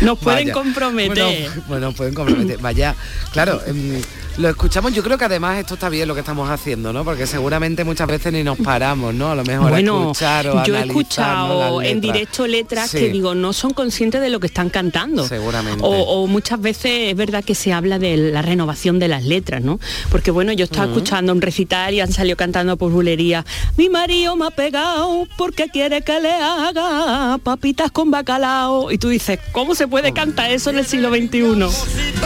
Nos 0.00 0.18
pueden 0.18 0.50
comprometer. 0.50 1.48
Bueno, 1.68 1.92
pueden 1.92 2.14
comprometer. 2.14 2.58
Vaya, 2.58 2.96
claro. 3.30 3.62
Em, 3.64 4.02
lo 4.38 4.48
escuchamos, 4.50 4.92
yo 4.92 5.02
creo 5.02 5.16
que 5.16 5.24
además 5.24 5.58
esto 5.58 5.74
está 5.74 5.88
bien 5.88 6.06
lo 6.06 6.14
que 6.14 6.20
estamos 6.20 6.50
haciendo, 6.50 6.92
¿no? 6.92 7.04
Porque 7.04 7.26
seguramente 7.26 7.84
muchas 7.84 8.06
veces 8.06 8.32
ni 8.32 8.42
nos 8.42 8.58
paramos, 8.58 9.14
¿no? 9.14 9.30
A 9.30 9.34
lo 9.34 9.44
mejor 9.44 9.70
bueno, 9.70 10.02
escuchar 10.02 10.48
o 10.48 10.64
yo 10.64 10.76
he 10.76 10.80
escuchado 10.80 11.82
en 11.82 12.00
directo 12.00 12.46
letras 12.46 12.90
que 12.90 13.08
digo, 13.08 13.34
no 13.34 13.52
son 13.52 13.72
conscientes 13.72 14.20
de 14.20 14.28
lo 14.28 14.38
que 14.40 14.46
están 14.46 14.68
cantando. 14.68 15.26
Seguramente. 15.26 15.82
O, 15.82 16.26
muchas 16.26 16.60
veces 16.60 17.10
es 17.10 17.16
verdad 17.16 17.44
que 17.44 17.54
se 17.54 17.72
habla 17.72 17.98
de 17.98 18.16
la 18.16 18.42
renovación 18.42 18.98
de 18.98 19.08
las 19.08 19.24
letras, 19.24 19.62
¿no? 19.62 19.80
Porque 20.10 20.30
bueno, 20.30 20.52
yo 20.52 20.64
estaba 20.64 20.86
escuchando 20.86 21.32
un 21.32 21.40
recital 21.40 21.94
y 21.94 22.00
han 22.00 22.12
salido 22.12 22.36
cantando 22.36 22.76
por 22.76 22.92
bulería. 22.92 23.44
Mi 23.76 23.88
marido 23.88 24.36
me 24.36 24.46
ha 24.46 24.50
pegado 24.50 25.26
porque 25.38 25.68
quiere 25.68 26.02
que 26.02 26.20
le 26.20 26.32
haga 26.32 27.38
papitas 27.38 27.90
con 27.90 28.10
bacalao. 28.10 28.90
Y 28.90 28.98
tú 28.98 29.08
dices, 29.08 29.38
¿cómo 29.52 29.74
se 29.74 29.88
puede 29.88 30.12
cantar 30.12 30.50
eso 30.50 30.70
en 30.70 30.78
el 30.78 30.86
siglo 30.86 31.10
XXI? 31.10 31.40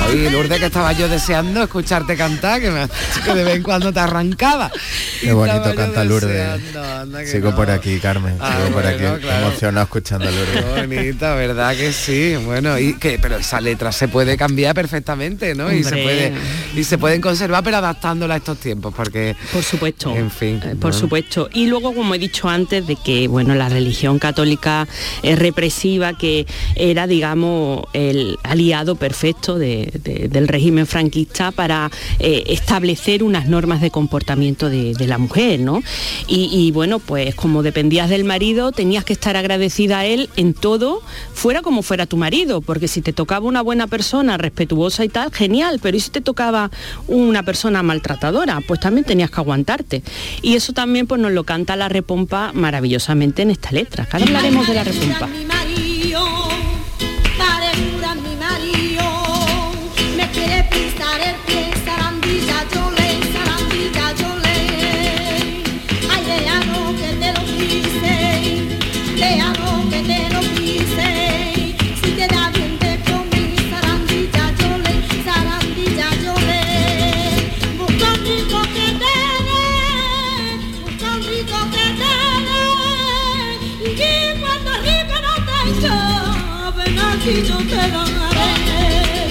Oye, 0.08 0.30
Lourdes, 0.30 0.58
que 0.58 0.66
estaba 0.66 0.92
yo 0.92 1.08
deseando 1.08 1.62
escuchar 1.62 1.99
escucharte 2.00 2.16
cantar, 2.16 2.60
que, 2.60 2.70
me, 2.70 2.88
que 3.24 3.34
de 3.34 3.44
vez 3.44 3.56
en 3.56 3.62
cuando 3.62 3.92
te 3.92 4.00
arrancaba. 4.00 4.70
Qué 5.20 5.32
bonito 5.32 5.74
canta 5.74 6.04
Lourdes. 6.04 6.60
Sigo 7.26 7.54
por 7.54 7.70
aquí, 7.70 7.98
Carmen. 7.98 8.36
Ah, 8.40 8.56
Sigo 8.56 8.74
por 8.74 8.86
aquí, 8.86 9.04
emocionado 9.04 9.84
escuchando 9.84 10.28
a 10.28 10.30
Lourdes. 10.30 10.64
Qué 10.64 10.86
bonita, 10.86 11.34
¿verdad 11.34 11.76
que 11.76 11.92
sí? 11.92 12.36
Bueno, 12.44 12.78
y 12.78 12.94
que 12.94 13.18
pero 13.18 13.36
esa 13.36 13.60
letra 13.60 13.92
se 13.92 14.08
puede 14.08 14.36
cambiar 14.36 14.74
perfectamente, 14.74 15.54
¿no? 15.54 15.72
Y 15.72 15.84
se 15.84 15.96
puede 15.96 16.32
y 16.74 16.84
se 16.84 16.98
pueden 16.98 17.20
conservar, 17.20 17.62
pero 17.62 17.78
adaptándola 17.78 18.34
a 18.34 18.36
estos 18.38 18.58
tiempos, 18.58 18.94
porque 18.94 19.36
por 19.52 19.62
supuesto, 19.62 20.14
en 20.14 20.30
fin, 20.30 20.60
eh, 20.64 20.76
por 20.80 20.94
supuesto. 20.94 21.48
Y 21.52 21.66
luego, 21.66 21.94
como 21.94 22.14
he 22.14 22.18
dicho 22.18 22.48
antes, 22.48 22.86
de 22.86 22.96
que 22.96 23.28
bueno, 23.28 23.54
la 23.54 23.68
religión 23.68 24.18
católica 24.18 24.86
es 25.22 25.38
represiva, 25.38 26.16
que 26.16 26.46
era, 26.74 27.06
digamos, 27.06 27.84
el 27.92 28.38
aliado 28.42 28.96
perfecto 28.96 29.58
del 29.58 30.48
régimen 30.48 30.86
franquista 30.86 31.50
para 31.50 31.89
eh, 32.18 32.44
establecer 32.48 33.22
unas 33.22 33.46
normas 33.48 33.80
de 33.80 33.90
comportamiento 33.90 34.68
de, 34.68 34.94
la 35.00 35.18
mujer, 35.18 35.60
¿no? 35.60 35.82
Y, 36.28 36.70
bueno, 36.72 36.98
pues 36.98 37.34
como 37.34 37.62
dependías 37.62 38.08
del 38.10 38.24
marido, 38.24 38.70
tenías 38.70 39.04
que 39.04 39.12
estar 39.12 39.36
agradecida 39.36 40.00
a 40.00 40.06
él 40.06 40.28
en 40.36 40.54
todo, 40.54 41.02
fuera 41.32 41.62
como 41.62 41.82
fuera 41.82 42.06
tu 42.06 42.16
marido, 42.16 42.60
porque 42.60 42.86
si 42.86 43.02
te 43.02 43.12
tocaba 43.12 43.46
una 43.46 43.62
buena 43.62 43.86
persona, 43.86 44.36
respetuosa 44.36 45.04
y 45.04 45.08
tal, 45.08 45.32
genial, 45.32 45.80
pero 45.82 45.96
¿y 45.96 46.00
si 46.00 46.10
te 46.10 46.20
tocaba 46.20 46.70
una 47.08 47.42
persona 47.42 47.82
maltratadora? 47.82 48.60
Pues 48.66 48.78
también 48.78 49.04
tenías 49.04 49.30
que 49.30 49.40
aguantarte. 49.40 50.02
Y 50.42 50.54
eso 50.54 50.72
también 50.72 51.06
pues 51.06 51.20
nos 51.20 51.32
lo 51.32 51.44
canta 51.44 51.76
la 51.76 51.88
repompa 51.88 52.52
maravillosamente 52.54 53.42
en 53.42 53.50
esta 53.50 53.72
letra. 53.72 54.06
Ahora 54.12 54.26
hablaremos 54.26 54.66
de 54.68 54.74
la 54.74 54.84
repompa. 54.84 55.28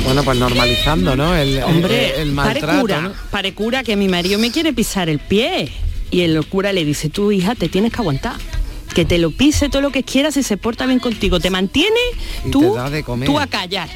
Bueno, 0.10 0.24
pues 0.24 0.39
normalizando, 0.39 1.16
¿no? 1.16 1.36
El, 1.36 1.62
Hombre, 1.62 2.20
el, 2.20 2.32
maltrato. 2.32 3.14
Pare 3.30 3.53
cura, 3.53 3.84
que 3.84 3.95
mi 3.95 4.07
marido 4.07 4.39
me 4.39 4.49
quiere 4.49 4.74
pisar 4.74 5.07
el 5.07 5.20
pie. 5.20 5.72
Y 6.10 6.22
el 6.22 6.43
cura 6.47 6.74
le 6.74 6.84
dice, 6.84 7.10
tú 7.10 7.32
hija, 7.32 7.53
te 7.53 7.70
tienes 7.70 7.93
que 7.93 7.99
aguantar 7.99 8.34
que 8.95 9.05
te 9.05 9.20
lo 9.20 9.30
pise 9.30 9.70
todo 9.70 9.84
lo 9.84 9.91
que 9.91 10.01
quieras 10.01 10.36
y 10.36 10.41
se 10.41 10.57
porta 10.57 10.88
bien 10.88 10.97
contigo, 10.97 11.39
te 11.39 11.51
mantiene, 11.51 11.99
tú, 12.51 12.76
tú 13.24 13.38
a 13.39 13.45
callar. 13.45 13.88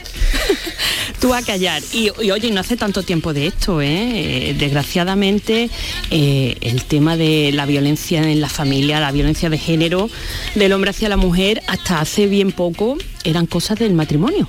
tú 1.20 1.34
a 1.34 1.42
callar. 1.42 1.82
Y, 1.94 2.10
oye, 2.10 2.52
no 2.52 2.62
hace 2.62 2.78
tanto 2.78 3.02
tiempo 3.02 3.34
de 3.34 3.48
esto, 3.48 3.82
¿eh? 3.82 4.50
eh 4.50 4.54
desgraciadamente, 4.54 5.72
eh, 6.12 6.58
el 6.62 6.84
tema 6.84 7.18
de 7.18 7.52
la 7.54 7.66
violencia 7.66 8.22
en 8.22 8.40
la 8.40 8.50
familia, 8.50 9.00
la 9.00 9.12
violencia 9.12 9.50
de 9.50 9.58
género 9.58 10.12
del 10.54 10.72
hombre 10.74 10.92
hacia 10.92 11.10
la 11.10 11.18
mujer, 11.18 11.64
hasta 11.68 12.00
hace 12.00 12.28
bien 12.28 12.52
poco 12.52 13.00
eran 13.24 13.48
cosas 13.48 13.80
del 13.80 13.94
matrimonio 13.94 14.48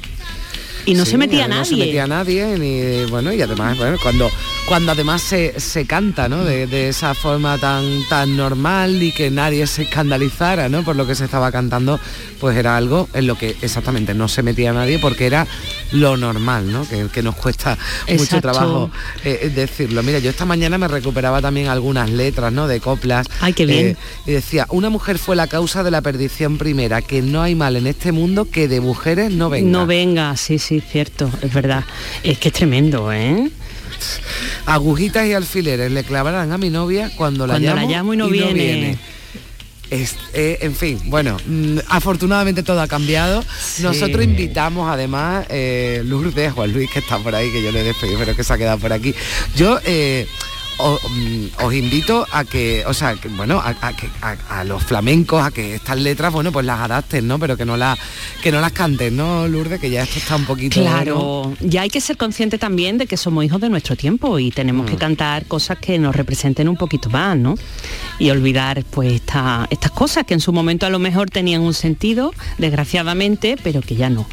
y 0.87 0.95
no 0.95 1.05
se 1.05 1.19
metía 1.19 1.49
nadie. 1.49 1.59
No 1.59 1.65
se 1.65 1.77
metía 1.77 2.07
nadie, 2.07 2.59
ni 2.59 3.11
bueno, 3.11 3.33
y 3.33 3.41
además, 3.41 3.77
bueno, 3.79 3.97
cuando, 4.03 4.31
cuando 4.67 4.93
además 4.93 5.23
se, 5.23 5.87
canta, 5.87 6.29
¿no? 6.29 6.45
De, 6.45 6.89
esa 6.89 7.15
forma 7.15 7.59
tan, 7.59 7.85
tan 8.09 8.37
normal 8.37 9.03
y 9.03 9.13
que 9.13 9.31
nadie 9.31 9.67
se 9.67 9.83
escandalizara, 9.83 10.69
¿no? 10.69 10.85
Por 10.85 10.97
lo 10.97 11.07
que 11.07 11.15
se 11.15 11.25
estaba 11.25 11.51
cantando, 11.51 11.99
pues 12.41 12.57
era 12.57 12.77
algo 12.77 13.09
en 13.15 13.27
lo 13.27 13.37
que 13.37 13.57
exactamente 13.63 14.15
no 14.15 14.29
se 14.29 14.43
metía 14.43 14.73
nadie 14.73 14.99
porque 14.99 15.27
era 15.27 15.47
lo 15.95 16.17
normal, 16.17 16.71
¿no? 16.71 16.87
Que, 16.87 17.23
nos 17.23 17.37
cuesta 17.37 17.79
mucho 18.09 18.41
trabajo 18.41 18.91
eh, 19.25 19.51
decirlo. 19.55 20.03
Mira, 20.03 20.19
yo 20.19 20.31
esta 20.31 20.45
mañana 20.45 20.77
me 20.77 20.89
recuperaba 20.89 21.41
también 21.41 21.69
algunas 21.69 22.11
letras, 22.11 22.53
¿no? 22.53 22.67
De 22.67 22.81
coplas. 22.81 23.27
Ay, 23.41 23.53
qué 23.53 23.65
bien. 23.65 23.87
Eh, 23.87 23.97
y 24.27 24.33
decía, 24.33 24.67
una 24.71 24.91
mujer 24.91 25.19
fue 25.19 25.37
la 25.37 25.47
causa 25.47 25.83
de 25.83 25.91
la 25.91 26.03
perdición 26.03 26.59
primera, 26.59 27.01
que 27.01 27.23
no 27.23 27.43
hay 27.43 27.55
mal 27.55 27.77
en 27.77 27.87
este 27.87 28.13
mundo 28.13 28.51
que 28.51 28.69
de 28.69 28.81
mujeres 28.81 29.31
no 29.31 29.49
venga. 29.49 29.71
No 29.71 29.87
venga, 29.87 30.37
sí, 30.37 30.59
sí 30.59 30.81
cierto, 30.81 31.31
es 31.41 31.53
verdad. 31.53 31.85
Es 32.23 32.39
que 32.39 32.49
es 32.49 32.55
tremendo, 32.55 33.13
¿eh? 33.13 33.51
Agujitas 34.67 35.27
y 35.27 35.33
alfileres 35.33 35.91
le 35.93 36.05
clavarán 36.05 36.53
a 36.53 36.59
mi 36.59 36.71
novia 36.71 37.11
cuando 37.17 37.47
la, 37.47 37.59
llamo, 37.59 38.13
y 38.13 38.17
no, 38.17 38.29
viene. 38.29 38.99
Eh, 39.91 40.59
en 40.61 40.75
fin, 40.75 41.01
bueno, 41.05 41.37
mm, 41.47 41.79
afortunadamente 41.89 42.63
todo 42.63 42.81
ha 42.81 42.89
cambiado. 42.89 43.45
Nosotros 43.81 44.25
invitamos 44.25 44.89
además 44.91 45.47
eh, 45.51 46.03
Lourdes, 46.05 46.53
Juan 46.53 46.73
Luis, 46.73 46.91
que 46.91 46.99
está 46.99 47.19
por 47.19 47.35
ahí, 47.35 47.51
que 47.51 47.63
yo 47.63 47.71
le 47.71 47.81
he 47.81 47.85
despedido, 47.85 48.19
pero 48.19 48.35
que 48.35 48.43
se 48.45 48.53
ha 48.53 48.59
quedado 48.59 48.79
por 48.79 48.93
aquí. 48.93 49.15
Yo 49.55 49.79
eh, 49.85 50.27
Mm, 50.79 51.47
os, 51.63 51.75
invito 51.75 52.27
a 52.33 52.45
que, 52.45 52.85
o 52.87 52.93
sea, 52.93 53.17
bueno, 53.37 53.63
a, 53.63 54.65
los 54.65 54.83
flamencos, 54.83 55.45
a 55.45 55.51
que 55.51 55.77
estas 55.77 55.99
letras, 55.99 56.33
bueno, 56.33 56.51
pues 56.51 56.67
las 56.67 56.81
adapten, 56.81 57.29
¿no? 57.29 57.39
Pero 57.39 57.57
que 57.57 57.65
no 57.65 57.77
las 57.77 57.99
que 58.43 58.51
no 58.51 58.61
las 58.61 58.73
canten, 58.73 59.17
¿no, 59.17 59.47
Lourdes? 59.47 59.81
Que 59.81 59.91
ya 59.91 60.03
esto 60.03 60.19
está 60.19 60.37
un 60.37 60.45
poquito. 60.45 60.81
Claro, 60.81 61.55
ya 61.61 61.83
hay 61.83 61.91
que 61.91 62.01
ser 62.01 62.17
consciente 62.17 62.59
también 62.59 62.99
de 62.99 63.07
que 63.07 63.17
somos 63.17 63.45
hijos 63.45 63.61
de 63.61 63.71
nuestro 63.71 63.95
tiempo 63.95 64.39
y 64.39 64.51
tenemos 64.51 64.87
que 64.87 64.97
mm. 64.97 64.99
cantar 64.99 65.47
cosas 65.47 65.79
que 65.79 65.99
nos 65.99 66.15
representen 66.17 66.69
un 66.69 66.77
poquito 66.77 67.09
más, 67.09 67.37
¿no? 67.37 67.55
Y 68.19 68.31
olvidar 68.31 68.85
pues 68.91 69.15
estas 69.15 69.91
cosas 69.93 70.25
que 70.25 70.35
en 70.35 70.41
su 70.41 70.53
momento 70.53 70.87
a 70.87 70.91
lo 70.91 70.99
mejor 70.99 71.31
tenían 71.31 71.63
un 71.63 71.75
sentido, 71.75 72.33
desgraciadamente, 72.59 73.57
pero 73.63 73.81
que 73.81 73.95
ya 73.95 74.11
no. 74.11 74.27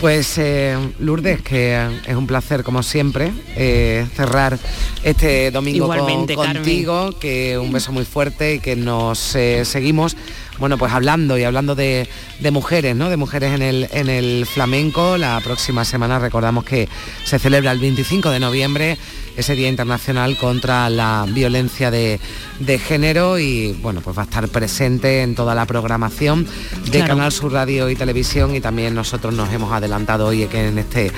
Pues 0.00 0.36
eh, 0.36 0.76
Lourdes, 0.98 1.40
que 1.40 1.74
es 2.06 2.14
un 2.14 2.26
placer 2.26 2.62
como 2.62 2.82
siempre 2.82 3.32
eh, 3.56 4.06
cerrar 4.14 4.58
este 5.02 5.50
domingo 5.50 5.88
contigo, 6.34 7.18
que 7.18 7.58
un 7.58 7.72
beso 7.72 7.92
muy 7.92 8.04
fuerte 8.04 8.54
y 8.54 8.60
que 8.60 8.76
nos 8.76 9.34
eh, 9.34 9.64
seguimos, 9.64 10.16
bueno, 10.58 10.78
pues 10.78 10.92
hablando 10.92 11.38
y 11.38 11.44
hablando 11.44 11.74
de, 11.74 12.08
mujeres, 12.52 12.96
¿no? 12.96 13.10
De 13.10 13.16
mujeres 13.16 13.54
en 13.54 13.62
el, 13.62 13.88
en 13.92 14.08
el 14.08 14.46
flamenco. 14.46 15.16
La 15.16 15.40
próxima 15.42 15.84
semana 15.84 16.18
recordamos 16.18 16.64
que 16.64 16.88
se 17.24 17.38
celebra 17.38 17.72
el 17.72 17.78
25 17.78 18.30
de 18.30 18.40
noviembre 18.40 18.98
ese 19.36 19.54
Día 19.54 19.68
Internacional 19.68 20.36
contra 20.36 20.88
la 20.88 21.26
Violencia 21.28 21.90
de, 21.90 22.18
Género 22.78 23.38
y 23.38 23.72
bueno, 23.82 24.00
pues 24.00 24.16
va 24.16 24.22
a 24.22 24.24
estar 24.24 24.48
presente 24.48 25.22
en 25.22 25.34
toda 25.34 25.54
la 25.54 25.66
programación 25.66 26.46
de 26.90 27.04
Canal 27.04 27.32
Sur 27.32 27.52
Radio 27.52 27.90
y 27.90 27.96
Televisión 27.96 28.54
y 28.54 28.60
también 28.60 28.94
nosotros 28.94 29.34
nos 29.34 29.52
hemos 29.52 29.72
adelantado 29.72 30.26
hoy 30.26 30.46
que 30.46 30.68
en 30.68 30.78
este, 30.78 31.12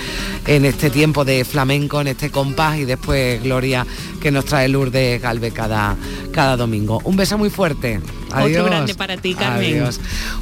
en 0.46 0.64
este 0.64 0.90
tiempo 0.90 1.24
de 1.24 1.44
flamenco, 1.44 2.00
en 2.00 2.08
este 2.08 2.30
compás 2.30 2.78
y 2.78 2.84
después 2.84 3.42
Gloria 3.42 3.86
que 4.20 4.30
nos 4.30 4.44
trae 4.44 4.68
Lourdes 4.68 5.22
Galve 5.22 5.52
cada, 5.52 5.96
cada 6.32 6.56
domingo. 6.56 7.00
Un 7.04 7.16
beso 7.16 7.38
muy 7.38 7.50
fuerte. 7.50 8.00
Adiós. 8.32 8.60
Otro 8.60 8.64
grande 8.64 8.94
para 8.94 9.16
ti, 9.16 9.34
Carmen. 9.34 9.84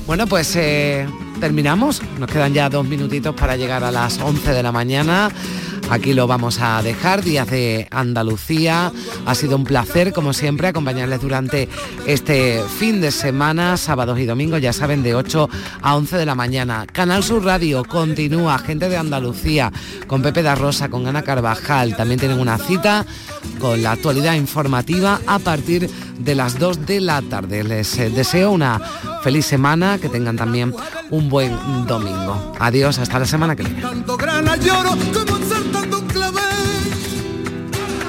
Bueno, 0.06 0.26
pues 0.26 0.54
eh, 0.56 1.06
terminamos. 1.40 2.02
Nos 2.18 2.30
quedan 2.30 2.54
ya 2.54 2.68
dos 2.68 2.86
minutitos 2.86 3.34
para 3.34 3.56
llegar 3.56 3.84
a 3.84 3.90
las 3.90 4.18
11 4.18 4.52
de 4.52 4.62
la 4.62 4.72
mañana. 4.72 5.30
Aquí 5.88 6.14
lo 6.14 6.26
vamos 6.26 6.58
a 6.60 6.82
dejar, 6.82 7.22
días 7.22 7.48
de 7.48 7.86
Andalucía. 7.92 8.92
Ha 9.24 9.34
sido 9.36 9.56
un 9.56 9.62
placer, 9.62 10.12
como 10.12 10.32
siempre, 10.32 10.66
acompañarles 10.66 11.20
durante 11.20 11.68
este 12.06 12.60
fin 12.78 13.00
de 13.00 13.12
semana, 13.12 13.76
sábados 13.76 14.18
y 14.18 14.26
domingos, 14.26 14.60
ya 14.60 14.72
saben, 14.72 15.04
de 15.04 15.14
8 15.14 15.48
a 15.82 15.94
11 15.94 16.16
de 16.16 16.26
la 16.26 16.34
mañana. 16.34 16.86
Canal 16.90 17.22
Sur 17.22 17.44
Radio 17.44 17.84
continúa, 17.84 18.58
gente 18.58 18.88
de 18.88 18.96
Andalucía, 18.96 19.72
con 20.08 20.22
Pepe 20.22 20.42
da 20.42 20.56
Rosa, 20.56 20.88
con 20.88 21.06
Ana 21.06 21.22
Carvajal. 21.22 21.96
También 21.96 22.18
tienen 22.18 22.40
una 22.40 22.58
cita 22.58 23.06
con 23.60 23.80
la 23.80 23.92
actualidad 23.92 24.34
informativa 24.34 25.20
a 25.26 25.38
partir 25.38 25.88
de 26.18 26.34
las 26.34 26.58
2 26.58 26.86
de 26.86 27.00
la 27.00 27.22
tarde. 27.22 27.62
Les 27.62 27.96
eh, 27.98 28.10
deseo 28.10 28.50
una 28.50 28.80
feliz 29.22 29.46
semana, 29.46 29.98
que 29.98 30.08
tengan 30.08 30.36
también 30.36 30.74
un 31.10 31.25
buen 31.28 31.86
domingo. 31.86 32.54
Adiós, 32.58 32.98
hasta 32.98 33.18
la 33.18 33.26
semana 33.26 33.56
que 33.56 33.62
viene. 33.62 33.82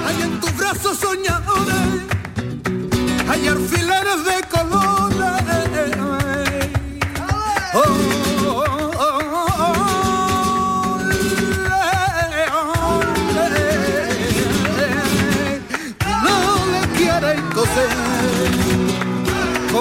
Hay 0.06 0.22
en 0.22 0.40
tus 0.40 0.56
brazos 0.56 0.98
soñadores. 0.98 1.98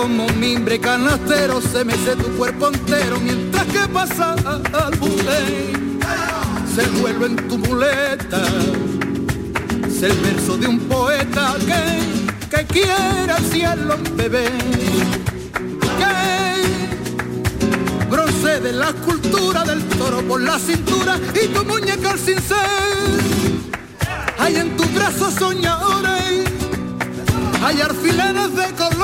Como 0.07 0.29
mimbre 0.39 0.79
canastero 0.79 1.59
se 1.59 1.83
mece 1.83 2.15
tu 2.15 2.29
cuerpo 2.37 2.69
entero 2.69 3.19
mientras 3.19 3.65
que 3.65 3.87
pasa 3.91 4.35
al 4.45 4.95
bulé 4.99 5.73
se 6.73 6.87
vuelve 7.01 7.25
en 7.25 7.35
tu 7.49 7.57
muleta 7.57 8.41
es 9.85 10.03
el 10.03 10.13
verso 10.19 10.57
de 10.57 10.67
un 10.67 10.79
poeta 10.79 11.55
que, 11.59 12.55
que 12.55 12.65
quiere 12.67 13.31
al 13.31 13.43
cielo 13.45 13.97
bebé. 14.15 14.47
Que 15.99 16.15
procede 18.09 18.71
la 18.71 18.93
cultura 18.93 19.63
del 19.63 19.83
toro 19.97 20.21
por 20.21 20.39
la 20.41 20.57
cintura 20.59 21.19
y 21.33 21.47
tu 21.47 21.65
muñeca 21.65 22.11
al 22.11 22.19
cincel. 22.19 22.57
Hay 24.37 24.55
en 24.55 24.77
tus 24.77 24.93
brazos 24.93 25.33
soñadores, 25.33 26.45
hay 27.63 27.81
alfileres 27.81 28.55
de 28.55 28.67
colores. 28.75 28.96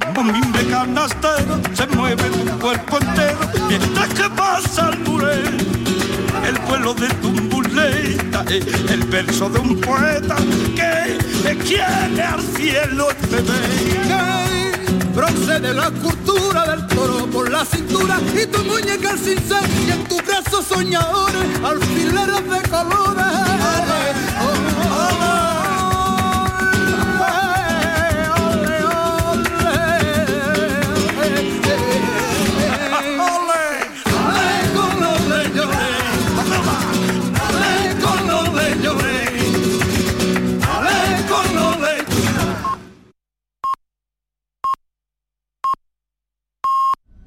Como 0.00 0.20
un 0.20 0.32
mimbre 0.32 0.66
canastero 0.66 1.60
se 1.72 1.86
mueve 1.88 2.24
tu 2.24 2.58
cuerpo 2.58 2.98
entero 2.98 3.38
mientras 3.68 4.08
que 4.08 4.30
pasa 4.30 4.90
el 4.90 4.98
muré. 5.00 5.42
El 6.46 6.58
vuelo 6.66 6.94
de 6.94 7.08
tu 7.20 7.30
muleta 7.30 8.44
es 8.48 8.66
el 8.90 9.04
verso 9.04 9.48
de 9.48 9.58
un 9.60 9.80
poeta 9.80 10.36
que 10.74 11.56
quiere 11.58 12.22
al 12.22 12.42
cielo 12.42 13.08
el 13.10 13.26
bebé. 13.28 14.57
Procede 15.18 15.74
la 15.74 15.90
cultura 15.90 16.64
del 16.64 16.86
toro 16.86 17.26
por 17.26 17.50
la 17.50 17.64
cintura 17.64 18.20
y 18.40 18.46
tu 18.46 18.62
muñeca 18.62 19.10
al 19.10 19.18
cincel 19.18 19.64
y 19.84 19.90
en 19.90 20.04
tus 20.04 20.24
brazos 20.24 20.64
soñadores 20.64 21.42
alfileres 21.64 22.44
de 22.48 22.68
colores. 22.70 23.26